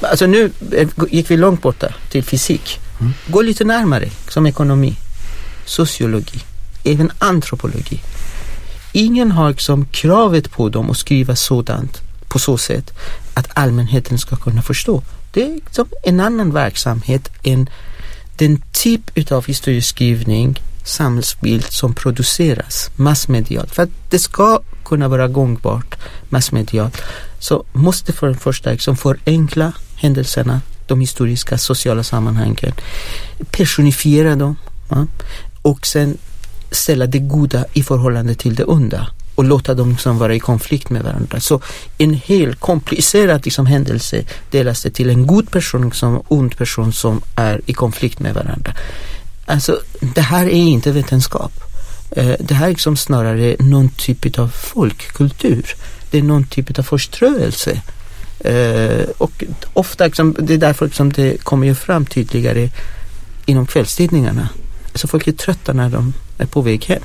Alltså 0.02 0.26
nu 0.26 0.52
eh, 0.72 0.90
gick 1.10 1.32
vi 1.32 1.38
långt 1.38 1.62
borta 1.62 1.94
till 2.10 2.24
fysik. 2.24 2.80
Gå 3.28 3.42
lite 3.42 3.64
närmare 3.64 4.10
som 4.28 4.48
ekonomi, 4.48 4.96
sociologi, 5.66 6.40
även 6.84 7.12
antropologi. 7.20 8.02
Ingen 8.92 9.32
har 9.32 9.50
liksom 9.50 9.86
kravet 9.86 10.52
på 10.52 10.70
dem 10.70 10.90
att 10.90 10.98
skriva 10.98 11.36
sådant 11.36 12.02
på 12.28 12.40
så 12.40 12.58
sätt 12.58 12.94
att 13.34 13.50
allmänheten 13.54 14.18
ska 14.18 14.36
kunna 14.36 14.62
förstå. 14.62 15.02
Det 15.32 15.44
är 15.44 15.54
liksom 15.54 15.88
en 16.04 16.20
annan 16.20 16.54
verksamhet 16.54 17.30
än 17.44 17.70
den 18.38 18.62
typ 18.72 19.02
utav 19.16 19.46
historieskrivning, 19.46 20.60
samhällsbild 20.88 21.66
som 21.72 21.94
produceras 21.94 22.92
massmedialt. 22.96 23.76
För 23.76 23.84
att 23.84 23.90
det 24.10 24.20
ska 24.20 24.60
kunna 24.86 25.08
vara 25.08 25.28
gångbart 25.28 25.96
massmedialt 26.30 27.02
så 27.40 27.66
måste 27.74 28.14
för 28.14 28.28
en 28.28 28.38
första 28.38 28.72
liksom 28.72 28.98
förenkla 28.98 29.74
händelserna, 29.96 30.62
de 30.88 31.02
historiska 31.02 31.58
sociala 31.58 32.04
sammanhangen, 32.04 32.74
personifiera 33.52 34.36
dem 34.36 34.56
ja, 34.90 35.06
och 35.62 35.88
sen 35.88 36.18
ställa 36.72 37.06
det 37.06 37.20
goda 37.20 37.66
i 37.74 37.84
förhållande 37.84 38.36
till 38.36 38.56
det 38.56 38.64
onda 38.64 39.08
och 39.36 39.44
låta 39.44 39.74
dem 39.74 39.90
liksom 39.90 40.18
vara 40.18 40.36
i 40.36 40.40
konflikt 40.40 40.90
med 40.90 41.04
varandra. 41.04 41.40
Så 41.40 41.62
en 41.98 42.14
hel, 42.14 42.56
komplicerad 42.56 43.46
liksom, 43.46 43.66
händelse 43.66 44.24
delas 44.52 44.84
det 44.84 44.90
till 44.90 45.10
en 45.10 45.28
god 45.28 45.52
person 45.52 45.84
och 45.84 46.04
en 46.04 46.22
ond 46.28 46.58
person 46.58 46.94
som 46.94 47.22
är 47.36 47.62
i 47.66 47.74
konflikt 47.74 48.20
med 48.20 48.34
varandra. 48.34 48.74
Alltså 49.48 49.80
det 50.00 50.22
här 50.22 50.46
är 50.46 50.52
inte 50.52 50.92
vetenskap. 50.92 51.52
Eh, 52.12 52.36
det 52.40 52.54
här 52.54 52.66
är 52.66 52.70
liksom 52.70 52.98
snarare 52.98 53.56
någon 53.60 53.90
typ 53.90 54.40
av 54.40 54.48
folkkultur. 54.48 55.76
Det 56.12 56.18
är 56.18 56.24
någon 56.24 56.44
typ 56.44 56.80
av 56.80 56.84
förströelse. 56.84 57.82
Eh, 58.40 59.06
och 59.18 59.44
ofta, 59.74 60.06
liksom, 60.06 60.36
det 60.40 60.54
är 60.54 60.58
därför 60.58 60.86
liksom 60.86 61.12
det 61.12 61.44
kommer 61.44 61.68
ju 61.68 61.76
fram 61.76 62.06
tydligare 62.06 62.70
inom 63.46 63.66
kvällstidningarna. 63.66 64.50
Alltså 64.88 65.08
folk 65.08 65.28
är 65.28 65.32
trötta 65.32 65.74
när 65.74 65.90
de 65.90 66.14
är 66.38 66.46
på 66.46 66.62
väg 66.62 66.86
hem. 66.86 67.04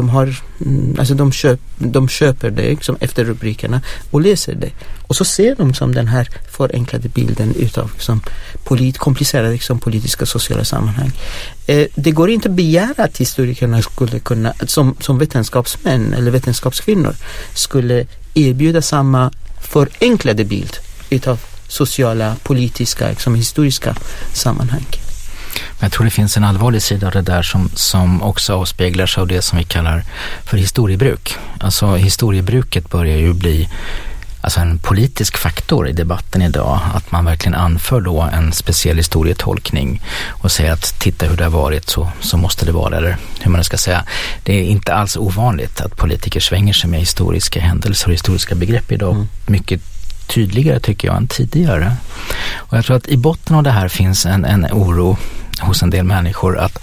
De, 0.00 0.08
har, 0.08 0.36
mm, 0.60 0.96
alltså 0.98 1.14
de, 1.14 1.32
köp, 1.32 1.60
de 1.78 2.08
köper 2.08 2.50
det 2.50 2.62
liksom 2.62 2.96
efter 3.00 3.24
rubrikerna 3.24 3.80
och 4.10 4.20
läser 4.20 4.54
det. 4.54 4.70
Och 5.06 5.16
så 5.16 5.24
ser 5.24 5.54
de 5.56 5.74
som 5.74 5.94
den 5.94 6.08
här 6.08 6.28
förenklade 6.50 7.08
bilden 7.08 7.54
utav 7.54 7.90
liksom, 7.92 8.20
polit, 8.64 8.98
komplicerade 8.98 9.52
liksom, 9.52 9.78
politiska 9.78 10.22
och 10.22 10.28
sociala 10.28 10.64
sammanhang. 10.64 11.12
Eh, 11.66 11.86
det 11.94 12.10
går 12.10 12.30
inte 12.30 12.48
att 12.48 12.54
begära 12.54 13.04
att 13.04 13.18
historikerna 13.18 13.82
skulle 13.82 14.18
kunna, 14.18 14.54
som, 14.66 14.94
som 15.00 15.18
vetenskapsmän 15.18 16.14
eller 16.14 16.30
vetenskapskvinnor, 16.30 17.14
skulle 17.54 18.06
erbjuda 18.34 18.82
samma 18.82 19.30
förenklade 19.60 20.44
bild 20.44 20.76
utav 21.10 21.38
sociala, 21.68 22.36
politiska, 22.42 23.08
liksom, 23.08 23.34
historiska 23.34 23.96
sammanhang. 24.32 24.86
Jag 25.80 25.92
tror 25.92 26.04
det 26.04 26.10
finns 26.10 26.36
en 26.36 26.44
allvarlig 26.44 26.82
sida 26.82 27.06
av 27.06 27.12
det 27.12 27.22
där 27.22 27.42
som, 27.42 27.70
som 27.74 28.22
också 28.22 28.54
avspeglar 28.54 29.06
sig 29.06 29.20
av 29.20 29.26
det 29.26 29.42
som 29.42 29.58
vi 29.58 29.64
kallar 29.64 30.04
för 30.44 30.56
historiebruk. 30.56 31.34
Alltså 31.60 31.96
historiebruket 31.96 32.90
börjar 32.90 33.16
ju 33.16 33.32
bli 33.32 33.68
alltså 34.40 34.60
en 34.60 34.78
politisk 34.78 35.36
faktor 35.36 35.88
i 35.88 35.92
debatten 35.92 36.42
idag. 36.42 36.80
Att 36.94 37.12
man 37.12 37.24
verkligen 37.24 37.54
anför 37.54 38.00
då 38.00 38.20
en 38.20 38.52
speciell 38.52 38.96
historietolkning 38.96 40.02
och 40.28 40.52
säger 40.52 40.72
att 40.72 41.00
titta 41.00 41.26
hur 41.26 41.36
det 41.36 41.44
har 41.44 41.50
varit 41.50 41.90
så, 41.90 42.10
så 42.20 42.36
måste 42.36 42.66
det 42.66 42.72
vara, 42.72 42.96
eller 42.96 43.16
hur 43.40 43.50
man 43.50 43.64
ska 43.64 43.76
säga. 43.76 44.04
Det 44.42 44.52
är 44.52 44.64
inte 44.64 44.94
alls 44.94 45.16
ovanligt 45.16 45.80
att 45.80 45.96
politiker 45.96 46.40
svänger 46.40 46.72
sig 46.72 46.90
med 46.90 47.00
historiska 47.00 47.60
händelser 47.60 48.08
och 48.08 48.14
historiska 48.14 48.54
begrepp 48.54 48.92
idag. 48.92 49.14
Mm. 49.14 49.28
Mycket 49.46 49.80
tydligare 50.26 50.80
tycker 50.80 51.08
jag 51.08 51.16
än 51.16 51.26
tidigare. 51.26 51.96
Och 52.56 52.76
jag 52.76 52.84
tror 52.84 52.96
att 52.96 53.08
i 53.08 53.16
botten 53.16 53.56
av 53.56 53.62
det 53.62 53.70
här 53.70 53.88
finns 53.88 54.26
en, 54.26 54.44
en 54.44 54.66
oro 54.72 55.16
hos 55.60 55.82
en 55.82 55.90
del 55.90 56.04
människor 56.04 56.58
att 56.58 56.82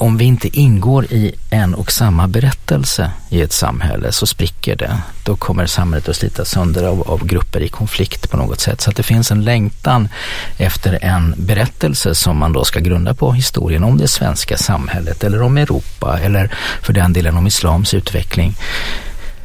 om 0.00 0.16
vi 0.16 0.24
inte 0.24 0.58
ingår 0.58 1.04
i 1.04 1.34
en 1.50 1.74
och 1.74 1.92
samma 1.92 2.28
berättelse 2.28 3.10
i 3.28 3.42
ett 3.42 3.52
samhälle 3.52 4.12
så 4.12 4.26
spricker 4.26 4.76
det. 4.76 4.98
Då 5.24 5.36
kommer 5.36 5.66
samhället 5.66 6.08
att 6.08 6.16
slitas 6.16 6.50
sönder 6.50 6.84
av, 6.84 7.10
av, 7.10 7.26
grupper 7.26 7.60
i 7.60 7.68
konflikt 7.68 8.30
på 8.30 8.36
något 8.36 8.60
sätt. 8.60 8.80
Så 8.80 8.90
att 8.90 8.96
det 8.96 9.02
finns 9.02 9.30
en 9.30 9.44
längtan 9.44 10.08
efter 10.56 10.98
en 11.04 11.34
berättelse 11.36 12.14
som 12.14 12.36
man 12.36 12.52
då 12.52 12.64
ska 12.64 12.80
grunda 12.80 13.14
på 13.14 13.32
historien 13.32 13.84
om 13.84 13.98
det 13.98 14.08
svenska 14.08 14.56
samhället 14.56 15.24
eller 15.24 15.42
om 15.42 15.56
Europa 15.56 16.18
eller 16.22 16.54
för 16.82 16.92
den 16.92 17.12
delen 17.12 17.36
om 17.36 17.46
islams 17.46 17.94
utveckling. 17.94 18.56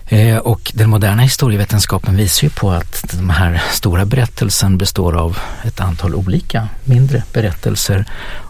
Eh, 0.07 0.37
och 0.37 0.71
den 0.75 0.89
moderna 0.89 1.21
historievetenskapen 1.21 2.15
visar 2.15 2.43
ju 2.43 2.49
på 2.49 2.71
att 2.71 3.05
den 3.11 3.29
här 3.29 3.63
stora 3.71 4.05
berättelsen 4.05 4.77
består 4.77 5.15
av 5.15 5.37
ett 5.63 5.79
antal 5.79 6.15
olika 6.15 6.67
mindre 6.83 7.23
berättelser 7.33 8.05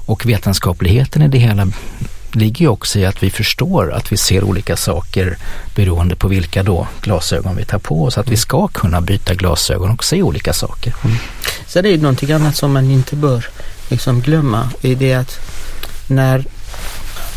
och 0.05 0.25
vetenskapligheten 0.25 1.21
i 1.21 1.27
det 1.27 1.37
hela 1.37 1.67
ligger 2.35 2.61
ju 2.61 2.67
också 2.67 2.99
i 2.99 3.05
att 3.05 3.23
vi 3.23 3.29
förstår 3.29 3.93
att 3.93 4.11
vi 4.11 4.17
ser 4.17 4.43
olika 4.43 4.75
saker 4.75 5.37
beroende 5.75 6.15
på 6.15 6.27
vilka 6.27 6.63
då 6.63 6.87
glasögon 7.01 7.55
vi 7.55 7.65
tar 7.65 7.79
på 7.79 8.03
oss. 8.03 8.17
Att 8.17 8.27
vi 8.27 8.37
ska 8.37 8.67
kunna 8.67 9.01
byta 9.01 9.33
glasögon 9.33 9.91
och 9.91 10.03
se 10.03 10.21
olika 10.21 10.53
saker. 10.53 10.95
Mm. 11.03 11.17
Sen 11.67 11.79
är 11.79 11.83
det 11.83 11.95
ju 11.95 12.01
någonting 12.01 12.31
annat 12.31 12.55
som 12.55 12.73
man 12.73 12.91
inte 12.91 13.15
bör 13.15 13.45
liksom 13.89 14.21
glömma. 14.21 14.69
är 14.81 15.17
att 15.17 15.39
när 16.07 16.45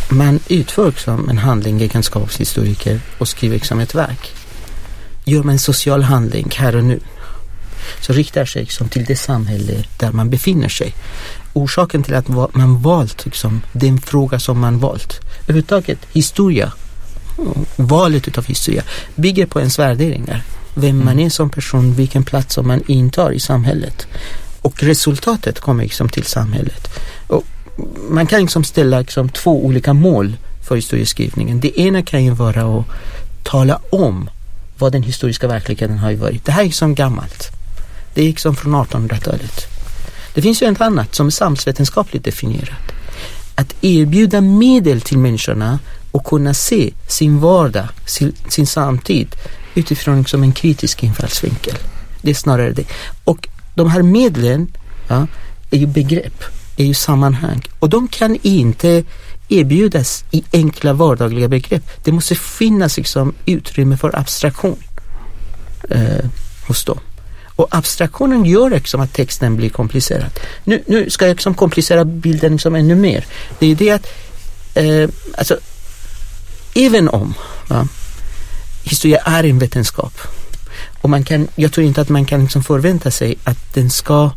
man 0.09 0.41
utför 0.49 0.93
som 0.93 1.29
en 1.29 1.39
handling 1.39 1.81
i 1.81 1.85
egenskap 1.85 2.23
av 2.23 2.39
historiker 2.39 3.01
och 3.19 3.29
skriver 3.29 3.59
som 3.59 3.81
ett 3.81 3.95
verk. 3.95 4.35
Gör 5.25 5.43
man 5.43 5.53
en 5.53 5.59
social 5.59 6.03
handling 6.03 6.51
här 6.57 6.77
och 6.77 6.85
nu 6.85 7.01
så 8.01 8.13
riktar 8.13 8.45
sig 8.45 8.63
liksom 8.63 8.89
till 8.89 9.05
det 9.05 9.17
samhälle 9.17 9.85
där 9.99 10.13
man 10.13 10.31
befinner 10.31 10.69
sig. 10.69 10.95
Orsaken 11.53 12.03
till 12.03 12.15
att 12.15 12.29
man 12.29 12.83
valt 12.83 13.25
liksom, 13.25 13.63
den 13.73 14.01
fråga 14.01 14.39
som 14.39 14.61
man 14.61 14.79
valt, 14.79 15.21
överhuvudtaget 15.43 15.99
historia, 16.13 16.73
valet 17.77 18.39
av 18.39 18.47
historia, 18.47 18.83
bygger 19.15 19.47
på 19.47 19.61
ens 19.61 19.79
värderingar. 19.79 20.43
Vem 20.75 20.91
mm. 20.91 21.05
man 21.05 21.19
är 21.19 21.31
som 21.31 21.51
person, 21.51 21.95
vilken 21.95 22.25
plats 22.25 22.55
som 22.55 22.67
man 22.67 22.83
intar 22.87 23.33
i 23.33 23.41
samhället. 23.41 24.07
Och 24.63 24.83
resultatet 24.83 25.61
kommer 25.61 25.83
liksom 25.83 26.09
till 26.09 26.25
samhället. 26.25 26.89
Man 28.11 28.27
kan 28.27 28.41
liksom 28.41 28.65
ställa 28.65 28.99
liksom 28.99 29.29
två 29.29 29.65
olika 29.65 29.93
mål 29.93 30.37
för 30.69 30.77
historieskrivningen. 30.77 31.61
Det 31.61 31.81
ena 31.81 32.03
kan 32.03 32.25
ju 32.25 32.31
vara 32.31 32.79
att 32.79 32.85
tala 33.43 33.81
om 33.91 34.31
vad 34.79 34.93
den 34.93 35.03
historiska 35.03 35.49
verkligheten 35.49 35.99
har 35.99 36.15
varit. 36.15 36.45
Det 36.45 36.53
här 36.53 36.61
är 36.61 36.65
liksom 36.65 36.95
gammalt. 36.95 37.49
Det 38.15 38.23
är 38.23 38.27
liksom 38.27 38.57
från 38.57 38.75
1800-talet. 38.75 39.67
Det 40.35 40.43
finns 40.43 40.63
ju 40.63 40.73
ett 40.73 40.81
annat 40.81 41.15
som 41.15 41.27
är 41.27 41.31
samhällsvetenskapligt 41.31 42.25
definierat. 42.25 42.93
Att 43.55 43.75
erbjuda 43.81 44.41
medel 44.41 45.01
till 45.01 45.19
människorna 45.19 45.79
och 46.13 46.25
kunna 46.25 46.55
se 46.55 46.91
sin 47.09 47.41
vardag, 47.41 47.89
sin, 48.07 48.33
sin 48.49 48.67
samtid 48.67 49.37
utifrån 49.75 50.19
liksom 50.19 50.43
en 50.43 50.53
kritisk 50.53 51.03
infallsvinkel. 51.03 51.75
Det 52.23 52.31
är 52.31 52.35
snarare 52.35 52.73
det. 52.73 52.85
Och 53.25 53.49
de 53.75 53.91
här 53.91 54.03
medlen 54.03 54.73
ja, 55.09 55.27
är 55.71 55.79
ju 55.79 55.87
begrepp, 55.87 56.45
är 56.79 56.85
ju 56.85 56.95
sammanhang 56.95 57.63
och 57.79 57.89
de 57.89 58.09
kan 58.09 58.39
inte 58.43 59.05
erbjudas 59.49 60.25
i 60.31 60.45
enkla 60.53 60.93
vardagliga 60.93 61.49
begrepp. 61.49 62.05
Det 62.05 62.13
måste 62.13 62.35
finnas 62.35 62.97
liksom 62.97 63.35
utrymme 63.47 63.97
för 63.97 64.19
abstraktion 64.19 64.77
eh, 65.91 66.25
hos 66.67 66.85
dem. 66.85 66.99
Och 67.57 67.69
abstraktionen 67.71 68.45
gör 68.45 68.71
liksom 68.71 69.01
att 69.01 69.13
texten 69.13 69.57
blir 69.57 69.71
komplicerad. 69.71 70.31
Nu, 70.65 70.83
nu 70.87 71.11
ska 71.11 71.27
jag 71.27 71.35
liksom 71.35 71.55
komplicera 71.55 72.05
bilden 72.05 72.53
liksom 72.53 72.75
ännu 72.75 72.95
mer. 72.95 73.27
Det 73.59 73.67
är 73.67 73.75
det 73.75 73.91
att, 73.91 74.07
eh, 74.75 75.09
alltså, 75.39 75.59
även 76.75 77.09
om 77.09 77.35
va, 77.69 77.89
historia 78.83 79.19
är 79.25 79.45
en 79.45 79.59
vetenskap 79.59 80.13
och 81.01 81.11
man 81.11 81.25
kan, 81.25 81.49
jag 81.55 81.73
tror 81.73 81.87
inte 81.87 82.01
att 82.01 82.09
man 82.09 82.25
kan 82.25 82.43
liksom 82.43 82.63
förvänta 82.63 83.11
sig 83.11 83.39
att 83.45 83.75
den 83.75 83.91
ska 83.91 84.31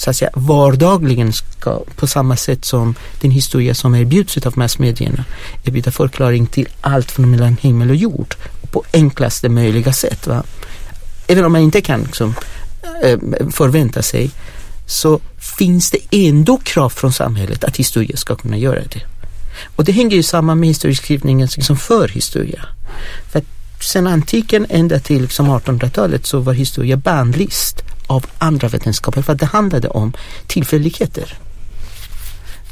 så 0.00 0.10
att 0.10 0.16
säga 0.16 0.30
vardagligen 0.34 1.32
ska 1.32 1.80
på 1.96 2.06
samma 2.06 2.36
sätt 2.36 2.64
som 2.64 2.94
den 3.20 3.30
historia 3.30 3.74
som 3.74 3.94
erbjuds 3.94 4.36
av 4.36 4.58
massmedierna 4.58 5.24
erbjuda 5.64 5.90
förklaring 5.90 6.46
till 6.46 6.68
allt 6.80 7.10
från 7.10 7.30
mellan 7.30 7.56
himmel 7.60 7.90
och 7.90 7.96
jord 7.96 8.34
på 8.70 8.84
enklaste 8.92 9.48
möjliga 9.48 9.92
sätt. 9.92 10.26
Va? 10.26 10.42
Även 11.26 11.44
om 11.44 11.52
man 11.52 11.60
inte 11.60 11.80
kan 11.80 12.02
liksom, 12.02 12.34
eh, 13.02 13.18
förvänta 13.50 14.02
sig 14.02 14.30
så 14.86 15.20
finns 15.58 15.90
det 15.90 15.98
ändå 16.10 16.56
krav 16.56 16.90
från 16.90 17.12
samhället 17.12 17.64
att 17.64 17.76
historia 17.76 18.16
ska 18.16 18.34
kunna 18.34 18.56
göra 18.56 18.80
det. 18.80 19.02
Och 19.76 19.84
det 19.84 19.92
hänger 19.92 20.16
ju 20.16 20.22
samman 20.22 20.60
med 20.60 20.68
historieskrivningen 20.68 21.48
liksom 21.56 21.76
för 21.76 22.08
historia. 22.08 22.60
För 23.30 23.38
att 23.38 23.46
sen 23.80 24.06
antiken 24.06 24.66
ända 24.68 24.98
till 24.98 25.22
liksom 25.22 25.50
1800-talet 25.50 26.26
så 26.26 26.40
var 26.40 26.52
historia 26.52 26.96
bannlyst 26.96 27.82
av 28.10 28.26
andra 28.38 28.68
vetenskaper 28.68 29.22
för 29.22 29.32
att 29.32 29.38
det 29.38 29.46
handlade 29.46 29.88
om 29.88 30.12
tillfälligheter. 30.46 31.38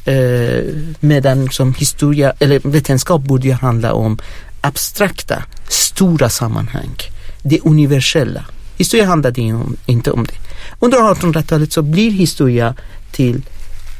Eh, 0.04 0.64
medan 1.00 1.48
som 1.50 1.74
historia, 1.74 2.32
eller 2.38 2.60
vetenskap 2.64 3.22
borde 3.22 3.48
ju 3.48 3.52
handla 3.52 3.92
om 3.92 4.18
abstrakta, 4.60 5.42
stora 5.68 6.28
sammanhang. 6.28 6.96
Det 7.42 7.60
universella. 7.60 8.44
Historia 8.76 9.06
handlade 9.06 9.40
inte 9.86 10.10
om 10.10 10.24
det. 10.24 10.34
Under 10.80 10.98
1800-talet 10.98 11.72
så 11.72 11.82
blir 11.82 12.10
historia 12.10 12.74
till 13.12 13.42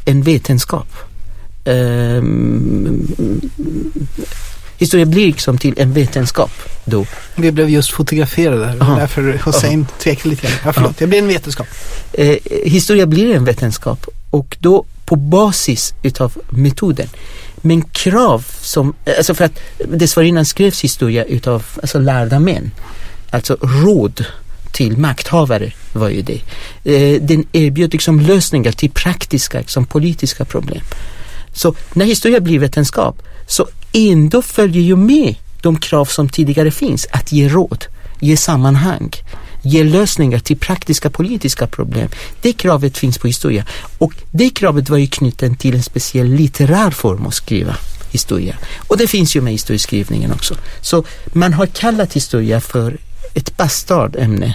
en 0.05 0.23
vetenskap. 0.23 0.89
Eh, 1.65 2.23
historia 4.79 5.07
blir 5.07 5.27
liksom 5.27 5.59
till 5.59 5.75
en 5.77 5.93
vetenskap 5.93 6.51
då. 6.85 7.07
Vi 7.35 7.53
blev 7.53 7.71
just 7.71 7.91
fotograferade 7.91 8.65
där, 8.65 8.77
Aha. 8.81 8.97
därför 8.99 9.41
Hussein 9.45 9.87
tvekade 9.99 10.29
lite 10.29 10.43
grann. 10.43 10.57
Ja, 10.65 10.73
förlåt, 10.73 10.99
det 10.99 11.07
blir 11.07 11.19
en 11.19 11.29
vetenskap. 11.29 11.67
Eh, 12.13 12.37
historia 12.65 13.07
blir 13.07 13.35
en 13.35 13.45
vetenskap 13.45 14.07
och 14.31 14.57
då 14.61 14.85
på 15.05 15.17
basis 15.17 15.95
utav 16.03 16.33
metoden. 16.51 17.09
Men 17.57 17.83
krav 17.83 18.47
som, 18.61 18.95
alltså 19.19 19.35
för 19.35 19.45
att 19.45 19.61
dessförinnan 19.89 20.45
skrevs 20.45 20.85
historia 20.85 21.25
utav 21.25 21.65
alltså 21.83 21.99
lärda 21.99 22.39
män. 22.39 22.71
Alltså 23.31 23.57
råd 23.61 24.25
till 24.73 24.99
makthavare 24.99 25.73
var 25.93 26.09
ju 26.09 26.23
det. 26.23 26.41
Eh, 26.85 27.23
den 27.23 27.45
erbjöd 27.53 27.93
liksom 27.93 28.21
lösningar 28.21 28.73
till 28.73 28.91
praktiska, 28.91 29.59
liksom 29.59 29.87
politiska 29.87 30.45
problem. 30.45 30.83
Så 31.59 31.75
när 31.95 32.05
historia 32.05 32.41
blir 32.41 32.59
vetenskap 32.59 33.23
så 33.47 33.67
ändå 33.93 34.43
följer 34.43 34.83
ju 34.83 34.97
med 34.97 35.35
de 35.63 35.79
krav 35.79 36.05
som 36.05 36.29
tidigare 36.29 36.71
finns 36.71 37.07
att 37.11 37.33
ge 37.33 37.49
råd, 37.49 37.85
ge 38.21 38.37
sammanhang, 38.37 39.11
ge 39.63 39.85
lösningar 39.85 40.39
till 40.39 40.59
praktiska 40.59 41.11
politiska 41.11 41.67
problem. 41.67 42.09
Det 42.43 42.53
kravet 42.53 42.99
finns 42.99 43.19
på 43.19 43.27
historia 43.27 43.65
och 43.99 44.13
det 44.31 44.51
kravet 44.51 44.89
var 44.91 44.99
ju 44.99 45.07
knutet 45.07 45.59
till 45.59 45.75
en 45.75 45.83
speciell 45.83 46.29
litterär 46.29 46.91
form 46.91 47.27
att 47.27 47.35
skriva 47.35 47.77
historia. 48.11 48.57
Och 48.89 48.97
det 48.97 49.07
finns 49.07 49.37
ju 49.37 49.41
med 49.41 49.51
i 49.51 49.55
historieskrivningen 49.55 50.33
också. 50.33 50.55
Så 50.81 51.05
man 51.33 51.53
har 51.53 51.67
kallat 51.67 52.13
historia 52.13 52.61
för 52.61 52.99
ett 53.35 53.57
bastardämne. 53.57 54.55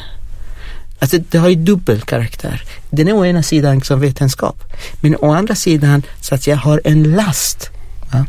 Alltså 1.04 1.18
det 1.30 1.38
har 1.38 1.49
ju 1.49 1.56
dubbel 1.56 2.01
karaktär. 2.01 2.64
Den 2.89 3.08
är 3.08 3.14
å 3.14 3.26
ena 3.26 3.43
sidan 3.43 3.82
som 3.82 3.99
vetenskap 3.99 4.64
men 5.01 5.16
å 5.16 5.32
andra 5.32 5.56
sidan 5.56 6.04
så 6.22 6.36
att 6.36 6.47
jag 6.47 6.58
har 6.58 6.82
en 6.84 7.04
last 7.04 7.70
ja, 8.12 8.26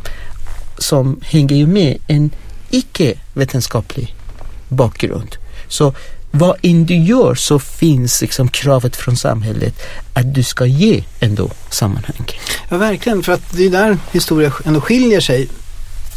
som 0.77 1.19
hänger 1.23 1.55
ju 1.55 1.67
med 1.67 1.97
en 2.07 2.31
icke-vetenskaplig 2.69 4.15
bakgrund. 4.69 5.35
Så 5.67 5.93
vad 6.31 6.55
än 6.61 6.85
du 6.85 6.95
gör 6.95 7.35
så 7.35 7.59
finns 7.59 8.21
liksom 8.21 8.47
kravet 8.47 8.95
från 8.95 9.17
samhället 9.17 9.81
att 10.13 10.33
du 10.33 10.43
ska 10.43 10.65
ge 10.65 11.03
ändå 11.19 11.51
sammanhang. 11.69 12.27
Ja 12.69 12.77
verkligen, 12.77 13.23
för 13.23 13.33
att 13.33 13.51
det 13.51 13.65
är 13.65 13.69
där 13.69 13.97
historia 14.11 14.53
ändå 14.65 14.81
skiljer 14.81 15.21
sig 15.21 15.47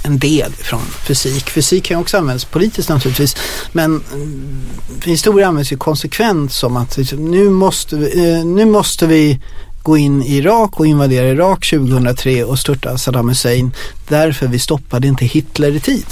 en 0.02 0.18
del 0.18 0.52
från 0.52 0.80
fysik. 0.80 1.50
Fysik 1.50 1.84
kan 1.84 2.00
också 2.00 2.16
användas 2.16 2.44
politiskt 2.44 2.88
naturligtvis 2.88 3.36
men 3.72 3.96
eh, 3.96 5.10
historia 5.10 5.48
används 5.48 5.72
ju 5.72 5.76
konsekvent 5.76 6.52
som 6.52 6.76
att 6.76 6.96
liksom, 6.96 7.24
nu 7.24 7.50
måste 7.50 7.96
vi, 7.96 8.32
eh, 8.32 8.44
nu 8.44 8.64
måste 8.64 9.06
vi 9.06 9.40
gå 9.82 9.96
in 9.96 10.22
i 10.22 10.36
Irak 10.36 10.80
och 10.80 10.86
invadera 10.86 11.28
Irak 11.28 11.70
2003 11.70 12.44
och 12.44 12.58
störta 12.58 12.98
Saddam 12.98 13.28
Hussein 13.28 13.72
därför 14.08 14.46
vi 14.46 14.58
stoppade 14.58 15.08
inte 15.08 15.24
Hitler 15.24 15.76
i 15.76 15.80
tid. 15.80 16.06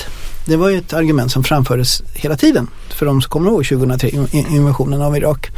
Det 0.45 0.57
var 0.57 0.69
ju 0.69 0.79
ett 0.79 0.93
argument 0.93 1.33
som 1.33 1.45
framfördes 1.45 2.03
hela 2.15 2.37
tiden 2.37 2.69
för 2.89 3.07
de 3.07 3.23
som 3.23 3.31
kommer 3.31 3.51
ihåg 3.51 3.67
2003 3.67 4.11
invasionen 4.33 5.03
av 5.03 5.17
Irak. 5.17 5.51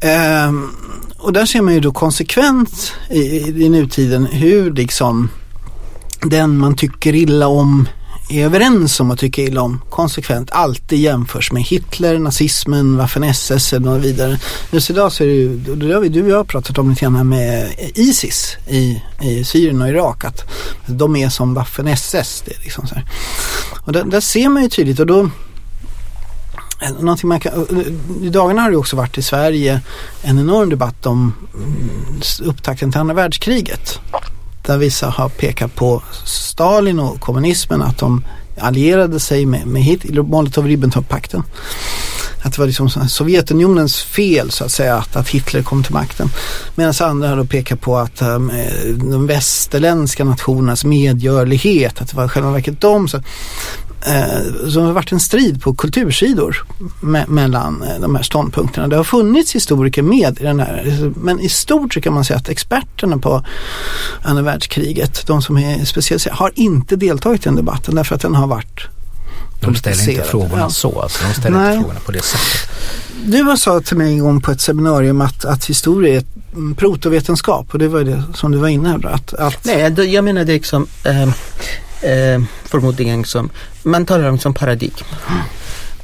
Ehm, 0.00 0.70
och 1.18 1.32
där 1.32 1.46
ser 1.46 1.60
man 1.60 1.74
ju 1.74 1.80
då 1.80 1.92
konsekvent 1.92 2.92
i, 3.10 3.20
i 3.64 3.68
nutiden 3.68 4.26
hur 4.26 4.72
liksom 4.72 5.28
den 6.22 6.58
man 6.58 6.76
tycker 6.76 7.14
illa 7.14 7.48
om 7.48 7.88
är 8.30 8.44
överens 8.44 9.00
om 9.00 9.10
att 9.10 9.18
tycka 9.18 9.42
illa 9.42 9.62
om 9.62 9.80
konsekvent 9.90 10.50
alltid 10.50 10.98
jämförs 10.98 11.52
med 11.52 11.62
Hitler, 11.62 12.18
nazismen, 12.18 13.00
Waffen-SS 13.00 13.72
och 13.88 14.04
vidare. 14.04 14.38
Just 14.70 14.90
idag 14.90 15.12
så 15.12 15.24
är 15.24 15.28
det 15.28 15.34
ju, 15.34 15.56
det 15.58 15.94
har 15.94 16.00
vi, 16.00 16.08
du 16.08 16.22
och 16.22 16.28
jag 16.28 16.48
pratat 16.48 16.78
om 16.78 16.90
lite 16.90 17.00
grann 17.00 17.28
med 17.28 17.74
Isis 17.94 18.56
i, 18.68 19.02
i 19.20 19.44
Syrien 19.44 19.82
och 19.82 19.88
Irak 19.88 20.24
att 20.24 20.50
de 20.86 21.16
är 21.16 21.28
som 21.28 21.58
Waffen-SS. 21.58 22.42
Det 22.44 22.64
liksom 22.64 22.86
så 22.86 22.94
här. 22.94 23.04
Och 23.80 23.92
där, 23.92 24.04
där, 24.04 24.20
ser 24.20 24.48
man 24.48 24.62
ju 24.62 24.68
tydligt 24.68 25.00
och 25.00 25.06
då 25.06 25.30
Någonting 27.00 27.28
man 27.28 27.40
kan, 27.40 27.52
I 28.22 28.28
dagarna 28.28 28.62
har 28.62 28.70
det 28.70 28.76
också 28.76 28.96
varit 28.96 29.18
i 29.18 29.22
Sverige 29.22 29.80
en 30.22 30.38
enorm 30.38 30.70
debatt 30.70 31.06
om 31.06 31.32
upptakten 32.42 32.92
till 32.92 33.00
andra 33.00 33.14
världskriget 33.14 34.00
där 34.66 34.78
vissa 34.78 35.08
har 35.08 35.28
pekat 35.28 35.74
på 35.74 36.02
Stalin 36.24 36.98
och 36.98 37.20
kommunismen 37.20 37.82
att 37.82 37.98
de 37.98 38.24
allierade 38.58 39.20
sig 39.20 39.46
med, 39.46 39.66
med 39.66 39.82
Hitler, 39.82 40.22
Molotov-Ribbentrop-pakten. 40.22 41.42
Att 42.42 42.52
det 42.52 42.58
var 42.58 42.66
liksom 42.66 42.90
Sovjetunionens 42.90 44.02
fel 44.02 44.50
så 44.50 44.64
att 44.64 44.70
säga 44.70 44.96
att, 44.96 45.16
att 45.16 45.28
Hitler 45.28 45.62
kom 45.62 45.82
till 45.82 45.92
makten. 45.92 46.30
Medan 46.74 46.94
andra 47.00 47.28
har 47.28 47.36
då 47.36 47.44
pekat 47.44 47.80
på 47.80 47.98
att 47.98 48.22
um, 48.22 48.52
de 49.10 49.26
västerländska 49.26 50.24
nationernas 50.24 50.84
medgörlighet, 50.84 52.00
att 52.00 52.08
det 52.08 52.16
var 52.16 52.28
själva 52.28 52.50
verket 52.50 52.80
de. 52.80 53.08
Så, 54.02 54.10
eh, 54.10 54.68
som 54.68 54.82
har 54.82 54.92
varit 54.92 55.12
en 55.12 55.20
strid 55.20 55.62
på 55.62 55.74
kultursidor 55.74 56.64
me 57.00 57.24
mellan 57.28 57.82
eh, 57.82 58.00
de 58.00 58.14
här 58.14 58.22
ståndpunkterna. 58.22 58.88
Det 58.88 58.96
har 58.96 59.04
funnits 59.04 59.54
historiker 59.54 60.02
med 60.02 60.40
i 60.40 60.44
den 60.44 60.60
här, 60.60 61.12
men 61.16 61.40
i 61.40 61.48
stort 61.48 61.94
så 61.94 62.00
kan 62.00 62.12
man 62.14 62.24
säga 62.24 62.36
att 62.36 62.48
experterna 62.48 63.18
på 63.18 63.44
andra 64.22 64.42
världskriget, 64.42 65.26
de 65.26 65.42
som 65.42 65.58
är 65.58 65.84
speciellt 65.84 66.28
har 66.28 66.52
inte 66.54 66.96
deltagit 66.96 67.40
i 67.40 67.44
den 67.44 67.56
debatten 67.56 67.94
därför 67.94 68.14
att 68.14 68.20
den 68.20 68.34
har 68.34 68.46
varit 68.46 68.80
de 69.60 69.74
ställer 69.74 70.10
inte 70.10 70.24
frågorna 70.24 70.58
ja. 70.58 70.70
så, 70.70 71.00
alltså. 71.00 71.24
de 71.26 71.34
ställer 71.34 71.58
Nej. 71.58 71.68
inte 71.68 71.80
frågorna 71.80 72.00
på 72.00 72.12
det 72.12 72.22
sättet. 72.22 72.70
Du 73.24 73.56
sa 73.56 73.80
till 73.80 73.96
mig 73.96 74.12
en 74.12 74.18
gång 74.18 74.40
på 74.40 74.50
ett 74.50 74.60
seminarium 74.60 75.20
att, 75.20 75.44
att 75.44 75.64
historia 75.64 76.16
är 76.16 76.24
protovetenskap 76.74 77.66
och 77.72 77.78
det 77.78 77.88
var 77.88 78.04
det 78.04 78.22
som 78.34 78.52
du 78.52 78.58
var 78.58 78.68
inne 78.68 78.88
här. 78.88 79.06
Att, 79.06 79.34
att... 79.34 79.64
Nej, 79.64 80.12
jag 80.12 80.24
menar 80.24 80.44
det 80.44 80.52
liksom 80.52 80.86
eh, 81.04 81.28
eh, 82.02 82.42
förmodligen 82.64 83.24
som, 83.24 83.50
man 83.82 84.06
talar 84.06 84.28
om 84.28 84.38
som 84.38 84.54
paradigm. 84.54 84.94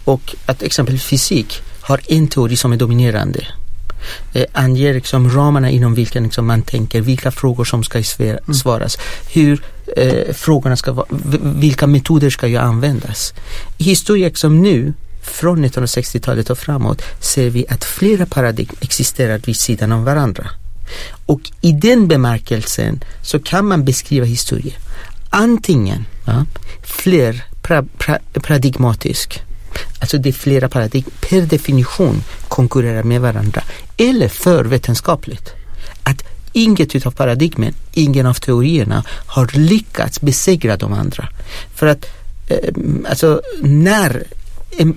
Och 0.05 0.35
att 0.47 0.63
exempelvis 0.63 1.05
fysik 1.05 1.63
har 1.81 2.01
en 2.09 2.29
teori 2.29 2.57
som 2.57 2.73
är 2.73 2.77
dominerande. 2.77 3.47
Eh, 4.33 4.45
anger 4.53 4.95
liksom 4.95 5.31
ramarna 5.31 5.71
inom 5.71 5.95
vilka 5.95 6.21
liksom 6.21 6.47
man 6.47 6.63
tänker, 6.63 7.01
vilka 7.01 7.31
frågor 7.31 7.65
som 7.65 7.85
ska 7.85 8.03
mm. 8.19 8.39
svaras. 8.55 8.99
Hur 9.33 9.63
eh, 9.97 10.35
frågorna 10.35 10.77
ska 10.77 10.93
vara, 10.93 11.07
vilka 11.43 11.87
metoder 11.87 12.31
ska 12.31 12.47
ju 12.47 12.57
användas. 12.57 13.35
I 13.79 13.85
historia 13.85 14.31
som 14.35 14.63
nu 14.63 14.93
från 15.23 15.65
1960-talet 15.65 16.51
och 16.51 16.59
framåt 16.59 17.03
ser 17.21 17.51
vi 17.51 17.67
att 17.69 17.85
flera 17.85 18.27
paradigm 18.27 18.77
existerar 18.81 19.39
vid 19.39 19.57
sidan 19.57 19.93
av 19.93 20.05
varandra. 20.05 20.51
Och 21.27 21.41
i 21.61 21.73
den 21.73 22.09
bemärkelsen 22.09 23.05
så 23.23 23.39
kan 23.39 23.67
man 23.67 23.85
beskriva 23.85 24.27
historia 24.27 24.75
antingen 25.31 26.05
ja, 26.25 26.45
fler 26.83 27.45
pra, 27.63 27.83
pra, 27.99 28.19
paradigmatisk, 28.33 29.43
alltså 30.01 30.19
det 30.19 30.29
är 30.29 30.33
flera 30.33 30.69
paradigm 30.69 31.05
per 31.21 31.41
definition 31.41 32.23
konkurrerar 32.49 33.03
med 33.03 33.21
varandra, 33.21 33.63
eller 33.97 34.29
för 34.29 34.65
vetenskapligt. 34.65 35.53
Att 36.03 36.25
inget 36.53 36.95
utav 36.95 37.11
paradigmen, 37.11 37.75
ingen 37.93 38.27
av 38.27 38.35
teorierna 38.35 39.05
har 39.27 39.51
lyckats 39.55 40.21
besegra 40.21 40.77
de 40.77 40.93
andra. 40.93 41.29
För 41.75 41.87
att 41.87 42.07
eh, 42.49 42.75
alltså 43.09 43.43
när 43.61 44.27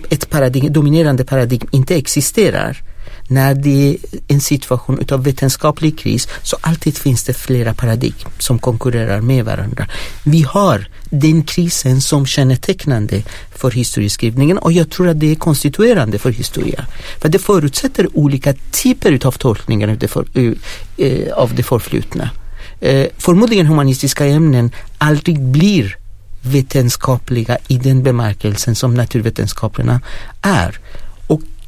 ett 0.10 0.30
paradigm, 0.30 0.74
dominerande 0.74 1.26
paradigm 1.26 1.68
inte 1.72 1.96
existerar, 1.96 2.82
när 3.30 3.56
det 3.56 3.90
är 3.90 3.98
en 4.28 4.42
situation 4.42 5.00
utav 5.00 5.24
vetenskaplig 5.24 6.00
kris 6.00 6.28
så 6.44 6.58
alltid 6.62 6.98
finns 6.98 7.24
det 7.24 7.34
flera 7.34 7.74
paradigm 7.74 8.14
som 8.38 8.60
konkurrerar 8.60 9.22
med 9.22 9.46
varandra. 9.46 9.88
Vi 10.24 10.42
har 10.42 10.88
den 11.10 11.44
krisen 11.44 12.02
som 12.02 12.26
kännetecknande 12.26 13.24
för 13.56 13.72
historieskrivningen 13.72 14.58
och 14.58 14.72
jag 14.72 14.90
tror 14.90 15.08
att 15.08 15.20
det 15.20 15.32
är 15.32 15.36
konstituerande 15.36 16.20
för 16.20 16.32
historia. 16.32 16.86
För 17.22 17.30
det 17.30 17.40
förutsätter 17.40 18.18
olika 18.18 18.54
typer 18.72 19.12
utav 19.12 19.32
tolkningar 19.32 19.98
eh, 20.98 21.34
av 21.34 21.56
det 21.56 21.64
förflutna. 21.64 22.30
Eh, 22.82 23.08
förmodligen 23.18 23.66
humanistiska 23.66 24.26
ämnen 24.26 24.72
aldrig 24.98 25.42
blir 25.42 25.98
vetenskapliga 26.42 27.58
i 27.68 27.78
den 27.78 28.04
bemärkelsen 28.04 28.76
som 28.76 28.94
naturvetenskaperna 28.94 30.02
är. 30.42 30.80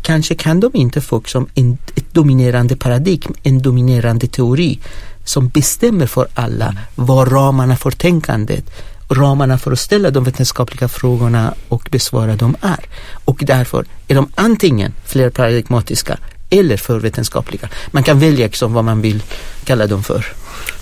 Kanske 0.02 0.36
kan 0.36 0.60
de 0.60 0.72
inte 0.74 1.02
få 1.02 1.22
som 1.26 1.48
en, 1.56 1.78
ett 1.96 2.14
dominerande 2.14 2.76
paradigm, 2.76 3.34
en 3.44 3.62
dominerande 3.62 4.28
teori 4.28 4.80
som 5.26 5.48
bestämmer 5.48 6.08
för 6.08 6.28
alla 6.34 6.76
vad 6.96 7.32
ramarna 7.32 7.78
för 7.78 7.92
tänkandet, 7.92 8.66
ramarna 9.10 9.58
för 9.58 9.72
att 9.72 9.80
ställa 9.80 10.12
de 10.12 10.24
vetenskapliga 10.24 10.88
frågorna 10.88 11.54
och 11.68 11.88
besvara 11.92 12.36
dem 12.36 12.56
är. 12.62 12.86
Och 13.26 13.44
därför 13.46 13.86
är 14.08 14.16
de 14.16 14.30
antingen 14.36 14.94
flerparadigmatiska 15.06 16.18
eller 16.50 16.78
för 16.78 17.00
vetenskapliga. 17.00 17.70
Man 17.92 18.04
kan 18.04 18.20
välja 18.20 18.46
liksom 18.46 18.74
vad 18.74 18.86
man 18.86 19.02
vill 19.02 19.24
kalla 19.64 19.88
dem 19.88 20.04
för. 20.04 20.26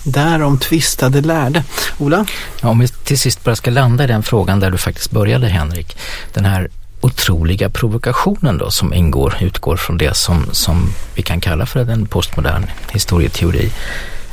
Därom 0.04 0.58
tvistade 0.58 1.20
lärde. 1.20 1.64
Ola? 1.98 2.26
Ja, 2.60 2.68
om 2.68 2.78
vi 2.78 2.88
till 2.88 3.18
sist 3.18 3.44
bara 3.44 3.56
ska 3.56 3.70
landa 3.70 4.04
i 4.04 4.06
den 4.06 4.22
frågan 4.22 4.60
där 4.60 4.70
du 4.70 4.78
faktiskt 4.78 5.10
började 5.10 5.46
Henrik. 5.46 5.96
Den 6.34 6.44
här 6.44 6.70
otroliga 7.00 7.70
provokationen 7.70 8.58
då 8.58 8.70
som 8.70 8.94
ingår, 8.94 9.34
utgår 9.40 9.76
från 9.76 9.98
det 9.98 10.16
som, 10.16 10.46
som 10.52 10.92
vi 11.14 11.22
kan 11.22 11.40
kalla 11.40 11.66
för 11.66 11.90
en 11.90 12.06
postmodern 12.06 12.66
historieteori. 12.92 13.72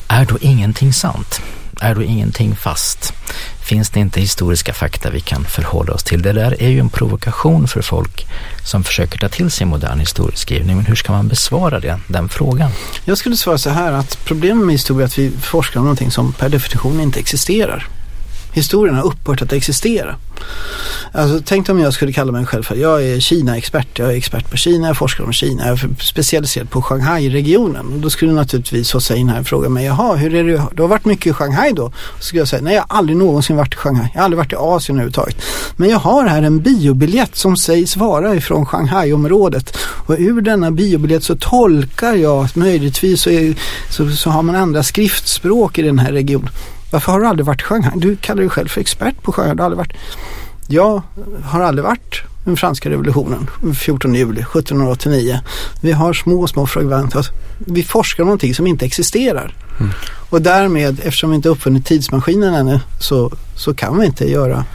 Är 0.07 0.25
då 0.25 0.37
ingenting 0.41 0.93
sant? 0.93 1.41
Är 1.81 1.95
då 1.95 2.03
ingenting 2.03 2.55
fast? 2.55 3.13
Finns 3.61 3.89
det 3.89 3.99
inte 3.99 4.21
historiska 4.21 4.73
fakta 4.73 5.09
vi 5.09 5.19
kan 5.19 5.45
förhålla 5.45 5.93
oss 5.93 6.03
till? 6.03 6.21
Det 6.21 6.33
där 6.33 6.61
är 6.63 6.69
ju 6.69 6.79
en 6.79 6.89
provokation 6.89 7.67
för 7.67 7.81
folk 7.81 8.27
som 8.65 8.83
försöker 8.83 9.19
ta 9.19 9.29
till 9.29 9.51
sig 9.51 9.67
modern 9.67 9.99
historieskrivning. 9.99 10.75
Men 10.75 10.85
hur 10.85 10.95
ska 10.95 11.11
man 11.11 11.27
besvara 11.27 11.79
det, 11.79 11.99
den 12.07 12.29
frågan? 12.29 12.71
Jag 13.05 13.17
skulle 13.17 13.37
svara 13.37 13.57
så 13.57 13.69
här 13.69 13.91
att 13.91 14.19
problemet 14.25 14.65
med 14.65 14.73
historia 14.73 15.03
är 15.03 15.07
att 15.07 15.17
vi 15.17 15.31
forskar 15.31 15.79
om 15.79 15.85
någonting 15.85 16.11
som 16.11 16.33
per 16.33 16.49
definition 16.49 16.99
inte 16.99 17.19
existerar. 17.19 17.87
Historien 18.57 18.95
har 18.95 19.03
upphört 19.03 19.41
att 19.41 19.53
existera. 19.53 20.15
Alltså, 21.11 21.41
tänk 21.45 21.69
om 21.69 21.79
jag 21.79 21.93
skulle 21.93 22.13
kalla 22.13 22.31
mig 22.31 22.45
själv 22.45 22.63
för, 22.63 22.75
jag 22.75 23.03
är 23.03 23.19
Kina-expert, 23.19 23.99
jag 23.99 24.13
är 24.13 24.17
expert 24.17 24.51
på 24.51 24.57
Kina, 24.57 24.87
jag 24.87 24.97
forskar 24.97 25.23
om 25.23 25.33
Kina, 25.33 25.67
jag 25.67 25.83
är 25.83 25.89
specialiserad 25.99 26.69
på 26.69 26.81
Shanghai-regionen. 26.81 28.01
Då 28.01 28.09
skulle 28.09 28.31
naturligtvis 28.31 28.93
Hossa 28.93 29.15
in 29.15 29.29
här 29.29 29.39
och 29.39 29.47
fråga 29.47 29.69
mig, 29.69 29.85
jaha, 29.85 30.15
hur 30.15 30.35
är 30.35 30.43
det, 30.43 30.61
du 30.73 30.81
har 30.81 30.89
varit 30.89 31.05
mycket 31.05 31.27
i 31.27 31.33
Shanghai 31.33 31.71
då? 31.73 31.91
Så 32.19 32.25
skulle 32.25 32.41
jag 32.41 32.47
säga, 32.47 32.61
nej 32.61 32.75
jag 32.75 32.81
har 32.81 32.97
aldrig 32.97 33.17
någonsin 33.17 33.55
varit 33.55 33.73
i 33.73 33.77
Shanghai, 33.77 34.07
jag 34.13 34.19
har 34.19 34.25
aldrig 34.25 34.37
varit 34.37 34.53
i 34.53 34.55
Asien 34.55 34.97
överhuvudtaget. 34.97 35.41
Men 35.75 35.89
jag 35.89 35.99
har 35.99 36.25
här 36.25 36.41
en 36.41 36.59
biobiljett 36.59 37.35
som 37.35 37.57
sägs 37.57 37.97
vara 37.97 38.35
ifrån 38.35 38.65
Shanghai-området. 38.65 39.77
Och 39.77 40.15
ur 40.17 40.41
denna 40.41 40.71
biobiljett 40.71 41.23
så 41.23 41.35
tolkar 41.35 42.13
jag 42.13 42.45
att 42.45 42.55
möjligtvis 42.55 43.21
så, 43.21 43.29
är, 43.29 43.55
så, 43.89 44.11
så 44.11 44.29
har 44.29 44.43
man 44.43 44.55
andra 44.55 44.83
skriftspråk 44.83 45.77
i 45.77 45.81
den 45.81 45.99
här 45.99 46.11
regionen. 46.11 46.49
Varför 46.91 47.11
har 47.11 47.19
du 47.19 47.27
aldrig 47.27 47.45
varit 47.45 47.61
i 47.61 47.63
Shanghai? 47.63 47.91
Du 47.95 48.15
kallar 48.15 48.41
dig 48.41 48.49
själv 48.49 48.67
för 48.67 48.81
expert 48.81 49.21
på 49.21 49.31
Shanghai. 49.31 49.55
Du 49.55 49.61
har 49.61 49.65
aldrig 49.65 49.77
varit. 49.77 49.93
Jag 50.67 51.01
har 51.43 51.61
aldrig 51.61 51.83
varit 51.83 52.21
den 52.45 52.57
franska 52.57 52.89
revolutionen, 52.89 53.49
14 53.75 54.15
juli 54.15 54.41
1789. 54.41 55.39
Vi 55.81 55.91
har 55.91 56.13
små, 56.13 56.47
små 56.47 56.67
fragment. 56.67 57.15
Vi 57.59 57.83
forskar 57.83 58.23
om 58.23 58.27
någonting 58.27 58.55
som 58.55 58.67
inte 58.67 58.85
existerar. 58.85 59.55
Mm. 59.79 59.91
Och 60.29 60.41
därmed, 60.41 60.99
eftersom 60.99 61.29
vi 61.29 61.35
inte 61.35 61.49
uppfunnit 61.49 61.85
tidsmaskinen 61.85 62.53
ännu, 62.53 62.79
så, 62.99 63.31
så 63.55 63.73
kan 63.73 63.99
vi 63.99 64.05
inte 64.05 64.31
göra 64.31 64.65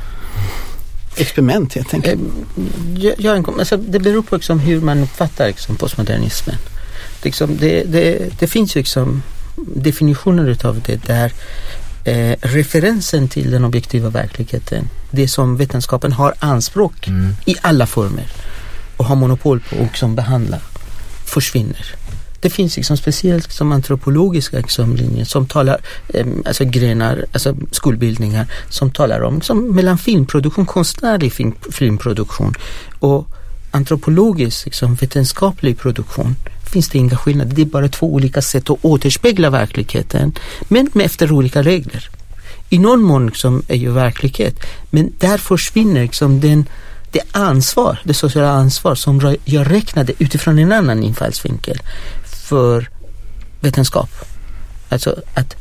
experiment 1.16 1.74
helt 1.74 1.94
enkelt. 1.94 2.20
Eh, 2.20 3.12
ja, 3.18 3.42
alltså, 3.58 3.76
det 3.76 3.98
beror 3.98 4.22
på 4.22 4.36
liksom 4.36 4.58
hur 4.58 4.80
man 4.80 5.02
uppfattar 5.02 5.46
liksom, 5.46 5.76
postmodernismen. 5.76 6.56
Liksom, 7.22 7.56
det, 7.56 7.84
det, 7.84 8.30
det 8.38 8.46
finns 8.46 8.74
liksom 8.74 9.22
definitioner 9.56 10.48
utav 10.48 10.80
det 10.86 11.06
där 11.06 11.32
eh, 12.04 12.36
referensen 12.40 13.28
till 13.28 13.50
den 13.50 13.64
objektiva 13.64 14.10
verkligheten, 14.10 14.88
det 15.10 15.28
som 15.28 15.56
vetenskapen 15.56 16.12
har 16.12 16.34
anspråk 16.38 17.08
mm. 17.08 17.34
i 17.44 17.54
alla 17.62 17.86
former 17.86 18.26
och 18.96 19.04
har 19.04 19.16
monopol 19.16 19.60
på 19.60 19.76
och 19.76 19.96
som 19.96 20.14
behandlar, 20.14 20.60
försvinner. 21.24 21.94
Det 22.40 22.50
finns 22.50 22.76
liksom 22.76 22.96
speciellt 22.96 23.44
liksom 23.44 23.72
antropologiska 23.72 24.56
liksom 24.56 24.96
linjer 24.96 25.24
som 25.24 25.46
talar, 25.46 25.80
eh, 26.08 26.26
alltså 26.46 26.64
grenar, 26.64 27.24
alltså 27.32 27.56
skolbildningar 27.70 28.46
som 28.68 28.90
talar 28.90 29.20
om 29.20 29.34
liksom 29.34 29.74
mellan 29.74 29.98
filmproduktion, 29.98 30.66
konstnärlig 30.66 31.32
film, 31.32 31.54
filmproduktion 31.70 32.54
och 32.98 33.26
antropologisk 33.70 34.64
liksom, 34.64 34.94
vetenskaplig 34.94 35.78
produktion 35.78 36.36
finns 36.72 36.88
det 36.88 36.98
inga 36.98 37.16
skillnader. 37.16 37.56
Det 37.56 37.62
är 37.62 37.66
bara 37.66 37.88
två 37.88 38.14
olika 38.14 38.42
sätt 38.42 38.70
att 38.70 38.78
återspegla 38.82 39.50
verkligheten 39.50 40.32
men 40.68 40.90
med 40.92 41.06
efter 41.06 41.32
olika 41.32 41.62
regler. 41.62 42.10
I 42.68 42.78
någon 42.78 43.02
mån 43.02 43.26
liksom 43.26 43.62
är 43.68 43.76
ju 43.76 43.90
verklighet 43.90 44.54
men 44.90 45.12
där 45.18 45.38
försvinner 45.38 46.02
liksom 46.02 46.40
den, 46.40 46.68
det 47.10 47.20
ansvar, 47.32 47.98
det 48.04 48.14
sociala 48.14 48.50
ansvar 48.50 48.94
som 48.94 49.36
jag 49.44 49.70
räknade 49.70 50.12
utifrån 50.18 50.58
en 50.58 50.72
annan 50.72 51.02
infallsvinkel 51.02 51.78
för 52.24 52.88
vetenskap. 53.60 54.10
Alltså 54.88 55.16
att 55.34 55.56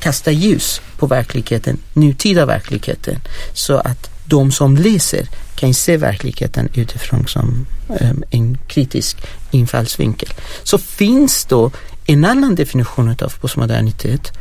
kasta 0.00 0.30
ljus 0.30 0.80
på 0.98 1.06
verkligheten, 1.06 1.78
nutida 1.92 2.46
verkligheten 2.46 3.20
så 3.52 3.78
att 3.78 4.10
de 4.24 4.52
som 4.52 4.76
läser 4.76 5.28
kan 5.54 5.74
se 5.74 5.96
verkligheten 5.96 6.68
utifrån 6.74 7.26
som 7.26 7.66
Ehm, 8.00 8.22
en 8.30 8.58
kritisk 8.66 9.16
infallsvinkel. 9.50 10.28
Så 10.62 10.78
finns 10.78 11.44
då 11.44 11.70
en 12.06 12.24
annan 12.24 12.54
definition 12.54 13.08
av 13.08 13.32
postmodernitet 13.40 14.32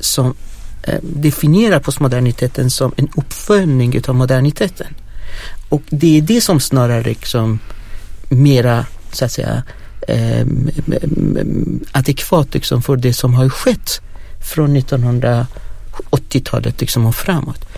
som 0.00 0.34
ehm, 0.82 1.00
definierar 1.02 1.80
postmoderniteten 1.80 2.70
som 2.70 2.92
en 2.96 3.08
uppföljning 3.16 4.02
av 4.08 4.14
moderniteten. 4.14 4.94
Och 5.68 5.82
det 5.90 6.18
är 6.18 6.22
det 6.22 6.40
som 6.40 6.60
snarare 6.60 7.02
liksom 7.02 7.58
mera 8.28 8.86
så 9.12 9.24
att 9.24 9.32
säga 9.32 9.62
ehm, 10.08 10.70
adekvat 11.92 12.54
liksom 12.54 12.82
för 12.82 12.96
det 12.96 13.12
som 13.12 13.34
har 13.34 13.48
skett 13.48 14.00
från 14.40 14.76
1980-talet 14.76 16.80
liksom 16.80 17.06
och 17.06 17.14
framåt 17.14 17.68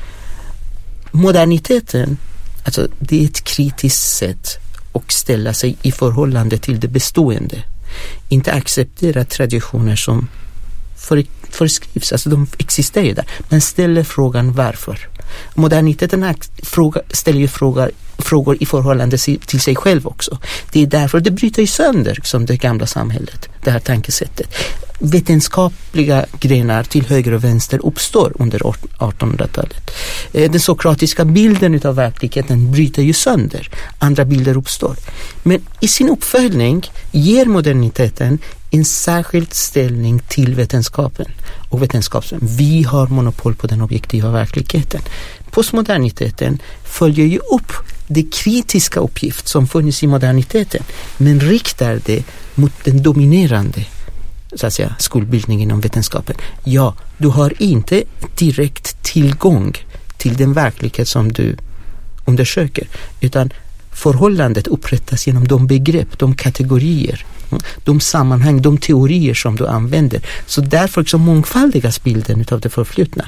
moderniteten, 1.10 2.16
alltså 2.64 2.88
det 2.98 3.22
är 3.22 3.24
ett 3.24 3.44
kritiskt 3.44 4.16
sätt 4.16 4.58
och 4.92 5.12
ställa 5.12 5.54
sig 5.54 5.76
i 5.82 5.92
förhållande 5.92 6.58
till 6.58 6.80
det 6.80 6.88
bestående. 6.88 7.56
Inte 8.28 8.52
acceptera 8.52 9.24
traditioner 9.24 9.96
som 9.96 10.28
för, 10.96 11.24
föreskrivs, 11.50 12.12
alltså 12.12 12.30
de 12.30 12.46
existerar 12.58 13.14
där, 13.14 13.26
men 13.48 13.60
ställer 13.60 14.04
frågan 14.04 14.52
varför. 14.52 15.08
Moderniteten 15.54 16.34
fråga, 16.62 17.00
ställer 17.10 17.40
ju 17.40 17.48
frågor, 17.48 17.90
frågor 18.18 18.56
i 18.60 18.66
förhållande 18.66 19.18
till 19.18 19.60
sig 19.60 19.76
själv 19.76 20.06
också. 20.06 20.38
Det 20.72 20.82
är 20.82 20.86
därför 20.86 21.20
det 21.20 21.30
bryter 21.30 21.66
sönder 21.66 22.18
som 22.22 22.46
det 22.46 22.56
gamla 22.56 22.86
samhället, 22.86 23.48
det 23.64 23.70
här 23.70 23.80
tankesättet 23.80 24.54
vetenskapliga 25.00 26.26
grenar 26.40 26.82
till 26.82 27.06
höger 27.06 27.32
och 27.32 27.44
vänster 27.44 27.86
uppstår 27.86 28.32
under 28.38 28.58
1800-talet. 28.58 29.90
Eh, 30.32 30.50
den 30.50 30.60
sokratiska 30.60 31.24
bilden 31.24 31.80
av 31.84 31.94
verkligheten 31.94 32.72
bryter 32.72 33.02
ju 33.02 33.12
sönder, 33.12 33.70
andra 33.98 34.24
bilder 34.24 34.56
uppstår. 34.56 34.96
Men 35.42 35.60
i 35.80 35.88
sin 35.88 36.10
uppföljning 36.10 36.90
ger 37.10 37.46
moderniteten 37.46 38.38
en 38.70 38.84
särskild 38.84 39.54
ställning 39.54 40.20
till 40.28 40.54
vetenskapen 40.54 41.26
och 41.68 41.82
vetenskapen. 41.82 42.38
Vi 42.42 42.82
har 42.82 43.06
monopol 43.06 43.54
på 43.54 43.66
den 43.66 43.82
objektiva 43.82 44.30
verkligheten. 44.30 45.00
Postmoderniteten 45.50 46.58
följer 46.84 47.26
ju 47.26 47.38
upp 47.38 47.72
det 48.06 48.22
kritiska 48.32 49.00
uppgift 49.00 49.48
som 49.48 49.68
funnits 49.68 50.02
i 50.02 50.06
moderniteten 50.06 50.82
men 51.16 51.40
riktar 51.40 52.00
det 52.06 52.24
mot 52.54 52.72
den 52.84 53.02
dominerande 53.02 53.84
så 54.56 54.66
att 54.66 54.74
säga, 54.74 54.94
skolbildningen 54.98 55.62
inom 55.62 55.80
vetenskapen. 55.80 56.36
Ja, 56.64 56.94
du 57.18 57.28
har 57.28 57.62
inte 57.62 58.02
direkt 58.38 59.02
tillgång 59.02 59.74
till 60.16 60.36
den 60.36 60.52
verklighet 60.52 61.08
som 61.08 61.32
du 61.32 61.56
undersöker, 62.24 62.88
utan 63.20 63.50
förhållandet 63.92 64.66
upprättas 64.66 65.26
genom 65.26 65.48
de 65.48 65.66
begrepp, 65.66 66.18
de 66.18 66.34
kategorier, 66.34 67.26
de 67.84 68.00
sammanhang, 68.00 68.62
de 68.62 68.78
teorier 68.78 69.34
som 69.34 69.56
du 69.56 69.66
använder. 69.66 70.20
Så 70.46 70.60
därför 70.60 71.00
liksom 71.00 71.20
mångfaldigas 71.20 72.02
bilden 72.02 72.40
utav 72.40 72.60
det 72.60 72.70
förflutna, 72.70 73.24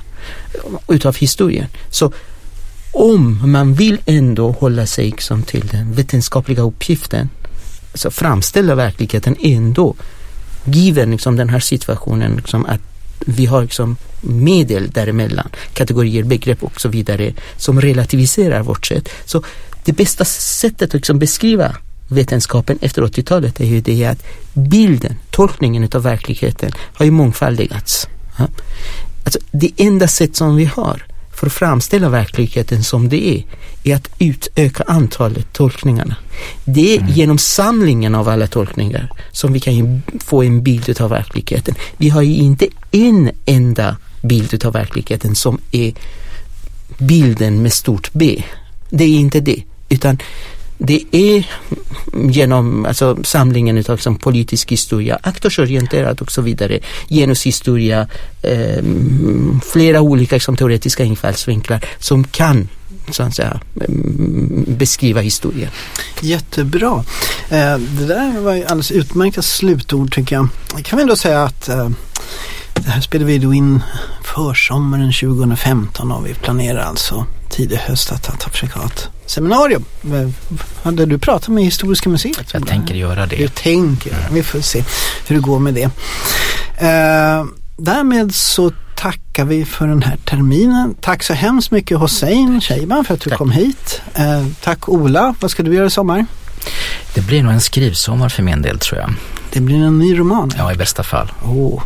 utav 0.88 1.16
historien. 1.16 1.66
Så 1.90 2.12
om 2.92 3.50
man 3.52 3.74
vill 3.74 3.98
ändå 4.06 4.50
hålla 4.50 4.86
sig 4.86 5.04
liksom 5.04 5.42
till 5.42 5.66
den 5.66 5.92
vetenskapliga 5.92 6.62
uppgiften, 6.62 7.30
alltså 7.92 8.10
framställa 8.10 8.74
verkligheten 8.74 9.36
ändå, 9.40 9.94
given 10.64 11.10
liksom 11.10 11.36
den 11.36 11.48
här 11.48 11.60
situationen, 11.60 12.36
liksom 12.36 12.66
att 12.66 12.80
vi 13.26 13.46
har 13.46 13.62
liksom 13.62 13.96
medel 14.20 14.90
däremellan, 14.90 15.48
kategorier, 15.74 16.24
begrepp 16.24 16.62
och 16.62 16.80
så 16.80 16.88
vidare, 16.88 17.32
som 17.56 17.80
relativiserar 17.80 18.62
vårt 18.62 18.86
sätt. 18.86 19.08
Så 19.24 19.44
det 19.84 19.92
bästa 19.92 20.24
sättet 20.24 20.88
att 20.88 20.94
liksom 20.94 21.18
beskriva 21.18 21.76
vetenskapen 22.12 22.78
efter 22.80 23.02
80-talet 23.02 23.60
är 23.60 23.64
ju 23.64 23.80
det 23.80 24.04
att 24.04 24.22
bilden, 24.52 25.16
tolkningen 25.30 25.88
av 25.94 26.02
verkligheten 26.02 26.72
har 26.76 27.04
ju 27.04 27.10
mångfaldigats. 27.10 28.08
Ja. 28.38 28.48
Alltså, 29.24 29.38
det 29.50 29.70
enda 29.76 30.08
sätt 30.08 30.36
som 30.36 30.56
vi 30.56 30.64
har 30.64 31.06
för 31.32 31.46
att 31.46 31.52
framställa 31.52 32.08
verkligheten 32.08 32.84
som 32.84 33.08
det 33.08 33.28
är, 33.28 33.44
är 33.84 33.96
att 33.96 34.08
utöka 34.18 34.84
antalet 34.86 35.52
tolkningarna. 35.52 36.16
Det 36.64 36.94
är 36.94 37.00
mm. 37.00 37.12
genom 37.12 37.38
samlingen 37.38 38.14
av 38.14 38.28
alla 38.28 38.46
tolkningar 38.46 39.12
som 39.32 39.52
vi 39.52 39.60
kan 39.60 40.02
få 40.20 40.42
en 40.42 40.62
bild 40.62 41.00
av 41.00 41.10
verkligheten. 41.10 41.74
Vi 41.96 42.08
har 42.08 42.22
ju 42.22 42.34
inte 42.34 42.66
en 42.90 43.30
enda 43.46 43.96
bild 44.22 44.64
av 44.64 44.72
verkligheten 44.72 45.34
som 45.34 45.58
är 45.72 45.92
bilden 46.98 47.62
med 47.62 47.72
stort 47.72 48.12
B. 48.12 48.42
Det 48.90 49.04
är 49.04 49.18
inte 49.18 49.40
det, 49.40 49.62
utan 49.88 50.18
det 50.86 51.02
är 51.12 51.46
genom 52.12 52.86
alltså, 52.86 53.18
samlingen 53.24 53.78
av 53.78 53.84
liksom, 53.90 54.16
politisk 54.16 54.72
historia, 54.72 55.18
aktorsorienterad 55.22 56.20
och 56.20 56.32
så 56.32 56.42
vidare, 56.42 56.78
genushistoria, 57.08 58.06
eh, 58.42 58.84
flera 59.72 60.00
olika 60.00 60.36
liksom, 60.36 60.56
teoretiska 60.56 61.04
infallsvinklar 61.04 61.84
som 61.98 62.24
kan 62.24 62.68
så 63.10 63.22
att 63.22 63.34
säga, 63.34 63.60
ehm, 63.80 64.64
beskriva 64.68 65.20
historien. 65.20 65.70
Jättebra. 66.20 67.04
Eh, 67.48 67.78
det 67.78 68.06
där 68.06 68.40
var 68.40 68.54
ju 68.54 68.64
alldeles 68.64 68.90
utmärkta 68.90 69.42
slutord 69.42 70.14
tycker 70.14 70.36
jag. 70.36 70.48
Kan 70.84 70.96
vi 70.96 71.02
ändå 71.02 71.16
säga 71.16 71.42
att 71.42 71.68
eh, 71.68 71.88
det 72.74 72.90
här 72.90 73.00
spelar 73.00 73.26
vi 73.26 73.38
då 73.38 73.54
in 73.54 73.82
försommaren 74.24 75.12
2015 75.12 76.12
och 76.12 76.26
vi 76.26 76.34
planerar 76.34 76.80
alltså 76.80 77.26
tidig 77.52 77.76
höst 77.76 78.12
att, 78.12 78.28
att 78.28 78.44
försöka 78.52 78.78
ha 78.78 78.86
ett 78.86 79.08
seminarium. 79.26 79.84
Hade 80.82 81.06
du 81.06 81.18
pratat 81.18 81.48
med 81.48 81.64
Historiska 81.64 82.08
museet? 82.08 82.52
Jag 82.52 82.66
tänker 82.66 82.94
göra 82.94 83.26
det. 83.26 83.36
Du 83.36 83.48
tänker, 83.48 84.12
vi 84.32 84.42
får 84.42 84.60
se 84.60 84.84
hur 85.26 85.36
det 85.36 85.42
går 85.42 85.58
med 85.58 85.74
det. 85.74 85.90
Eh, 86.86 87.44
därmed 87.76 88.34
så 88.34 88.72
tackar 88.96 89.44
vi 89.44 89.64
för 89.64 89.86
den 89.86 90.02
här 90.02 90.16
terminen. 90.16 90.94
Tack 91.00 91.22
så 91.22 91.32
hemskt 91.32 91.70
mycket 91.70 91.98
Hossein 91.98 92.60
Sheiban 92.60 93.04
för 93.04 93.14
att 93.14 93.20
du 93.20 93.30
tack. 93.30 93.38
kom 93.38 93.50
hit. 93.50 94.02
Eh, 94.14 94.46
tack 94.62 94.88
Ola, 94.88 95.34
vad 95.40 95.50
ska 95.50 95.62
du 95.62 95.74
göra 95.74 95.86
i 95.86 95.90
sommar? 95.90 96.26
Det 97.14 97.20
blir 97.20 97.42
nog 97.42 97.52
en 97.52 97.60
skrivsommar 97.60 98.28
för 98.28 98.42
min 98.42 98.62
del 98.62 98.78
tror 98.78 99.00
jag. 99.00 99.14
Det 99.52 99.60
blir 99.60 99.76
en 99.76 99.98
ny 99.98 100.18
roman? 100.18 100.52
Ja, 100.58 100.72
i 100.72 100.76
bästa 100.76 101.02
fall. 101.02 101.32
Oh, 101.44 101.82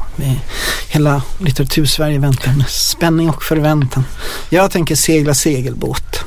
hela 0.88 1.22
litteratursverige 1.38 2.18
väntar 2.18 2.52
med 2.52 2.68
spänning 2.68 3.30
och 3.30 3.42
förväntan. 3.42 4.04
Jag 4.48 4.70
tänker 4.70 4.94
segla 4.94 5.34
segelbåt. 5.34 6.24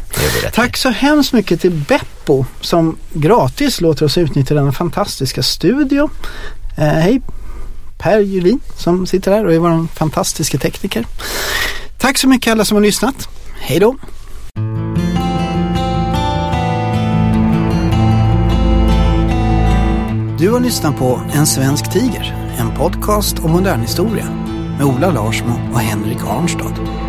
Tack 0.54 0.78
så 0.78 0.90
hemskt 0.90 1.34
mycket 1.34 1.62
till 1.62 1.72
Beppo 1.72 2.46
som 2.62 2.98
gratis 3.14 3.82
låter 3.82 4.06
oss 4.06 4.18
utnyttja 4.18 4.56
denna 4.56 4.72
fantastiska 4.72 5.44
studio. 5.44 6.10
Eh, 6.78 6.88
hej 6.88 7.22
Per 7.98 8.20
Julin 8.20 8.60
som 8.78 9.08
sitter 9.08 9.32
här 9.32 9.46
och 9.46 9.54
är 9.54 9.60
vår 9.60 9.88
fantastiska 9.96 10.58
tekniker. 10.58 11.06
Tack 11.98 12.18
så 12.18 12.28
mycket 12.28 12.52
alla 12.52 12.66
som 12.66 12.76
har 12.76 12.82
lyssnat. 12.82 13.30
Hej 13.60 13.80
då! 13.80 13.96
Du 20.40 20.52
har 20.52 20.60
lyssnat 20.60 20.98
på 20.98 21.22
En 21.34 21.46
svensk 21.48 21.92
tiger, 21.92 22.56
en 22.60 22.78
podcast 22.78 23.40
om 23.40 23.52
modern 23.52 23.82
historia 23.82 24.26
med 24.78 24.84
Ola 24.84 25.12
Larsmo 25.12 25.54
och 25.74 25.80
Henrik 25.80 26.18
Arnstad. 26.24 27.09